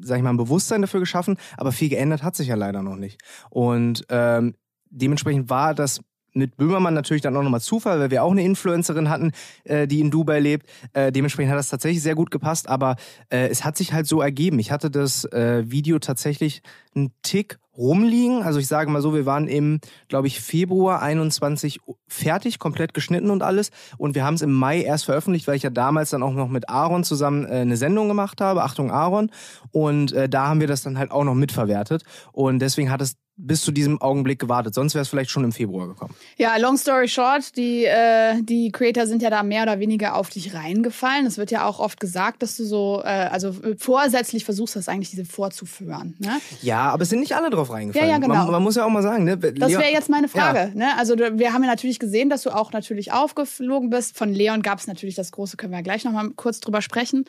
[0.02, 2.96] sag ich mal, ein Bewusstsein dafür geschaffen, aber viel geändert hat sich ja leider noch
[2.96, 3.22] nicht.
[3.50, 4.56] Und ähm,
[4.90, 6.02] dementsprechend war das
[6.34, 9.32] mit Böhmermann natürlich dann auch nochmal Zufall, weil wir auch eine Influencerin hatten,
[9.64, 10.68] äh, die in Dubai lebt.
[10.94, 12.96] Äh, dementsprechend hat das tatsächlich sehr gut gepasst, aber
[13.30, 14.60] äh, es hat sich halt so ergeben.
[14.60, 16.62] Ich hatte das äh, Video tatsächlich
[16.96, 18.44] einen Tick rumliegen.
[18.44, 23.30] Also ich sage mal so, wir waren im, glaube ich, Februar 21 fertig, komplett geschnitten
[23.30, 23.72] und alles.
[23.98, 26.50] Und wir haben es im Mai erst veröffentlicht, weil ich ja damals dann auch noch
[26.50, 28.64] mit Aaron zusammen äh, eine Sendung gemacht habe.
[28.64, 29.32] Achtung, Aaron.
[29.72, 32.04] Und äh, da haben wir das dann halt auch noch mitverwertet.
[32.32, 34.74] Und deswegen hat es bis zu diesem Augenblick gewartet.
[34.74, 36.14] Sonst wäre es vielleicht schon im Februar gekommen.
[36.38, 40.30] Ja, long story short, die, äh, die Creator sind ja da mehr oder weniger auf
[40.30, 41.26] dich reingefallen.
[41.26, 45.10] Es wird ja auch oft gesagt, dass du so, äh, also vorsätzlich versuchst, das eigentlich
[45.10, 46.16] diese vorzuführen.
[46.20, 46.40] Ne?
[46.62, 48.08] Ja, aber es sind nicht alle drauf reingefallen.
[48.08, 48.36] Ja, ja, genau.
[48.36, 49.38] Man, man muss ja auch mal sagen, ne?
[49.38, 50.60] Das wäre jetzt meine Frage.
[50.60, 50.76] Ja.
[50.76, 50.98] Ne?
[50.98, 54.18] Also wir haben ja natürlich gesehen, dass du auch natürlich aufgeflogen bist.
[54.18, 57.26] Von Leon gab es natürlich das große, können wir gleich nochmal kurz drüber sprechen.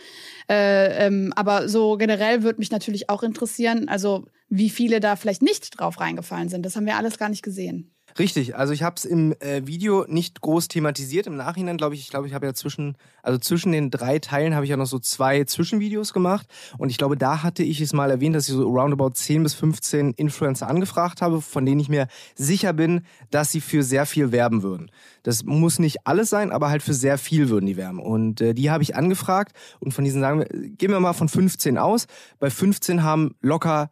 [0.48, 5.40] Äh, ähm, aber so generell würde mich natürlich auch interessieren, also wie viele da vielleicht
[5.40, 6.66] nicht drauf reingefallen sind.
[6.66, 7.90] Das haben wir alles gar nicht gesehen.
[8.18, 11.26] Richtig, also ich habe es im äh, Video nicht groß thematisiert.
[11.26, 14.54] Im Nachhinein glaube ich, ich glaube, ich habe ja zwischen, also zwischen den drei Teilen
[14.54, 16.46] habe ich ja noch so zwei Zwischenvideos gemacht.
[16.76, 19.54] Und ich glaube, da hatte ich es mal erwähnt, dass ich so roundabout 10 bis
[19.54, 24.32] 15 Influencer angefragt habe, von denen ich mir sicher bin, dass sie für sehr viel
[24.32, 24.90] werben würden.
[25.22, 27.98] Das muss nicht alles sein, aber halt für sehr viel würden die werben.
[27.98, 31.30] Und äh, die habe ich angefragt und von diesen sagen wir, gehen wir mal von
[31.30, 32.06] 15 aus.
[32.38, 33.88] Bei 15 haben locker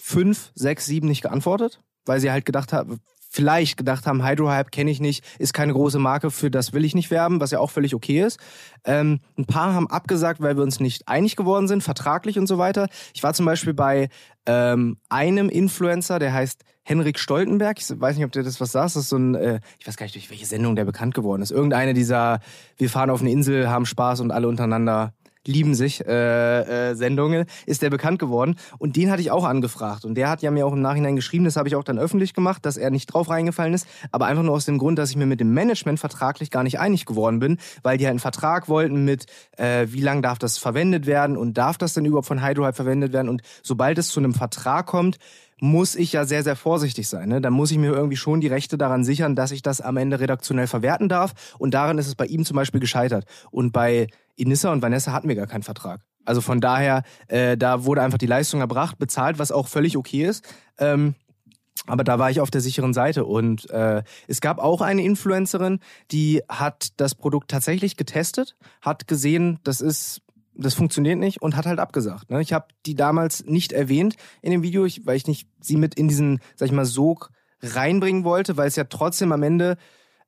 [0.00, 3.00] fünf, sechs, sieben nicht geantwortet, weil sie halt gedacht haben,
[3.30, 6.94] vielleicht gedacht haben, Hydrohype kenne ich nicht, ist keine große Marke, für das will ich
[6.94, 8.38] nicht werben, was ja auch völlig okay ist.
[8.84, 12.58] Ähm, ein paar haben abgesagt, weil wir uns nicht einig geworden sind, vertraglich und so
[12.58, 12.88] weiter.
[13.12, 14.08] Ich war zum Beispiel bei
[14.46, 17.78] ähm, einem Influencer, der heißt Henrik Stoltenberg.
[17.78, 18.86] Ich weiß nicht, ob der das was sagt.
[18.86, 21.42] Das ist so ein, äh, ich weiß gar nicht, durch welche Sendung der bekannt geworden
[21.42, 21.50] ist.
[21.50, 22.40] Irgendeine dieser,
[22.78, 25.12] wir fahren auf eine Insel, haben Spaß und alle untereinander
[25.48, 28.56] lieben sich äh, äh, Sendungen, ist der bekannt geworden.
[28.78, 30.04] Und den hatte ich auch angefragt.
[30.04, 32.34] Und der hat ja mir auch im Nachhinein geschrieben, das habe ich auch dann öffentlich
[32.34, 33.86] gemacht, dass er nicht drauf reingefallen ist.
[34.12, 36.78] Aber einfach nur aus dem Grund, dass ich mir mit dem Management vertraglich gar nicht
[36.78, 39.26] einig geworden bin, weil die halt einen Vertrag wollten mit,
[39.56, 43.12] äh, wie lange darf das verwendet werden und darf das denn überhaupt von Hydrohype verwendet
[43.12, 43.28] werden.
[43.28, 45.18] Und sobald es zu einem Vertrag kommt,
[45.60, 47.28] muss ich ja sehr, sehr vorsichtig sein.
[47.28, 47.40] Ne?
[47.40, 50.20] Dann muss ich mir irgendwie schon die Rechte daran sichern, dass ich das am Ende
[50.20, 51.54] redaktionell verwerten darf.
[51.58, 53.24] Und daran ist es bei ihm zum Beispiel gescheitert.
[53.50, 56.00] Und bei Inissa und Vanessa hatten wir gar keinen Vertrag.
[56.24, 60.24] Also von daher, äh, da wurde einfach die Leistung erbracht, bezahlt, was auch völlig okay
[60.24, 60.44] ist.
[60.78, 61.14] Ähm,
[61.86, 65.80] aber da war ich auf der sicheren Seite und äh, es gab auch eine Influencerin,
[66.10, 70.20] die hat das Produkt tatsächlich getestet, hat gesehen, das ist
[70.58, 72.30] das funktioniert nicht und hat halt abgesagt.
[72.30, 72.40] Ne?
[72.42, 75.94] Ich habe die damals nicht erwähnt in dem Video, ich, weil ich nicht sie mit
[75.94, 77.30] in diesen, sag ich mal, Sog
[77.60, 79.76] reinbringen wollte, weil es ja trotzdem am Ende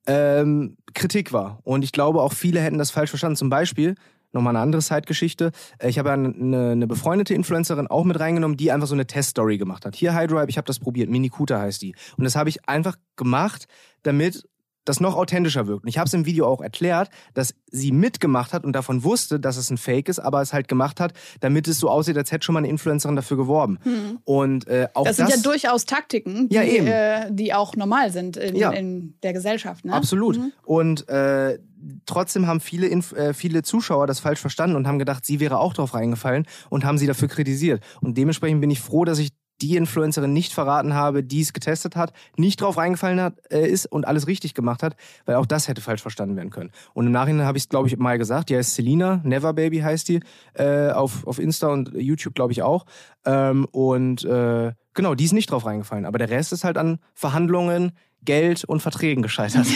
[0.07, 1.61] ähm, Kritik war.
[1.65, 3.37] Und ich glaube, auch viele hätten das falsch verstanden.
[3.37, 3.95] Zum Beispiel,
[4.33, 5.53] nochmal eine andere Zeitgeschichte.
[5.79, 9.59] Äh, ich habe eine, eine befreundete Influencerin auch mit reingenommen, die einfach so eine Teststory
[9.59, 9.97] gemacht hat.
[9.97, 11.95] Hier Hydrive, ich habe das probiert, Mini Cooter heißt die.
[12.17, 13.67] Und das habe ich einfach gemacht,
[14.03, 14.49] damit
[14.85, 15.85] das noch authentischer wirkt.
[15.85, 19.39] Und ich habe es im Video auch erklärt, dass sie mitgemacht hat und davon wusste,
[19.39, 22.33] dass es ein Fake ist, aber es halt gemacht hat, damit es so aussieht, als
[22.33, 23.79] hätte schon mal eine Influencerin dafür geworben.
[23.83, 24.19] Hm.
[24.25, 28.11] Und äh, auch das sind das, ja durchaus Taktiken, die, ja, äh, die auch normal
[28.11, 28.71] sind in, ja.
[28.71, 29.85] in der Gesellschaft.
[29.85, 29.93] Ne?
[29.93, 30.39] Absolut.
[30.39, 30.53] Mhm.
[30.65, 31.59] Und äh,
[32.07, 35.59] trotzdem haben viele, Inf äh, viele Zuschauer das falsch verstanden und haben gedacht, sie wäre
[35.59, 37.83] auch drauf reingefallen und haben sie dafür kritisiert.
[38.01, 39.31] Und dementsprechend bin ich froh, dass ich
[39.63, 43.87] die Influencerin nicht verraten habe, die es getestet hat, nicht drauf reingefallen hat, äh, ist
[43.87, 44.97] und alles richtig gemacht hat,
[45.27, 46.71] weil auch das hätte falsch verstanden werden können.
[46.95, 49.79] Und im Nachhinein habe ich es, glaube ich, mal gesagt, die heißt Selina, Never Baby
[49.79, 50.21] heißt die,
[50.55, 52.87] äh, auf, auf Insta und YouTube, glaube ich, auch.
[53.25, 56.07] Ähm, und äh, genau, die ist nicht drauf reingefallen.
[56.07, 57.93] Aber der Rest ist halt an Verhandlungen,
[58.25, 59.67] Geld und Verträgen gescheitert.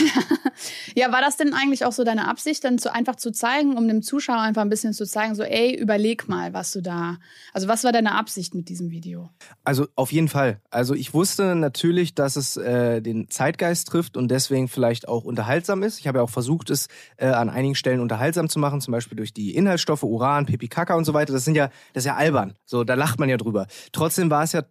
[0.95, 3.87] ja, war das denn eigentlich auch so deine Absicht, dann zu, einfach zu zeigen, um
[3.87, 7.17] dem Zuschauer einfach ein bisschen zu zeigen, so, ey, überleg mal, was du da.
[7.53, 9.29] Also, was war deine Absicht mit diesem Video?
[9.63, 10.61] Also, auf jeden Fall.
[10.69, 15.83] Also, ich wusste natürlich, dass es äh, den Zeitgeist trifft und deswegen vielleicht auch unterhaltsam
[15.83, 15.99] ist.
[15.99, 19.17] Ich habe ja auch versucht, es äh, an einigen Stellen unterhaltsam zu machen, zum Beispiel
[19.17, 21.33] durch die Inhaltsstoffe, Uran, Pipi, Kaka und so weiter.
[21.33, 22.53] Das sind ja, das ist ja albern.
[22.65, 23.67] So, da lacht man ja drüber.
[23.91, 24.63] Trotzdem war es ja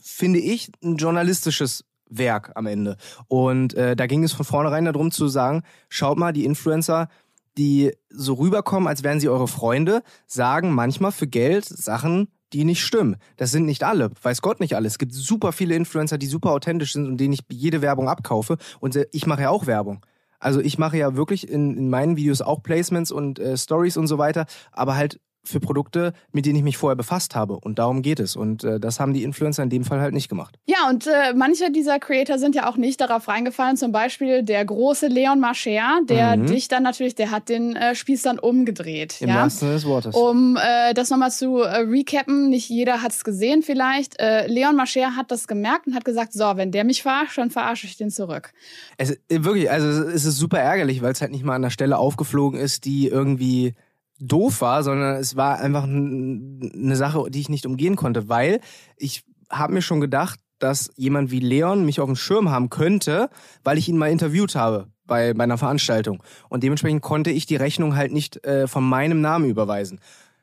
[0.00, 2.96] finde ich, ein journalistisches Werk am Ende.
[3.28, 7.08] Und äh, da ging es von vornherein darum zu sagen, schaut mal, die Influencer,
[7.56, 12.82] die so rüberkommen, als wären sie eure Freunde, sagen manchmal für Geld Sachen, die nicht
[12.82, 13.16] stimmen.
[13.36, 14.86] Das sind nicht alle, weiß Gott nicht alle.
[14.86, 18.56] Es gibt super viele Influencer, die super authentisch sind und denen ich jede Werbung abkaufe.
[18.80, 20.04] Und ich mache ja auch Werbung.
[20.40, 24.06] Also ich mache ja wirklich in, in meinen Videos auch Placements und äh, Stories und
[24.06, 27.58] so weiter, aber halt für Produkte, mit denen ich mich vorher befasst habe.
[27.58, 28.36] Und darum geht es.
[28.36, 30.56] Und äh, das haben die Influencer in dem Fall halt nicht gemacht.
[30.66, 33.76] Ja, und äh, manche dieser Creator sind ja auch nicht darauf reingefallen.
[33.76, 36.46] Zum Beispiel der große Leon Marcher, der mhm.
[36.46, 39.20] dich dann natürlich, der hat den äh, Spieß dann umgedreht.
[39.20, 39.36] Im ja?
[39.36, 40.14] wahrsten Sinne des Wortes.
[40.14, 44.20] Um äh, das nochmal zu äh, recappen, nicht jeder hat es gesehen vielleicht.
[44.20, 47.50] Äh, Leon Marcher hat das gemerkt und hat gesagt, so, wenn der mich verarscht, dann
[47.50, 48.52] verarsche ich den zurück.
[48.96, 51.70] Es, äh, wirklich, also es ist super ärgerlich, weil es halt nicht mal an der
[51.70, 53.74] Stelle aufgeflogen ist, die irgendwie
[54.20, 58.60] doof war, sondern es war einfach eine Sache, die ich nicht umgehen konnte, weil
[58.96, 63.30] ich habe mir schon gedacht, dass jemand wie Leon mich auf dem Schirm haben könnte,
[63.64, 66.22] weil ich ihn mal interviewt habe bei, bei einer Veranstaltung.
[66.48, 70.00] Und dementsprechend konnte ich die Rechnung halt nicht äh, von meinem Namen überweisen.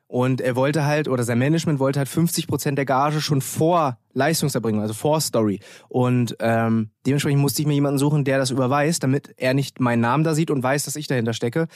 [0.08, 3.98] Und er wollte halt, oder sein Management wollte halt 50 Prozent der Gage schon vor
[4.14, 5.60] Leistungserbringung, also vor Story.
[5.90, 10.02] Und ähm, dementsprechend musste ich mir jemanden suchen, der das überweist, damit er nicht meinen
[10.02, 11.68] Namen da sieht und weiß, dass ich dahinter stecke.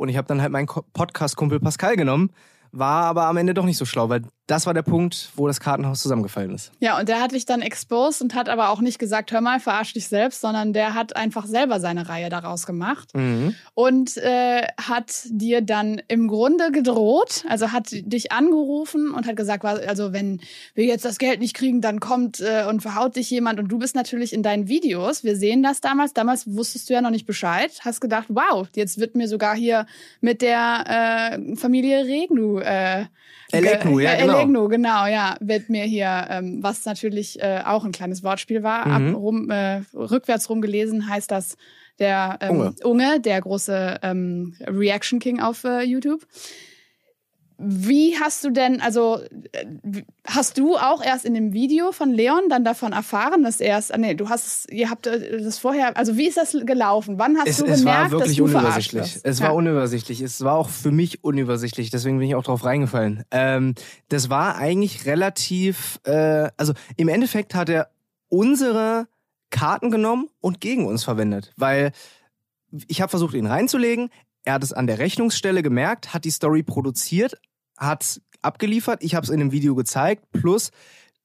[0.00, 2.30] Und ich habe dann halt meinen Podcast-Kumpel Pascal genommen,
[2.72, 5.60] war aber am Ende doch nicht so schlau, weil das war der Punkt, wo das
[5.60, 6.72] Kartenhaus zusammengefallen ist.
[6.80, 9.60] Ja, und der hat dich dann exposed und hat aber auch nicht gesagt, hör mal,
[9.60, 13.54] verarsch dich selbst, sondern der hat einfach selber seine Reihe daraus gemacht mhm.
[13.74, 19.64] und äh, hat dir dann im Grunde gedroht, also hat dich angerufen und hat gesagt,
[19.64, 20.40] also wenn
[20.74, 23.78] wir jetzt das Geld nicht kriegen, dann kommt äh, und verhaut dich jemand und du
[23.78, 27.26] bist natürlich in deinen Videos, wir sehen das damals, damals wusstest du ja noch nicht
[27.26, 29.86] Bescheid, hast gedacht, wow, jetzt wird mir sogar hier
[30.20, 33.06] mit der äh, Familie Regnu äh,
[33.52, 34.38] Elegnu, ja, genau.
[34.38, 38.86] Elegnu, genau, ja, wird mir hier, ähm, was natürlich äh, auch ein kleines Wortspiel war,
[38.86, 38.92] mhm.
[38.92, 41.56] ab, rum, äh, rückwärts rumgelesen heißt das
[41.98, 42.74] der ähm, Unge.
[42.84, 46.26] Unge, der große ähm, Reaction King auf äh, YouTube.
[47.62, 49.20] Wie hast du denn, also
[49.52, 53.76] äh, hast du auch erst in dem Video von Leon dann davon erfahren, dass er
[53.76, 57.18] es, ah, nee, du hast, ihr habt äh, das vorher, also wie ist das gelaufen?
[57.18, 59.20] Wann hast es, du es gemerkt, war wirklich dass du unübersichtlich.
[59.22, 59.46] Es ja.
[59.46, 60.20] war unübersichtlich.
[60.22, 63.24] Es war auch für mich unübersichtlich, deswegen bin ich auch drauf reingefallen.
[63.30, 63.74] Ähm,
[64.08, 67.90] das war eigentlich relativ, äh, also im Endeffekt hat er
[68.28, 69.06] unsere
[69.50, 71.92] Karten genommen und gegen uns verwendet, weil
[72.88, 74.10] ich habe versucht, ihn reinzulegen.
[74.44, 77.34] Er hat es an der Rechnungsstelle gemerkt, hat die Story produziert,
[77.80, 80.70] hat abgeliefert, ich habe es in dem Video gezeigt, plus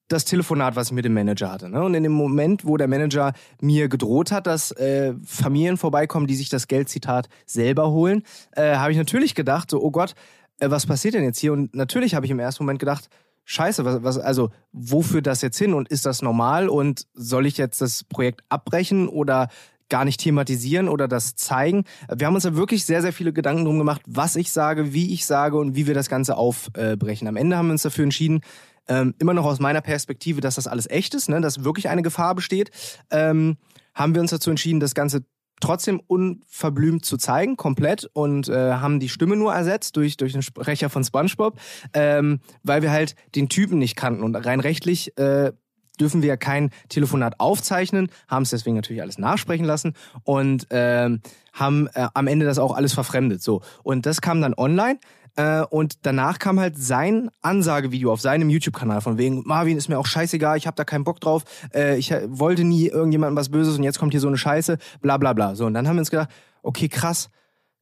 [0.08, 1.68] das Telefonat, was ich mit dem Manager hatte.
[1.68, 1.82] Ne?
[1.82, 6.36] Und in dem Moment, wo der Manager mir gedroht hat, dass äh, Familien vorbeikommen, die
[6.36, 8.22] sich das Geld, Zitat, selber holen,
[8.52, 10.14] äh, habe ich natürlich gedacht, so, oh Gott,
[10.60, 11.52] äh, was passiert denn jetzt hier?
[11.52, 13.08] Und natürlich habe ich im ersten Moment gedacht,
[13.48, 17.56] Scheiße, was, was, also wofür das jetzt hin und ist das normal und soll ich
[17.58, 19.48] jetzt das Projekt abbrechen oder
[19.88, 21.84] gar nicht thematisieren oder das zeigen.
[22.14, 25.12] Wir haben uns da wirklich sehr, sehr viele Gedanken drum gemacht, was ich sage, wie
[25.12, 27.28] ich sage und wie wir das Ganze aufbrechen.
[27.28, 28.40] Am Ende haben wir uns dafür entschieden,
[28.88, 32.02] ähm, immer noch aus meiner Perspektive, dass das alles echt ist, ne, dass wirklich eine
[32.02, 32.70] Gefahr besteht,
[33.10, 33.56] ähm,
[33.94, 35.24] haben wir uns dazu entschieden, das Ganze
[35.60, 40.42] trotzdem unverblümt zu zeigen, komplett und äh, haben die Stimme nur ersetzt durch durch den
[40.42, 41.58] Sprecher von SpongeBob,
[41.94, 45.52] ähm, weil wir halt den Typen nicht kannten und rein rechtlich äh,
[46.00, 49.94] dürfen wir kein Telefonat aufzeichnen, haben es deswegen natürlich alles nachsprechen lassen
[50.24, 51.20] und ähm,
[51.52, 53.42] haben äh, am Ende das auch alles verfremdet.
[53.42, 54.98] So und das kam dann online.
[55.36, 59.98] Äh, und danach kam halt sein Ansagevideo auf seinem YouTube-Kanal von wegen, Marvin ist mir
[59.98, 61.44] auch scheißegal, ich habe da keinen Bock drauf,
[61.74, 65.18] äh, ich wollte nie irgendjemandem was Böses und jetzt kommt hier so eine Scheiße, bla
[65.18, 65.54] bla bla.
[65.54, 66.30] So, und dann haben wir uns gedacht,
[66.62, 67.28] okay, krass,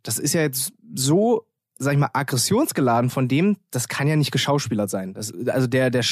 [0.03, 1.47] das ist ja jetzt so,
[1.79, 5.15] sag ich mal, aggressionsgeladen von dem, das kann ja nicht geschauspielert sein.
[5.15, 6.05] Das, also der, der,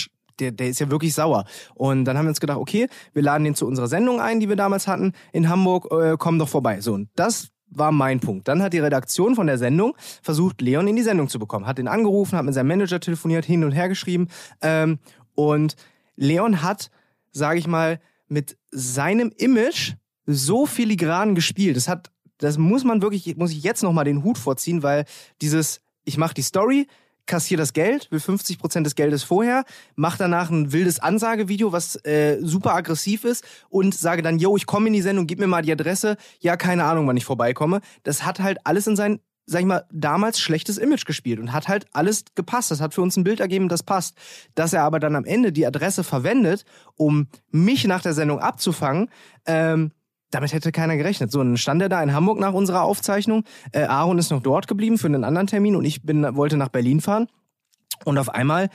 [0.42, 1.44] der, der ist ja wirklich sauer.
[1.74, 4.48] Und dann haben wir uns gedacht, okay, wir laden den zu unserer Sendung ein, die
[4.48, 6.80] wir damals hatten in Hamburg, äh, komm doch vorbei.
[6.80, 8.48] So, und das war mein Punkt.
[8.48, 11.66] Dann hat die Redaktion von der Sendung versucht, Leon in die Sendung zu bekommen.
[11.66, 14.28] Hat ihn angerufen, hat mit seinem Manager telefoniert, hin und her geschrieben.
[14.60, 14.98] Ähm,
[15.34, 15.76] und
[16.16, 16.90] Leon hat,
[17.30, 19.94] sage ich mal, mit seinem Image
[20.26, 21.76] so filigran gespielt.
[21.76, 25.04] Das hat, das muss man wirklich, muss ich jetzt nochmal den Hut vorziehen, weil
[25.40, 26.86] dieses, ich mache die Story,
[27.26, 31.96] kassiere das Geld, will 50 Prozent des Geldes vorher, mache danach ein wildes Ansagevideo, was
[32.04, 35.46] äh, super aggressiv ist und sage dann, yo, ich komme in die Sendung, gib mir
[35.46, 36.16] mal die Adresse.
[36.40, 37.80] Ja, keine Ahnung, wann ich vorbeikomme.
[38.02, 41.66] Das hat halt alles in sein sag ich mal, damals schlechtes Image gespielt und hat
[41.66, 42.70] halt alles gepasst.
[42.70, 44.16] Das hat für uns ein Bild ergeben, das passt.
[44.54, 46.64] Dass er aber dann am Ende die Adresse verwendet,
[46.96, 49.10] um mich nach der Sendung abzufangen,
[49.46, 49.90] ähm,
[50.32, 51.30] damit hätte keiner gerechnet.
[51.30, 53.44] So, dann stand er da in Hamburg nach unserer Aufzeichnung.
[53.70, 56.68] Äh, Aaron ist noch dort geblieben für einen anderen Termin und ich bin, wollte nach
[56.68, 57.28] Berlin fahren.
[58.04, 58.68] Und auf einmal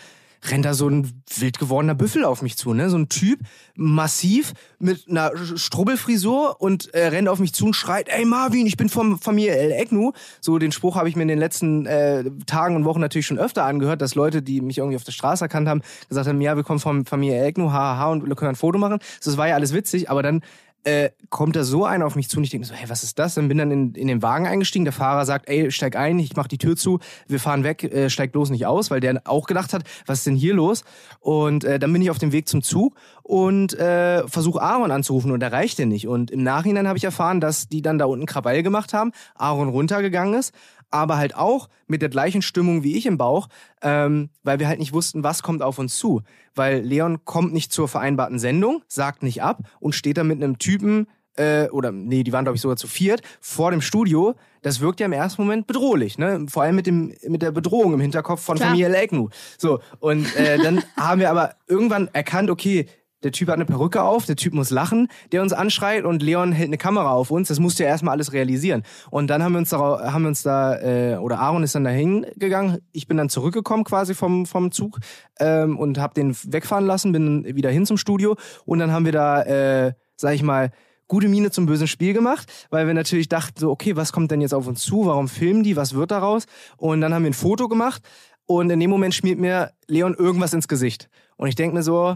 [0.45, 2.89] rennt da so ein wild gewordener Büffel auf mich zu, ne?
[2.89, 3.39] So ein Typ,
[3.75, 8.77] massiv, mit einer Strubbelfrisur und äh, rennt auf mich zu und schreit, ey Marvin, ich
[8.77, 10.11] bin vom Familie El Egnu.
[10.39, 13.39] So den Spruch habe ich mir in den letzten äh, Tagen und Wochen natürlich schon
[13.39, 16.55] öfter angehört, dass Leute, die mich irgendwie auf der Straße erkannt haben, gesagt haben, ja,
[16.55, 18.99] wir kommen vom Familie El Egnu, haha, und wir können ein Foto machen.
[19.23, 20.41] Das war ja alles witzig, aber dann
[20.87, 23.19] äh, kommt da so einer auf mich zu und ich denke so, hey, was ist
[23.19, 23.33] das?
[23.33, 24.85] Dann bin dann in, in den Wagen eingestiegen.
[24.85, 28.09] Der Fahrer sagt, ey, steig ein, ich mach die Tür zu, wir fahren weg, äh,
[28.09, 30.85] steig bloß nicht aus, weil der auch gedacht hat, was ist denn hier los?
[31.19, 35.31] Und äh, dann bin ich auf dem Weg zum Zug und äh, versuche Aaron anzurufen
[35.31, 36.07] und erreicht den nicht.
[36.07, 39.67] Und im Nachhinein habe ich erfahren, dass die dann da unten Krawall gemacht haben, Aaron
[39.67, 40.53] runtergegangen ist
[40.89, 43.47] aber halt auch mit der gleichen Stimmung wie ich im Bauch,
[43.81, 46.21] ähm, weil wir halt nicht wussten, was kommt auf uns zu.
[46.55, 50.57] Weil Leon kommt nicht zur vereinbarten Sendung, sagt nicht ab und steht da mit einem
[50.57, 51.07] Typen,
[51.37, 54.35] äh, oder nee, die waren glaube ich sogar zu viert, vor dem Studio.
[54.61, 56.45] Das wirkt ja im ersten Moment bedrohlich, ne?
[56.49, 58.69] Vor allem mit dem mit der Bedrohung im Hinterkopf von Klar.
[58.69, 59.29] Familie Legnu.
[59.57, 62.87] So und äh, dann haben wir aber irgendwann erkannt, okay,
[63.27, 66.53] der Typ hat eine Perücke auf, der Typ muss lachen, der uns anschreit und Leon
[66.53, 67.49] hält eine Kamera auf uns.
[67.49, 68.83] Das musste ja erstmal alles realisieren.
[69.11, 71.83] Und dann haben wir uns da, haben wir uns da äh, oder Aaron ist dann
[71.83, 72.77] da hingegangen.
[72.93, 74.99] Ich bin dann zurückgekommen quasi vom, vom Zug
[75.41, 79.11] ähm, und habe den wegfahren lassen, bin wieder hin zum Studio und dann haben wir
[79.11, 80.71] da, äh, sag ich mal,
[81.09, 84.39] gute Miene zum bösen Spiel gemacht, weil wir natürlich dachten so, okay, was kommt denn
[84.39, 85.05] jetzt auf uns zu?
[85.05, 85.75] Warum filmen die?
[85.75, 86.45] Was wird daraus?
[86.77, 88.01] Und dann haben wir ein Foto gemacht
[88.45, 91.09] und in dem Moment schmiert mir Leon irgendwas ins Gesicht.
[91.35, 92.15] Und ich denke mir so,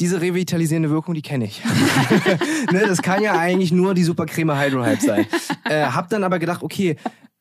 [0.00, 1.62] diese revitalisierende Wirkung, die kenne ich.
[2.72, 5.26] ne, das kann ja eigentlich nur die Supercreme Hydrohype sein.
[5.64, 6.96] Äh, hab dann aber gedacht, okay,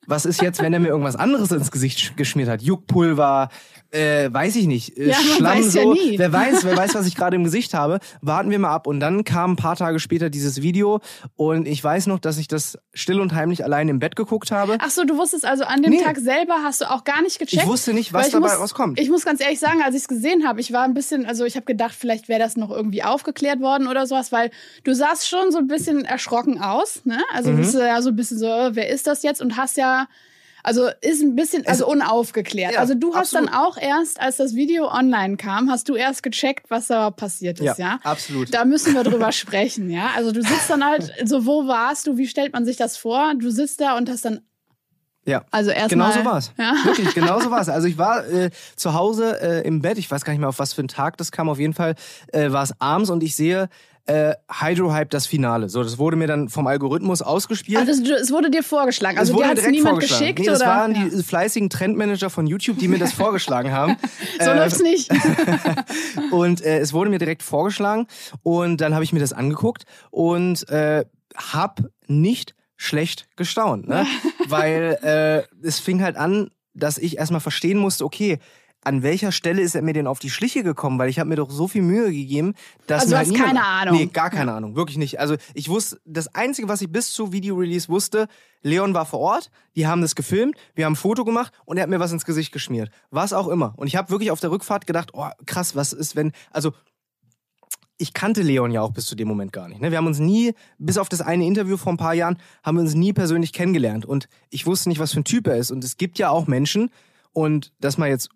[0.05, 2.61] was ist jetzt, wenn er mir irgendwas anderes ins Gesicht geschmiert hat?
[2.61, 3.49] Juckpulver,
[3.91, 5.93] äh, weiß ich nicht, äh, ja, Schlamm so.
[5.95, 7.99] Ja wer weiß, wer weiß, was ich gerade im Gesicht habe.
[8.21, 8.87] Warten wir mal ab.
[8.87, 10.99] Und dann kam ein paar Tage später dieses Video
[11.35, 14.77] und ich weiß noch, dass ich das still und heimlich allein im Bett geguckt habe.
[14.79, 16.01] Ach so, du wusstest also an dem nee.
[16.01, 17.63] Tag selber hast du auch gar nicht gecheckt.
[17.63, 18.99] Ich wusste nicht, was dabei muss, rauskommt.
[18.99, 21.45] Ich muss ganz ehrlich sagen, als ich es gesehen habe, ich war ein bisschen, also
[21.45, 24.51] ich habe gedacht, vielleicht wäre das noch irgendwie aufgeklärt worden oder sowas, weil
[24.83, 27.19] du sahst schon so ein bisschen erschrocken aus, ne?
[27.33, 27.57] Also mhm.
[27.57, 29.41] bist du ja so ein bisschen so, wer ist das jetzt?
[29.41, 30.07] Und hast ja
[30.69, 32.73] also ist ein bisschen also unaufgeklärt.
[32.73, 33.49] Ja, also du hast absolut.
[33.49, 37.59] dann auch erst, als das Video online kam, hast du erst gecheckt, was da passiert
[37.59, 37.93] ist, ja?
[37.93, 37.99] ja?
[38.03, 38.53] Absolut.
[38.53, 40.11] Da müssen wir drüber sprechen, ja.
[40.15, 43.33] Also du sitzt dann halt, so wo warst du, wie stellt man sich das vor?
[43.35, 44.41] Du sitzt da und hast dann
[45.25, 46.11] ja, also erstmal.
[46.11, 46.51] Genau so war's.
[46.57, 46.73] Ja.
[46.83, 47.67] Wirklich, genau so war's.
[47.67, 50.59] Also ich war äh, zu Hause äh, im Bett, ich weiß gar nicht mehr, auf
[50.59, 51.49] was für einen Tag das kam.
[51.49, 51.95] Auf jeden Fall
[52.31, 53.69] äh, war es abends und ich sehe
[54.05, 55.69] äh, Hydrohype das Finale.
[55.69, 57.77] So, das wurde mir dann vom Algorithmus ausgespielt.
[57.77, 59.17] Also es wurde dir vorgeschlagen.
[59.17, 60.69] Also es dir hat niemand geschickt nee, das oder?
[60.69, 63.97] waren die fleißigen Trendmanager von YouTube, die mir das vorgeschlagen haben.
[64.39, 65.11] so äh, läuft's nicht.
[66.31, 68.07] und äh, es wurde mir direkt vorgeschlagen
[68.43, 71.05] und dann habe ich mir das angeguckt und äh,
[71.35, 74.05] hab nicht schlecht gestaunt, ne?
[74.47, 78.39] weil äh, es fing halt an, dass ich erstmal verstehen musste, okay,
[78.83, 80.97] an welcher Stelle ist er mir denn auf die Schliche gekommen?
[80.99, 82.53] Weil ich habe mir doch so viel Mühe gegeben,
[82.87, 83.95] dass also du hast keine Ahnung.
[83.95, 85.19] Nee, gar keine Ahnung, wirklich nicht.
[85.19, 88.27] Also ich wusste, das Einzige, was ich bis zu Video-Release wusste,
[88.61, 91.83] Leon war vor Ort, die haben das gefilmt, wir haben ein Foto gemacht und er
[91.83, 92.89] hat mir was ins Gesicht geschmiert.
[93.09, 93.73] Was auch immer.
[93.77, 96.73] Und ich habe wirklich auf der Rückfahrt gedacht, oh krass, was ist, wenn, also
[98.01, 99.81] ich kannte Leon ja auch bis zu dem Moment gar nicht.
[99.81, 99.91] Ne?
[99.91, 102.81] Wir haben uns nie, bis auf das eine Interview vor ein paar Jahren, haben wir
[102.81, 104.05] uns nie persönlich kennengelernt.
[104.05, 105.69] Und ich wusste nicht, was für ein Typ er ist.
[105.69, 106.91] Und es gibt ja auch Menschen,
[107.33, 108.29] und das mal jetzt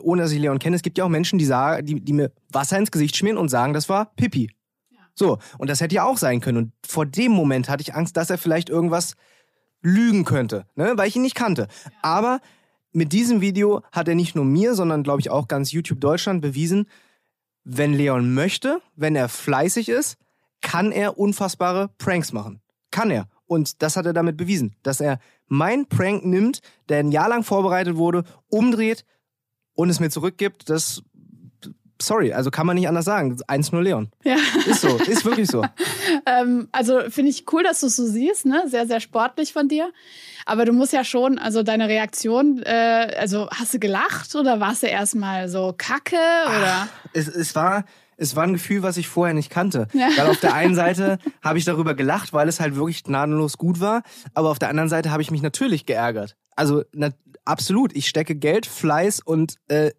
[0.00, 2.32] ohne dass ich Leon kenne, es gibt ja auch Menschen, die sagen, die, die mir
[2.50, 4.50] Wasser ins Gesicht schmieren und sagen, das war Pipi.
[4.90, 4.98] Ja.
[5.14, 6.58] So, und das hätte ja auch sein können.
[6.58, 9.14] Und vor dem Moment hatte ich Angst, dass er vielleicht irgendwas
[9.82, 10.92] lügen könnte, ne?
[10.96, 11.68] weil ich ihn nicht kannte.
[11.84, 11.90] Ja.
[12.02, 12.40] Aber
[12.92, 16.42] mit diesem Video hat er nicht nur mir, sondern glaube ich auch ganz YouTube Deutschland
[16.42, 16.86] bewiesen,
[17.64, 20.16] wenn Leon möchte, wenn er fleißig ist,
[20.60, 22.60] kann er unfassbare Pranks machen.
[22.90, 23.28] Kann er.
[23.46, 27.44] Und das hat er damit bewiesen, dass er mein Prank nimmt, der ein Jahr lang
[27.44, 29.04] vorbereitet wurde, umdreht,
[29.74, 31.02] und es mir zurückgibt, das
[32.02, 33.36] sorry, also kann man nicht anders sagen.
[33.48, 34.10] 1-0 Leon.
[34.24, 34.36] Ja.
[34.66, 35.64] Ist so, ist wirklich so.
[36.26, 38.64] ähm, also finde ich cool, dass du es so siehst, ne?
[38.66, 39.90] Sehr, sehr sportlich von dir.
[40.44, 44.82] Aber du musst ja schon, also deine Reaktion, äh, also hast du gelacht oder warst
[44.82, 46.88] du erstmal so kacke oder?
[46.88, 47.84] Ach, es, es war.
[48.18, 49.88] Es war ein Gefühl, was ich vorher nicht kannte.
[49.94, 50.10] Ja.
[50.16, 53.80] Weil auf der einen Seite habe ich darüber gelacht, weil es halt wirklich gnadenlos gut
[53.80, 54.02] war.
[54.34, 56.36] Aber auf der anderen Seite habe ich mich natürlich geärgert.
[56.54, 57.08] Also na,
[57.44, 57.94] absolut.
[57.94, 59.90] Ich stecke Geld, Fleiß und äh,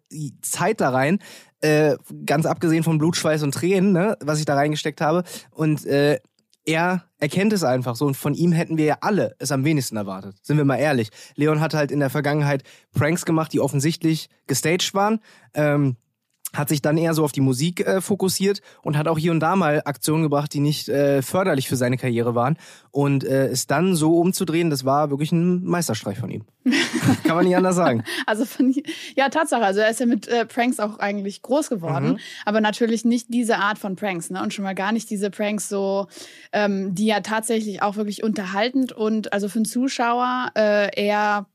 [0.42, 1.18] Zeit da rein.
[1.60, 1.96] Äh,
[2.26, 5.24] ganz abgesehen von Blutschweiß und Tränen, ne, was ich da reingesteckt habe.
[5.50, 6.18] Und äh,
[6.66, 9.96] er erkennt es einfach so und von ihm hätten wir ja alle es am wenigsten
[9.96, 10.36] erwartet.
[10.42, 11.10] Sind wir mal ehrlich.
[11.36, 12.62] Leon hat halt in der Vergangenheit
[12.92, 15.20] Pranks gemacht, die offensichtlich gestaged waren.
[15.54, 15.96] Ähm,
[16.54, 19.40] hat sich dann eher so auf die Musik äh, fokussiert und hat auch hier und
[19.40, 22.56] da mal Aktionen gebracht, die nicht äh, förderlich für seine Karriere waren.
[22.90, 26.44] Und äh, es dann so umzudrehen, das war wirklich ein Meisterstreich von ihm.
[27.24, 28.04] Kann man nicht anders sagen.
[28.26, 28.74] Also von,
[29.16, 29.64] ja, Tatsache.
[29.64, 32.18] Also er ist ja mit äh, Pranks auch eigentlich groß geworden, mhm.
[32.44, 34.42] aber natürlich nicht diese Art von Pranks, ne?
[34.42, 36.06] Und schon mal gar nicht diese Pranks so,
[36.52, 41.46] ähm, die ja tatsächlich auch wirklich unterhaltend und also für einen Zuschauer äh, eher,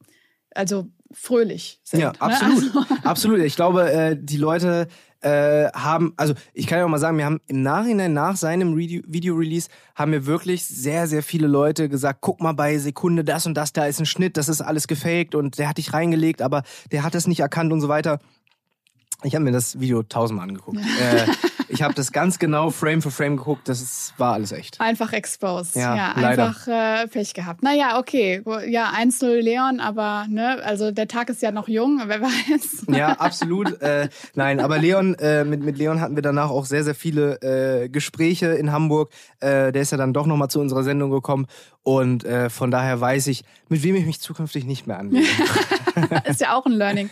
[0.54, 2.02] also fröhlich sind.
[2.02, 2.74] Ja, absolut.
[2.74, 2.86] Ne?
[2.90, 3.40] Also absolut.
[3.40, 4.88] Ich glaube, äh, die Leute
[5.22, 8.78] äh, haben, also ich kann ja auch mal sagen, wir haben im Nachhinein nach seinem
[8.78, 13.56] Video-Release haben wir wirklich sehr, sehr viele Leute gesagt, guck mal bei Sekunde das und
[13.56, 16.64] das, da ist ein Schnitt, das ist alles gefaked und der hat dich reingelegt, aber
[16.92, 18.20] der hat es nicht erkannt und so weiter.
[19.24, 20.78] Ich habe mir das Video tausendmal angeguckt.
[21.02, 21.28] äh,
[21.70, 23.68] ich habe das ganz genau Frame für Frame geguckt.
[23.70, 24.80] Das ist, war alles echt.
[24.82, 25.76] Einfach exposed.
[25.76, 27.64] Ja, ja einfach äh, Pech gehabt.
[27.64, 28.42] Naja, okay.
[28.68, 32.86] Ja, 1-0 Leon, aber ne, also der Tag ist ja noch jung, wer weiß.
[32.90, 33.82] Ja, absolut.
[33.82, 37.42] äh, nein, aber Leon, äh, mit, mit Leon hatten wir danach auch sehr, sehr viele
[37.42, 39.12] äh, Gespräche in Hamburg.
[39.40, 41.48] Äh, der ist ja dann doch nochmal zu unserer Sendung gekommen.
[41.90, 45.26] Und äh, von daher weiß ich, mit wem ich mich zukünftig nicht mehr anlege.
[46.26, 47.10] ist ja auch ein Learning.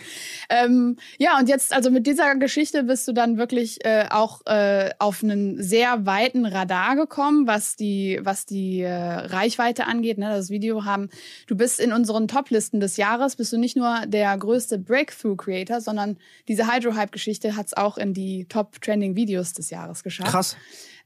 [0.48, 4.90] Ähm, ja, und jetzt, also mit dieser Geschichte bist du dann wirklich äh, auch äh,
[5.00, 10.16] auf einen sehr weiten Radar gekommen, was die, was die äh, Reichweite angeht.
[10.16, 10.28] Ne?
[10.28, 11.08] Das Video haben,
[11.48, 16.18] du bist in unseren Toplisten des Jahres, bist du nicht nur der größte Breakthrough-Creator, sondern
[16.46, 20.30] diese Hydro-Hype-Geschichte hat es auch in die Top-Trending-Videos des Jahres geschafft.
[20.30, 20.56] Krass.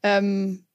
[0.03, 0.67] Ähm,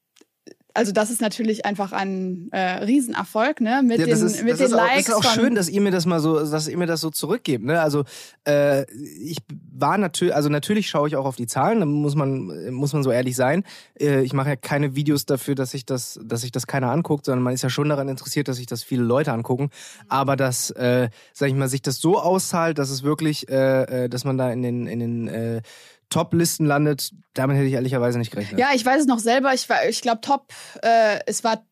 [0.78, 3.82] also das ist natürlich einfach ein äh, Riesenerfolg, ne?
[3.82, 5.06] Mit ja, den, ist, mit den auch, Likes.
[5.06, 7.10] Das ist auch schön, dass ihr mir das mal so, dass ihr mir das so
[7.10, 7.64] zurückgebt.
[7.64, 7.80] Ne?
[7.80, 8.04] Also
[8.46, 8.84] äh,
[9.20, 9.38] ich
[9.72, 13.02] war natürlich, also natürlich schaue ich auch auf die Zahlen, da muss man, muss man
[13.02, 13.64] so ehrlich sein.
[14.00, 17.24] Äh, ich mache ja keine Videos dafür, dass ich das, dass sich das keiner anguckt,
[17.24, 19.70] sondern man ist ja schon daran interessiert, dass sich das viele Leute angucken.
[20.06, 24.08] Aber dass, äh, sag ich mal, sich das so auszahlt, dass es wirklich, äh, äh
[24.08, 25.62] dass man da in den, in den äh,
[26.10, 28.58] Top-Listen landet, damit hätte ich ehrlicherweise nicht gerechnet.
[28.58, 29.52] Ja, ich weiß es noch selber.
[29.54, 30.52] Ich, ich glaube, Top,
[30.82, 31.64] äh, es war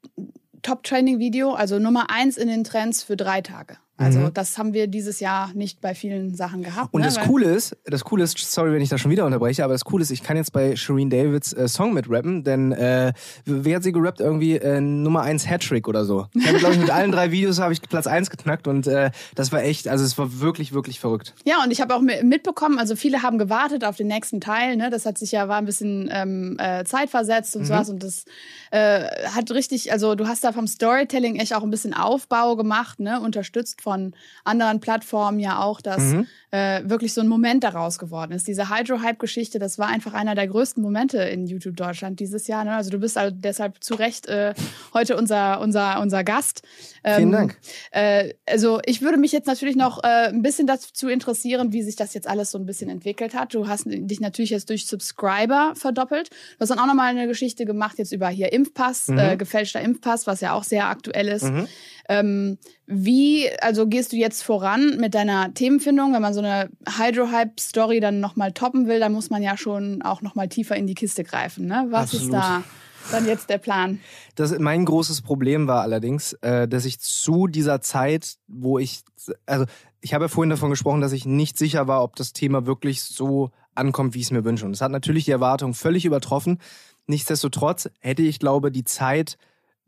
[0.63, 3.79] Top-Training-Video, also Nummer eins in den Trends für drei Tage.
[3.99, 4.35] Also mhm.
[4.35, 6.93] das haben wir dieses Jahr nicht bei vielen Sachen gehabt.
[6.93, 7.07] Und ne?
[7.07, 9.85] das Coole ist, das Coole ist, sorry, wenn ich da schon wieder unterbreche, aber das
[9.85, 13.15] Coole ist, ich kann jetzt bei Shireen Davids äh, Song mitrappen, denn äh,
[13.47, 14.21] wer hat sie gerappt?
[14.21, 16.27] Irgendwie äh, Nummer 1 Hattrick oder so.
[16.35, 19.11] Ich habe, glaube ich, mit allen drei Videos habe ich Platz 1 geknackt und äh,
[19.35, 21.35] das war echt, also es war wirklich, wirklich verrückt.
[21.47, 24.91] Ja, und ich habe auch mitbekommen, also viele haben gewartet auf den nächsten Teil, ne?
[24.91, 27.67] Das hat sich ja, war ein bisschen ähm, äh, zeitversetzt und mhm.
[27.67, 28.27] sowas und das
[28.73, 29.05] äh,
[29.35, 33.21] hat richtig, also du hast da vom Storytelling echt auch ein bisschen Aufbau gemacht, ne?
[33.21, 36.27] Unterstützt von anderen Plattformen ja auch, dass mhm.
[36.57, 38.49] Äh, wirklich so ein Moment daraus geworden ist.
[38.49, 42.65] Diese Hydro-Hype-Geschichte, das war einfach einer der größten Momente in YouTube Deutschland dieses Jahr.
[42.65, 42.75] Ne?
[42.75, 44.55] Also du bist also deshalb zu Recht äh,
[44.95, 46.63] heute unser, unser, unser Gast.
[47.05, 47.59] Ähm, Vielen Dank.
[47.91, 51.97] Äh, also ich würde mich jetzt natürlich noch äh, ein bisschen dazu interessieren, wie sich
[51.97, 53.53] das jetzt alles so ein bisschen entwickelt hat.
[53.53, 56.31] Du hast dich natürlich jetzt durch Subscriber verdoppelt.
[56.31, 59.19] Du hast dann auch nochmal eine Geschichte gemacht jetzt über hier Impfpass, mhm.
[59.19, 61.45] äh, gefälschter Impfpass, was ja auch sehr aktuell ist.
[61.45, 61.69] Mhm.
[62.09, 66.15] Ähm, wie, also gehst du jetzt voran mit deiner Themenfindung?
[66.15, 70.23] Wenn man so eine Hydro-Hype-Story dann nochmal toppen will, dann muss man ja schon auch
[70.23, 71.67] nochmal tiefer in die Kiste greifen.
[71.67, 71.87] Ne?
[71.91, 72.25] Was Absolut.
[72.25, 72.63] ist da
[73.11, 74.01] dann jetzt der Plan?
[74.35, 79.01] Das, mein großes Problem war allerdings, äh, dass ich zu dieser Zeit, wo ich,
[79.47, 79.65] also
[80.01, 83.03] ich habe ja vorhin davon gesprochen, dass ich nicht sicher war, ob das Thema wirklich
[83.03, 84.65] so ankommt, wie ich es mir wünsche.
[84.65, 86.59] Und es hat natürlich die Erwartung völlig übertroffen.
[87.07, 89.37] Nichtsdestotrotz hätte ich, glaube, die Zeit,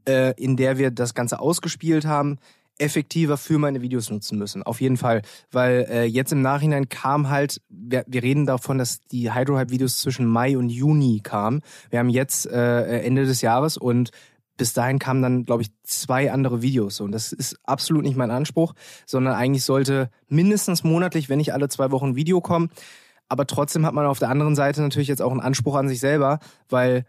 [0.06, 2.39] äh, in der wir das Ganze ausgespielt haben,
[2.78, 4.62] effektiver für meine Videos nutzen müssen.
[4.62, 5.22] Auf jeden Fall.
[5.50, 10.26] Weil äh, jetzt im Nachhinein kam halt, wir, wir reden davon, dass die Hydrohype-Videos zwischen
[10.26, 11.60] Mai und Juni kamen.
[11.90, 14.10] Wir haben jetzt äh, Ende des Jahres und
[14.56, 17.00] bis dahin kamen dann, glaube ich, zwei andere Videos.
[17.00, 18.74] Und das ist absolut nicht mein Anspruch,
[19.06, 22.70] sondern eigentlich sollte mindestens monatlich, wenn nicht alle zwei Wochen ein Video kommen.
[23.28, 26.00] Aber trotzdem hat man auf der anderen Seite natürlich jetzt auch einen Anspruch an sich
[26.00, 27.06] selber, weil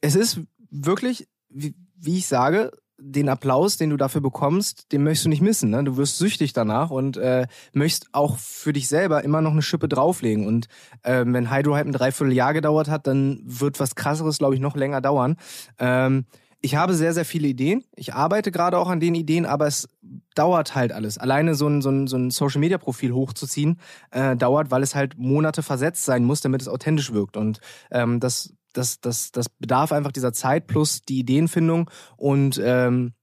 [0.00, 2.70] es ist wirklich, wie, wie ich sage,
[3.06, 5.70] den Applaus, den du dafür bekommst, den möchtest du nicht missen.
[5.70, 5.84] Ne?
[5.84, 9.88] Du wirst süchtig danach und äh, möchtest auch für dich selber immer noch eine Schippe
[9.88, 10.46] drauflegen.
[10.46, 10.68] Und
[11.02, 14.74] äh, wenn Hydro halt ein Dreivierteljahr gedauert hat, dann wird was krasseres, glaube ich, noch
[14.74, 15.36] länger dauern.
[15.78, 16.24] Ähm,
[16.62, 17.84] ich habe sehr, sehr viele Ideen.
[17.94, 19.86] Ich arbeite gerade auch an den Ideen, aber es
[20.34, 21.18] dauert halt alles.
[21.18, 23.78] Alleine so ein, so ein, so ein Social-Media-Profil hochzuziehen,
[24.12, 27.36] äh, dauert, weil es halt Monate versetzt sein muss, damit es authentisch wirkt.
[27.36, 27.60] Und
[27.90, 33.14] ähm, das das, das, das bedarf einfach dieser Zeit plus die Ideenfindung und ähm,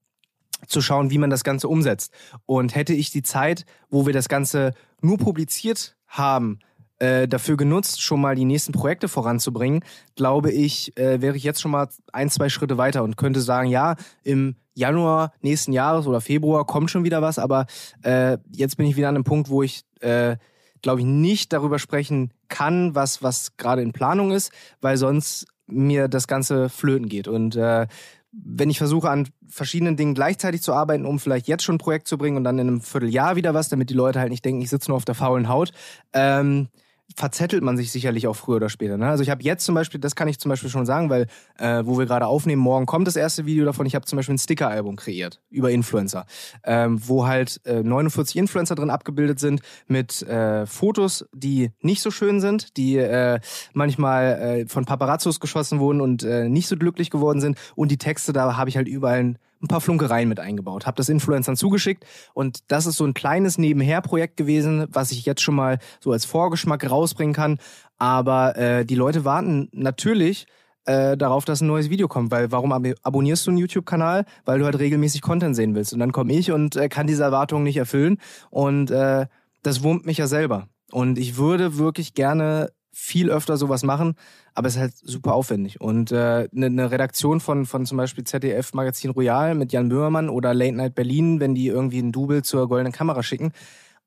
[0.68, 2.14] zu schauen, wie man das Ganze umsetzt.
[2.46, 6.60] Und hätte ich die Zeit, wo wir das Ganze nur publiziert haben,
[7.00, 9.84] äh, dafür genutzt, schon mal die nächsten Projekte voranzubringen,
[10.16, 13.70] glaube ich, äh, wäre ich jetzt schon mal ein, zwei Schritte weiter und könnte sagen,
[13.70, 17.66] ja, im Januar nächsten Jahres oder Februar kommt schon wieder was, aber
[18.04, 20.38] äh, jetzt bin ich wieder an einem Punkt, wo ich äh,
[20.82, 24.52] glaube ich, nicht darüber sprechen kann, was, was gerade in Planung ist,
[24.82, 27.28] weil sonst mir das Ganze flöten geht.
[27.28, 27.88] Und äh,
[28.32, 32.08] wenn ich versuche, an verschiedenen Dingen gleichzeitig zu arbeiten, um vielleicht jetzt schon ein Projekt
[32.08, 34.62] zu bringen und dann in einem Vierteljahr wieder was, damit die Leute halt nicht denken,
[34.62, 35.72] ich sitze nur auf der faulen Haut,
[36.14, 36.70] ähm,
[37.16, 38.98] verzettelt man sich sicherlich auch früher oder später.
[38.98, 39.08] Ne?
[39.08, 41.28] Also ich habe jetzt zum Beispiel, das kann ich zum Beispiel schon sagen, weil
[41.58, 43.86] äh, wo wir gerade aufnehmen, morgen kommt das erste Video davon.
[43.86, 46.26] Ich habe zum Beispiel ein Sticker-Album kreiert über Influencer,
[46.64, 52.12] ähm, wo halt äh, 49 Influencer drin abgebildet sind mit äh, Fotos, die nicht so
[52.12, 53.40] schön sind, die äh,
[53.74, 57.58] manchmal äh, von Paparazzos geschossen wurden und äh, nicht so glücklich geworden sind.
[57.76, 61.10] Und die Texte, da habe ich halt überall ein paar Flunkereien mit eingebaut, habe das
[61.10, 65.80] Influencern zugeschickt und das ist so ein kleines Nebenher-Projekt gewesen, was ich jetzt schon mal
[66.00, 67.60] so als Vorgeschmack rausbringen kann.
[67.98, 70.48] Aber äh, die Leute warten natürlich
[70.86, 74.26] äh, darauf, dass ein neues Video kommt, weil warum ab abonnierst du einen YouTube-Kanal?
[74.46, 77.24] Weil du halt regelmäßig Content sehen willst und dann komme ich und äh, kann diese
[77.24, 78.18] Erwartungen nicht erfüllen
[78.50, 79.28] und äh,
[79.64, 80.68] das wurmt mich ja selber.
[80.92, 84.16] Und ich würde wirklich gerne viel öfter sowas machen,
[84.54, 85.80] aber es ist halt super aufwendig.
[85.80, 90.30] Und äh, eine, ne Redaktion von, von zum Beispiel ZDF Magazin Royal mit Jan Böhmermann
[90.30, 93.54] oder Late Night Berlin, wenn die irgendwie ein Double zur goldenen Kamera schicken,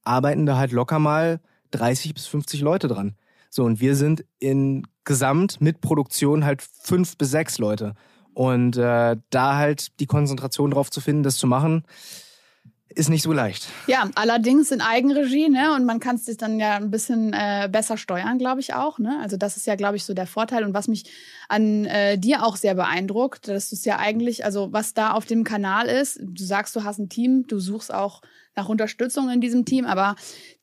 [0.02, 1.40] arbeiten da halt locker mal
[1.70, 3.16] 30 bis 50 Leute dran.
[3.50, 7.94] So, und wir sind in Gesamt mit Produktion halt fünf bis sechs Leute.
[8.32, 11.84] Und äh, da halt die Konzentration drauf zu finden, das zu machen,
[12.94, 13.66] ist nicht so leicht.
[13.86, 15.74] Ja, allerdings in Eigenregie, ne?
[15.74, 18.98] Und man kann es sich dann ja ein bisschen äh, besser steuern, glaube ich auch.
[18.98, 19.18] Ne?
[19.20, 20.64] Also das ist ja, glaube ich, so der Vorteil.
[20.64, 21.10] Und was mich
[21.48, 25.26] an äh, dir auch sehr beeindruckt, dass du es ja eigentlich, also was da auf
[25.26, 28.22] dem Kanal ist, du sagst, du hast ein Team, du suchst auch
[28.56, 30.14] nach Unterstützung in diesem Team, aber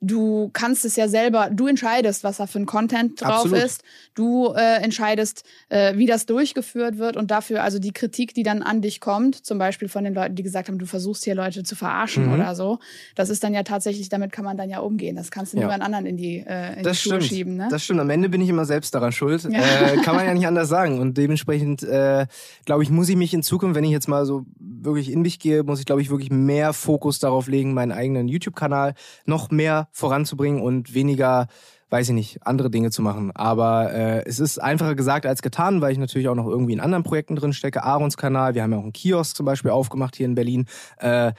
[0.02, 3.64] du kannst es ja selber, du entscheidest, was da für ein Content drauf Absolut.
[3.64, 3.84] ist.
[4.16, 8.64] Du äh, entscheidest, äh, wie das durchgeführt wird und dafür, also die Kritik, die dann
[8.64, 11.62] an dich kommt, zum Beispiel von den Leuten, die gesagt haben, du versuchst hier Leute
[11.62, 12.34] zu verarschen mhm.
[12.34, 12.80] oder so,
[13.16, 15.16] das ist dann ja tatsächlich, damit kann man dann ja umgehen.
[15.16, 15.64] Das kannst du ja.
[15.64, 17.56] niemand anderen in die, äh, in das die Schuhe schieben.
[17.56, 17.68] Ne?
[17.70, 18.00] Das stimmt.
[18.00, 19.44] Am Ende bin ich immer selbst daran schuld.
[19.44, 19.60] Ja.
[19.60, 21.00] Äh, kann man ja nicht anders sagen.
[21.00, 22.26] Und dementsprechend, äh,
[22.66, 25.38] glaube ich, muss ich mich in Zukunft, wenn ich jetzt mal so wirklich in mich
[25.38, 28.96] gehe, muss ich, glaube ich, wirklich mehr Fokus darauf legen, meinen eigenen YouTube-Kanal
[29.26, 31.48] noch mehr voranzubringen und weniger
[31.92, 33.32] weiß ich nicht, andere Dinge zu machen.
[33.36, 36.80] Aber äh, es ist einfacher gesagt als getan, weil ich natürlich auch noch irgendwie in
[36.80, 37.84] anderen Projekten drin stecke.
[37.84, 40.68] Aarons Kanal, wir haben ja auch einen Kiosk zum Beispiel aufgemacht hier in Berlin.
[41.00, 41.34] Äh,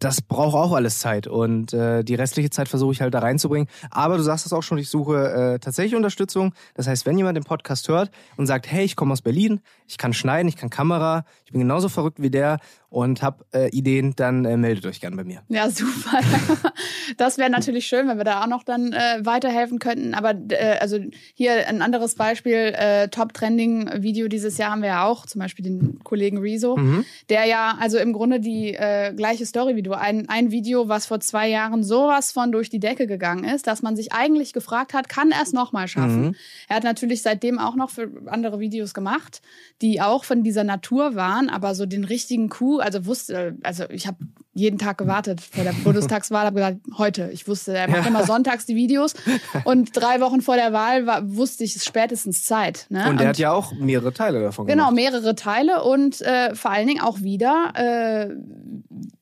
[0.00, 3.68] das braucht auch alles Zeit und äh, die restliche Zeit versuche ich halt da reinzubringen.
[3.90, 6.54] Aber du sagst es auch schon, ich suche äh, tatsächlich Unterstützung.
[6.74, 9.96] Das heißt, wenn jemand den Podcast hört und sagt, hey, ich komme aus Berlin, ich
[9.96, 12.58] kann schneiden, ich kann Kamera, ich bin genauso verrückt wie der
[12.88, 15.42] und habe äh, Ideen, dann äh, meldet euch gerne bei mir.
[15.48, 16.20] Ja, super.
[17.16, 20.14] das wäre natürlich schön, wenn wir da auch noch dann äh, weiterhelfen könnten.
[20.14, 20.98] Aber äh, also
[21.34, 25.98] hier ein anderes Beispiel, äh, Top-Trending-Video dieses Jahr haben wir ja auch, zum Beispiel den
[26.04, 27.04] Kollegen Rezo, mhm.
[27.28, 29.92] der ja also im Grunde die äh, gleiche Story wie du.
[29.92, 33.82] Ein, ein Video, was vor zwei Jahren sowas von durch die Decke gegangen ist, dass
[33.82, 36.26] man sich eigentlich gefragt hat, kann er es nochmal schaffen?
[36.26, 36.34] Mhm.
[36.68, 39.42] Er hat natürlich seitdem auch noch für andere Videos gemacht,
[39.82, 44.06] die auch von dieser Natur waren, aber so den richtigen Coup also wusste, also ich
[44.06, 44.18] habe
[44.56, 47.30] jeden Tag gewartet vor der Bundestagswahl, habe gesagt, heute.
[47.32, 48.08] Ich wusste, er macht ja.
[48.08, 49.12] immer sonntags die Videos
[49.64, 52.86] und drei Wochen vor der Wahl war, wusste ich, es spätestens Zeit.
[52.88, 53.08] Ne?
[53.08, 54.96] Und er hat ja auch mehrere Teile davon genau, gemacht.
[54.96, 58.34] Genau, mehrere Teile und äh, vor allen Dingen auch wieder äh,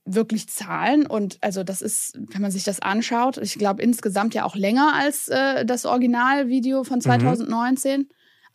[0.05, 4.45] wirklich Zahlen und also das ist, wenn man sich das anschaut, ich glaube insgesamt ja
[4.45, 8.01] auch länger als äh, das Originalvideo von 2019.
[8.03, 8.07] Mhm.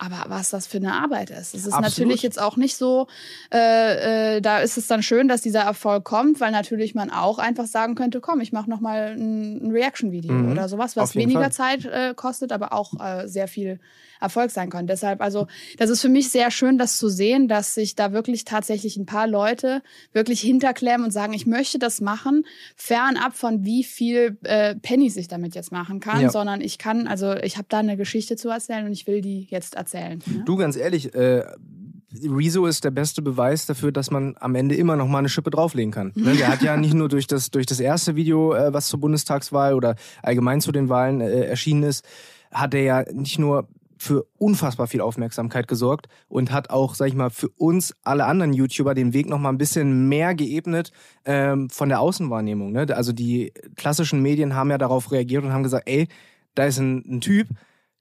[0.01, 1.53] Aber was das für eine Arbeit ist.
[1.53, 1.89] Es ist Absolut.
[1.89, 3.07] natürlich jetzt auch nicht so,
[3.53, 7.37] äh, äh, da ist es dann schön, dass dieser Erfolg kommt, weil natürlich man auch
[7.37, 10.51] einfach sagen könnte, komm, ich mache nochmal ein, ein Reaction-Video mhm.
[10.53, 11.51] oder sowas, was weniger Fall.
[11.51, 13.79] Zeit äh, kostet, aber auch äh, sehr viel
[14.19, 14.87] Erfolg sein kann.
[14.87, 15.47] Deshalb, also,
[15.77, 19.05] das ist für mich sehr schön, das zu sehen, dass sich da wirklich tatsächlich ein
[19.05, 19.81] paar Leute
[20.13, 25.27] wirklich hinterklemmen und sagen, ich möchte das machen, fernab von wie viel äh, Pennies ich
[25.27, 26.29] damit jetzt machen kann, ja.
[26.29, 29.47] sondern ich kann, also ich habe da eine Geschichte zu erzählen und ich will die
[29.49, 30.19] jetzt erzählen.
[30.25, 30.43] Ne?
[30.45, 31.43] Du, ganz ehrlich, äh,
[32.11, 35.51] Rezo ist der beste Beweis dafür, dass man am Ende immer noch mal eine Schippe
[35.51, 36.11] drauflegen kann.
[36.19, 36.35] Ne?
[36.35, 39.73] Der hat ja nicht nur durch das, durch das erste Video, äh, was zur Bundestagswahl
[39.73, 42.05] oder allgemein zu den Wahlen äh, erschienen ist,
[42.51, 43.67] hat er ja nicht nur
[44.01, 48.53] für unfassbar viel Aufmerksamkeit gesorgt und hat auch, sag ich mal, für uns alle anderen
[48.53, 50.91] YouTuber den Weg noch mal ein bisschen mehr geebnet
[51.25, 52.71] ähm, von der Außenwahrnehmung.
[52.71, 52.87] Ne?
[52.95, 56.07] Also die klassischen Medien haben ja darauf reagiert und haben gesagt, ey,
[56.55, 57.49] da ist ein, ein Typ,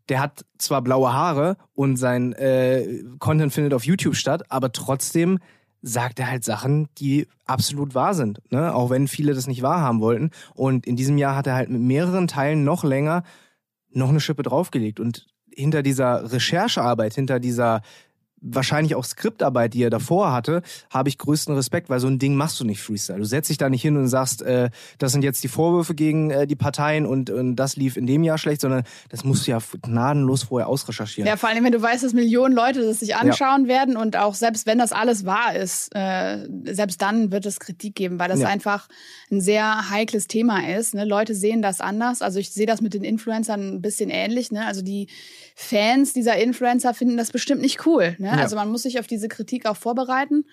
[0.09, 5.41] der hat zwar blaue Haare und sein äh, Content findet auf YouTube statt, aber trotzdem
[5.83, 8.73] sagt er halt Sachen, die absolut wahr sind, ne?
[8.73, 10.31] auch wenn viele das nicht wahrhaben wollten.
[10.55, 13.25] Und in diesem Jahr hat er halt mit mehreren Teilen noch länger
[13.91, 15.01] noch eine Schippe draufgelegt.
[15.01, 15.27] Und
[15.59, 17.83] hinter dieser Recherchearbeit, hinter dieser
[18.41, 22.35] wahrscheinlich auch Skriptarbeit, die er davor hatte, habe ich größten Respekt, weil so ein Ding
[22.35, 23.19] machst du nicht Freestyle.
[23.19, 26.31] Du setzt dich da nicht hin und sagst, äh, das sind jetzt die Vorwürfe gegen
[26.31, 29.53] äh, die Parteien und, und das lief in dem Jahr schlecht, sondern das musst du
[29.53, 31.29] ja gnadenlos vorher ausrecherchieren.
[31.29, 33.69] Ja, vor allem, wenn du weißt, dass Millionen Leute das sich anschauen ja.
[33.69, 37.95] werden und auch selbst wenn das alles wahr ist, äh, selbst dann wird es Kritik
[37.95, 38.49] geben, weil das ja.
[38.49, 38.89] einfach
[39.31, 40.95] ein sehr heikles Thema ist.
[40.95, 41.05] Ne?
[41.05, 42.23] Leute sehen das anders.
[42.23, 44.51] Also ich sehe das mit den Influencern ein bisschen ähnlich.
[44.51, 44.67] Ne?
[44.67, 45.09] Also die
[45.55, 48.15] Fans dieser Influencer finden das bestimmt nicht cool.
[48.19, 48.28] Ne?
[48.37, 48.43] Ja.
[48.43, 50.45] Also man muss sich auf diese Kritik auch vorbereiten.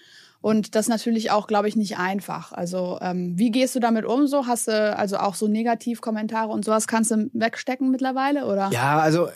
[0.41, 2.51] Und das natürlich auch, glaube ich, nicht einfach.
[2.51, 4.27] Also ähm, wie gehst du damit um?
[4.27, 8.69] So hast du also auch so Negativkommentare und sowas kannst du wegstecken mittlerweile, oder?
[8.71, 9.29] Ja, also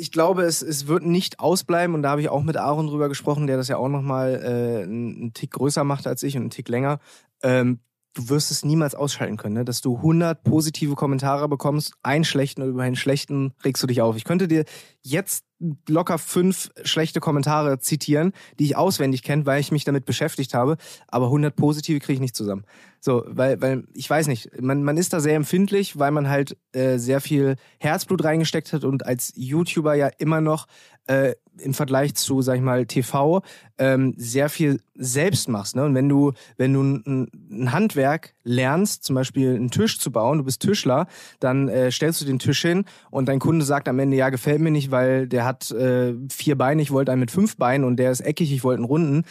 [0.00, 3.10] ich glaube, es, es wird nicht ausbleiben und da habe ich auch mit Aaron drüber
[3.10, 6.50] gesprochen, der das ja auch nochmal äh, einen Tick größer macht als ich und einen
[6.50, 6.98] Tick länger.
[7.42, 7.80] Ähm,
[8.14, 9.64] du wirst es niemals ausschalten können, ne?
[9.64, 14.00] dass du 100 positive Kommentare bekommst, einen schlechten oder über einen schlechten regst du dich
[14.00, 14.16] auf.
[14.16, 14.64] Ich könnte dir
[15.02, 15.44] jetzt
[15.88, 20.76] locker fünf schlechte Kommentare zitieren, die ich auswendig kenne, weil ich mich damit beschäftigt habe,
[21.08, 22.64] aber 100 positive kriege ich nicht zusammen.
[23.00, 26.56] So, weil, weil ich weiß nicht, man, man ist da sehr empfindlich, weil man halt
[26.72, 30.66] äh, sehr viel Herzblut reingesteckt hat und als YouTuber ja immer noch
[31.06, 33.42] äh, im Vergleich zu, sag ich mal, TV
[33.78, 35.76] ähm, sehr viel selbst machst.
[35.76, 35.84] Ne?
[35.84, 40.38] Und wenn du, wenn du ein, ein Handwerk lernst, zum Beispiel einen Tisch zu bauen,
[40.38, 41.06] du bist Tischler,
[41.40, 44.60] dann äh, stellst du den Tisch hin und dein Kunde sagt am Ende, ja, gefällt
[44.60, 47.96] mir nicht, weil der hat äh, vier Beine, ich wollte einen mit fünf Beinen und
[47.96, 49.24] der ist eckig, ich wollte einen runden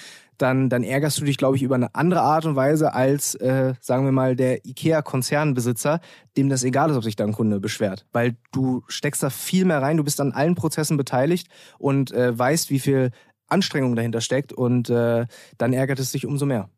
[0.43, 3.73] dann, dann ärgerst du dich, glaube ich, über eine andere Art und Weise als, äh,
[3.79, 6.01] sagen wir mal, der IKEA-Konzernbesitzer,
[6.35, 8.05] dem das egal ist, ob sich da ein Kunde beschwert.
[8.11, 11.47] Weil du steckst da viel mehr rein, du bist an allen Prozessen beteiligt
[11.79, 13.11] und äh, weißt, wie viel
[13.47, 15.25] Anstrengung dahinter steckt und äh,
[15.57, 16.69] dann ärgert es dich umso mehr.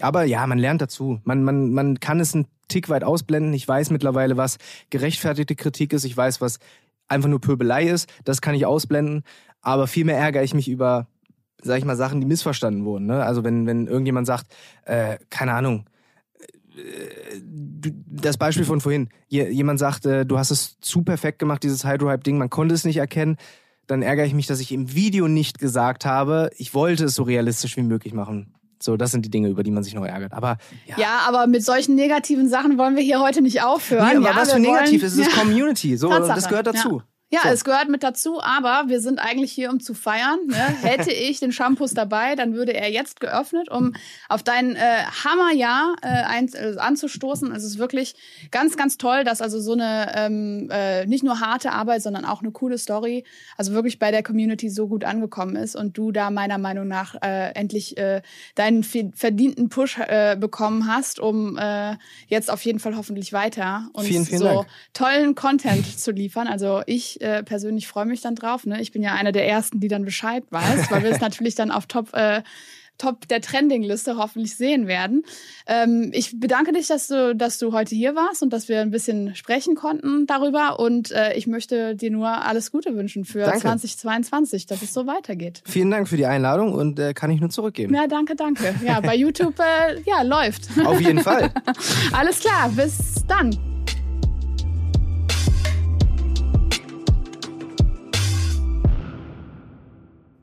[0.00, 1.20] Aber ja, man lernt dazu.
[1.24, 3.52] Man, man, man kann es einen Tick weit ausblenden.
[3.52, 4.56] Ich weiß mittlerweile, was
[4.88, 6.04] gerechtfertigte Kritik ist.
[6.04, 6.58] Ich weiß, was
[7.06, 8.08] einfach nur Pöbelei ist.
[8.24, 9.24] Das kann ich ausblenden.
[9.60, 11.06] Aber viel mehr ärgere ich mich über
[11.62, 13.06] sag ich mal, Sachen, die missverstanden wurden.
[13.06, 13.24] Ne?
[13.24, 14.46] Also wenn, wenn irgendjemand sagt,
[14.84, 15.86] äh, keine Ahnung,
[16.76, 17.40] äh,
[18.06, 22.38] das Beispiel von vorhin, jemand sagt, äh, du hast es zu perfekt gemacht, dieses Hydro-Hype-Ding,
[22.38, 23.36] man konnte es nicht erkennen,
[23.86, 27.24] dann ärgere ich mich, dass ich im Video nicht gesagt habe, ich wollte es so
[27.24, 28.54] realistisch wie möglich machen.
[28.80, 30.32] So, das sind die Dinge, über die man sich noch ärgert.
[30.32, 30.56] Aber
[30.86, 34.08] ja, ja aber mit solchen negativen Sachen wollen wir hier heute nicht aufhören.
[34.08, 35.40] Nee, aber ja, was für negativ ist, ist ja.
[35.40, 35.96] Community.
[35.96, 36.34] So, Tatsache.
[36.34, 36.98] das gehört dazu.
[36.98, 37.11] Ja.
[37.32, 37.48] Ja, so.
[37.48, 40.38] es gehört mit dazu, aber wir sind eigentlich hier, um zu feiern.
[40.46, 40.56] Ne?
[40.82, 43.94] Hätte ich den Shampoos dabei, dann würde er jetzt geöffnet, um
[44.28, 47.50] auf dein äh, Hammerjahr äh, ein, äh, anzustoßen.
[47.52, 48.14] Es ist wirklich
[48.50, 52.42] ganz, ganz toll, dass also so eine ähm, äh, nicht nur harte Arbeit, sondern auch
[52.42, 53.24] eine coole Story,
[53.56, 57.14] also wirklich bei der Community so gut angekommen ist und du da meiner Meinung nach
[57.22, 58.20] äh, endlich äh,
[58.56, 61.96] deinen verdienten Push äh, bekommen hast, um äh,
[62.26, 64.66] jetzt auf jeden Fall hoffentlich weiter und vielen, vielen so Dank.
[64.92, 66.46] tollen Content zu liefern.
[66.46, 68.66] Also ich äh, persönlich freue mich dann drauf.
[68.66, 68.80] Ne?
[68.80, 71.70] Ich bin ja einer der ersten, die dann Bescheid weiß, weil wir es natürlich dann
[71.70, 72.42] auf Top äh,
[72.98, 75.24] Top der Trending-Liste hoffentlich sehen werden.
[75.66, 78.90] Ähm, ich bedanke dich, dass du, dass du heute hier warst und dass wir ein
[78.90, 80.78] bisschen sprechen konnten darüber.
[80.78, 83.60] Und äh, ich möchte dir nur alles Gute wünschen für danke.
[83.60, 85.62] 2022, dass es so weitergeht.
[85.66, 87.92] Vielen Dank für die Einladung und äh, kann ich nur zurückgeben.
[87.94, 88.74] Ja, danke, danke.
[88.84, 90.68] Ja, bei YouTube äh, ja läuft.
[90.84, 91.50] Auf jeden Fall.
[92.12, 93.81] alles klar, bis dann.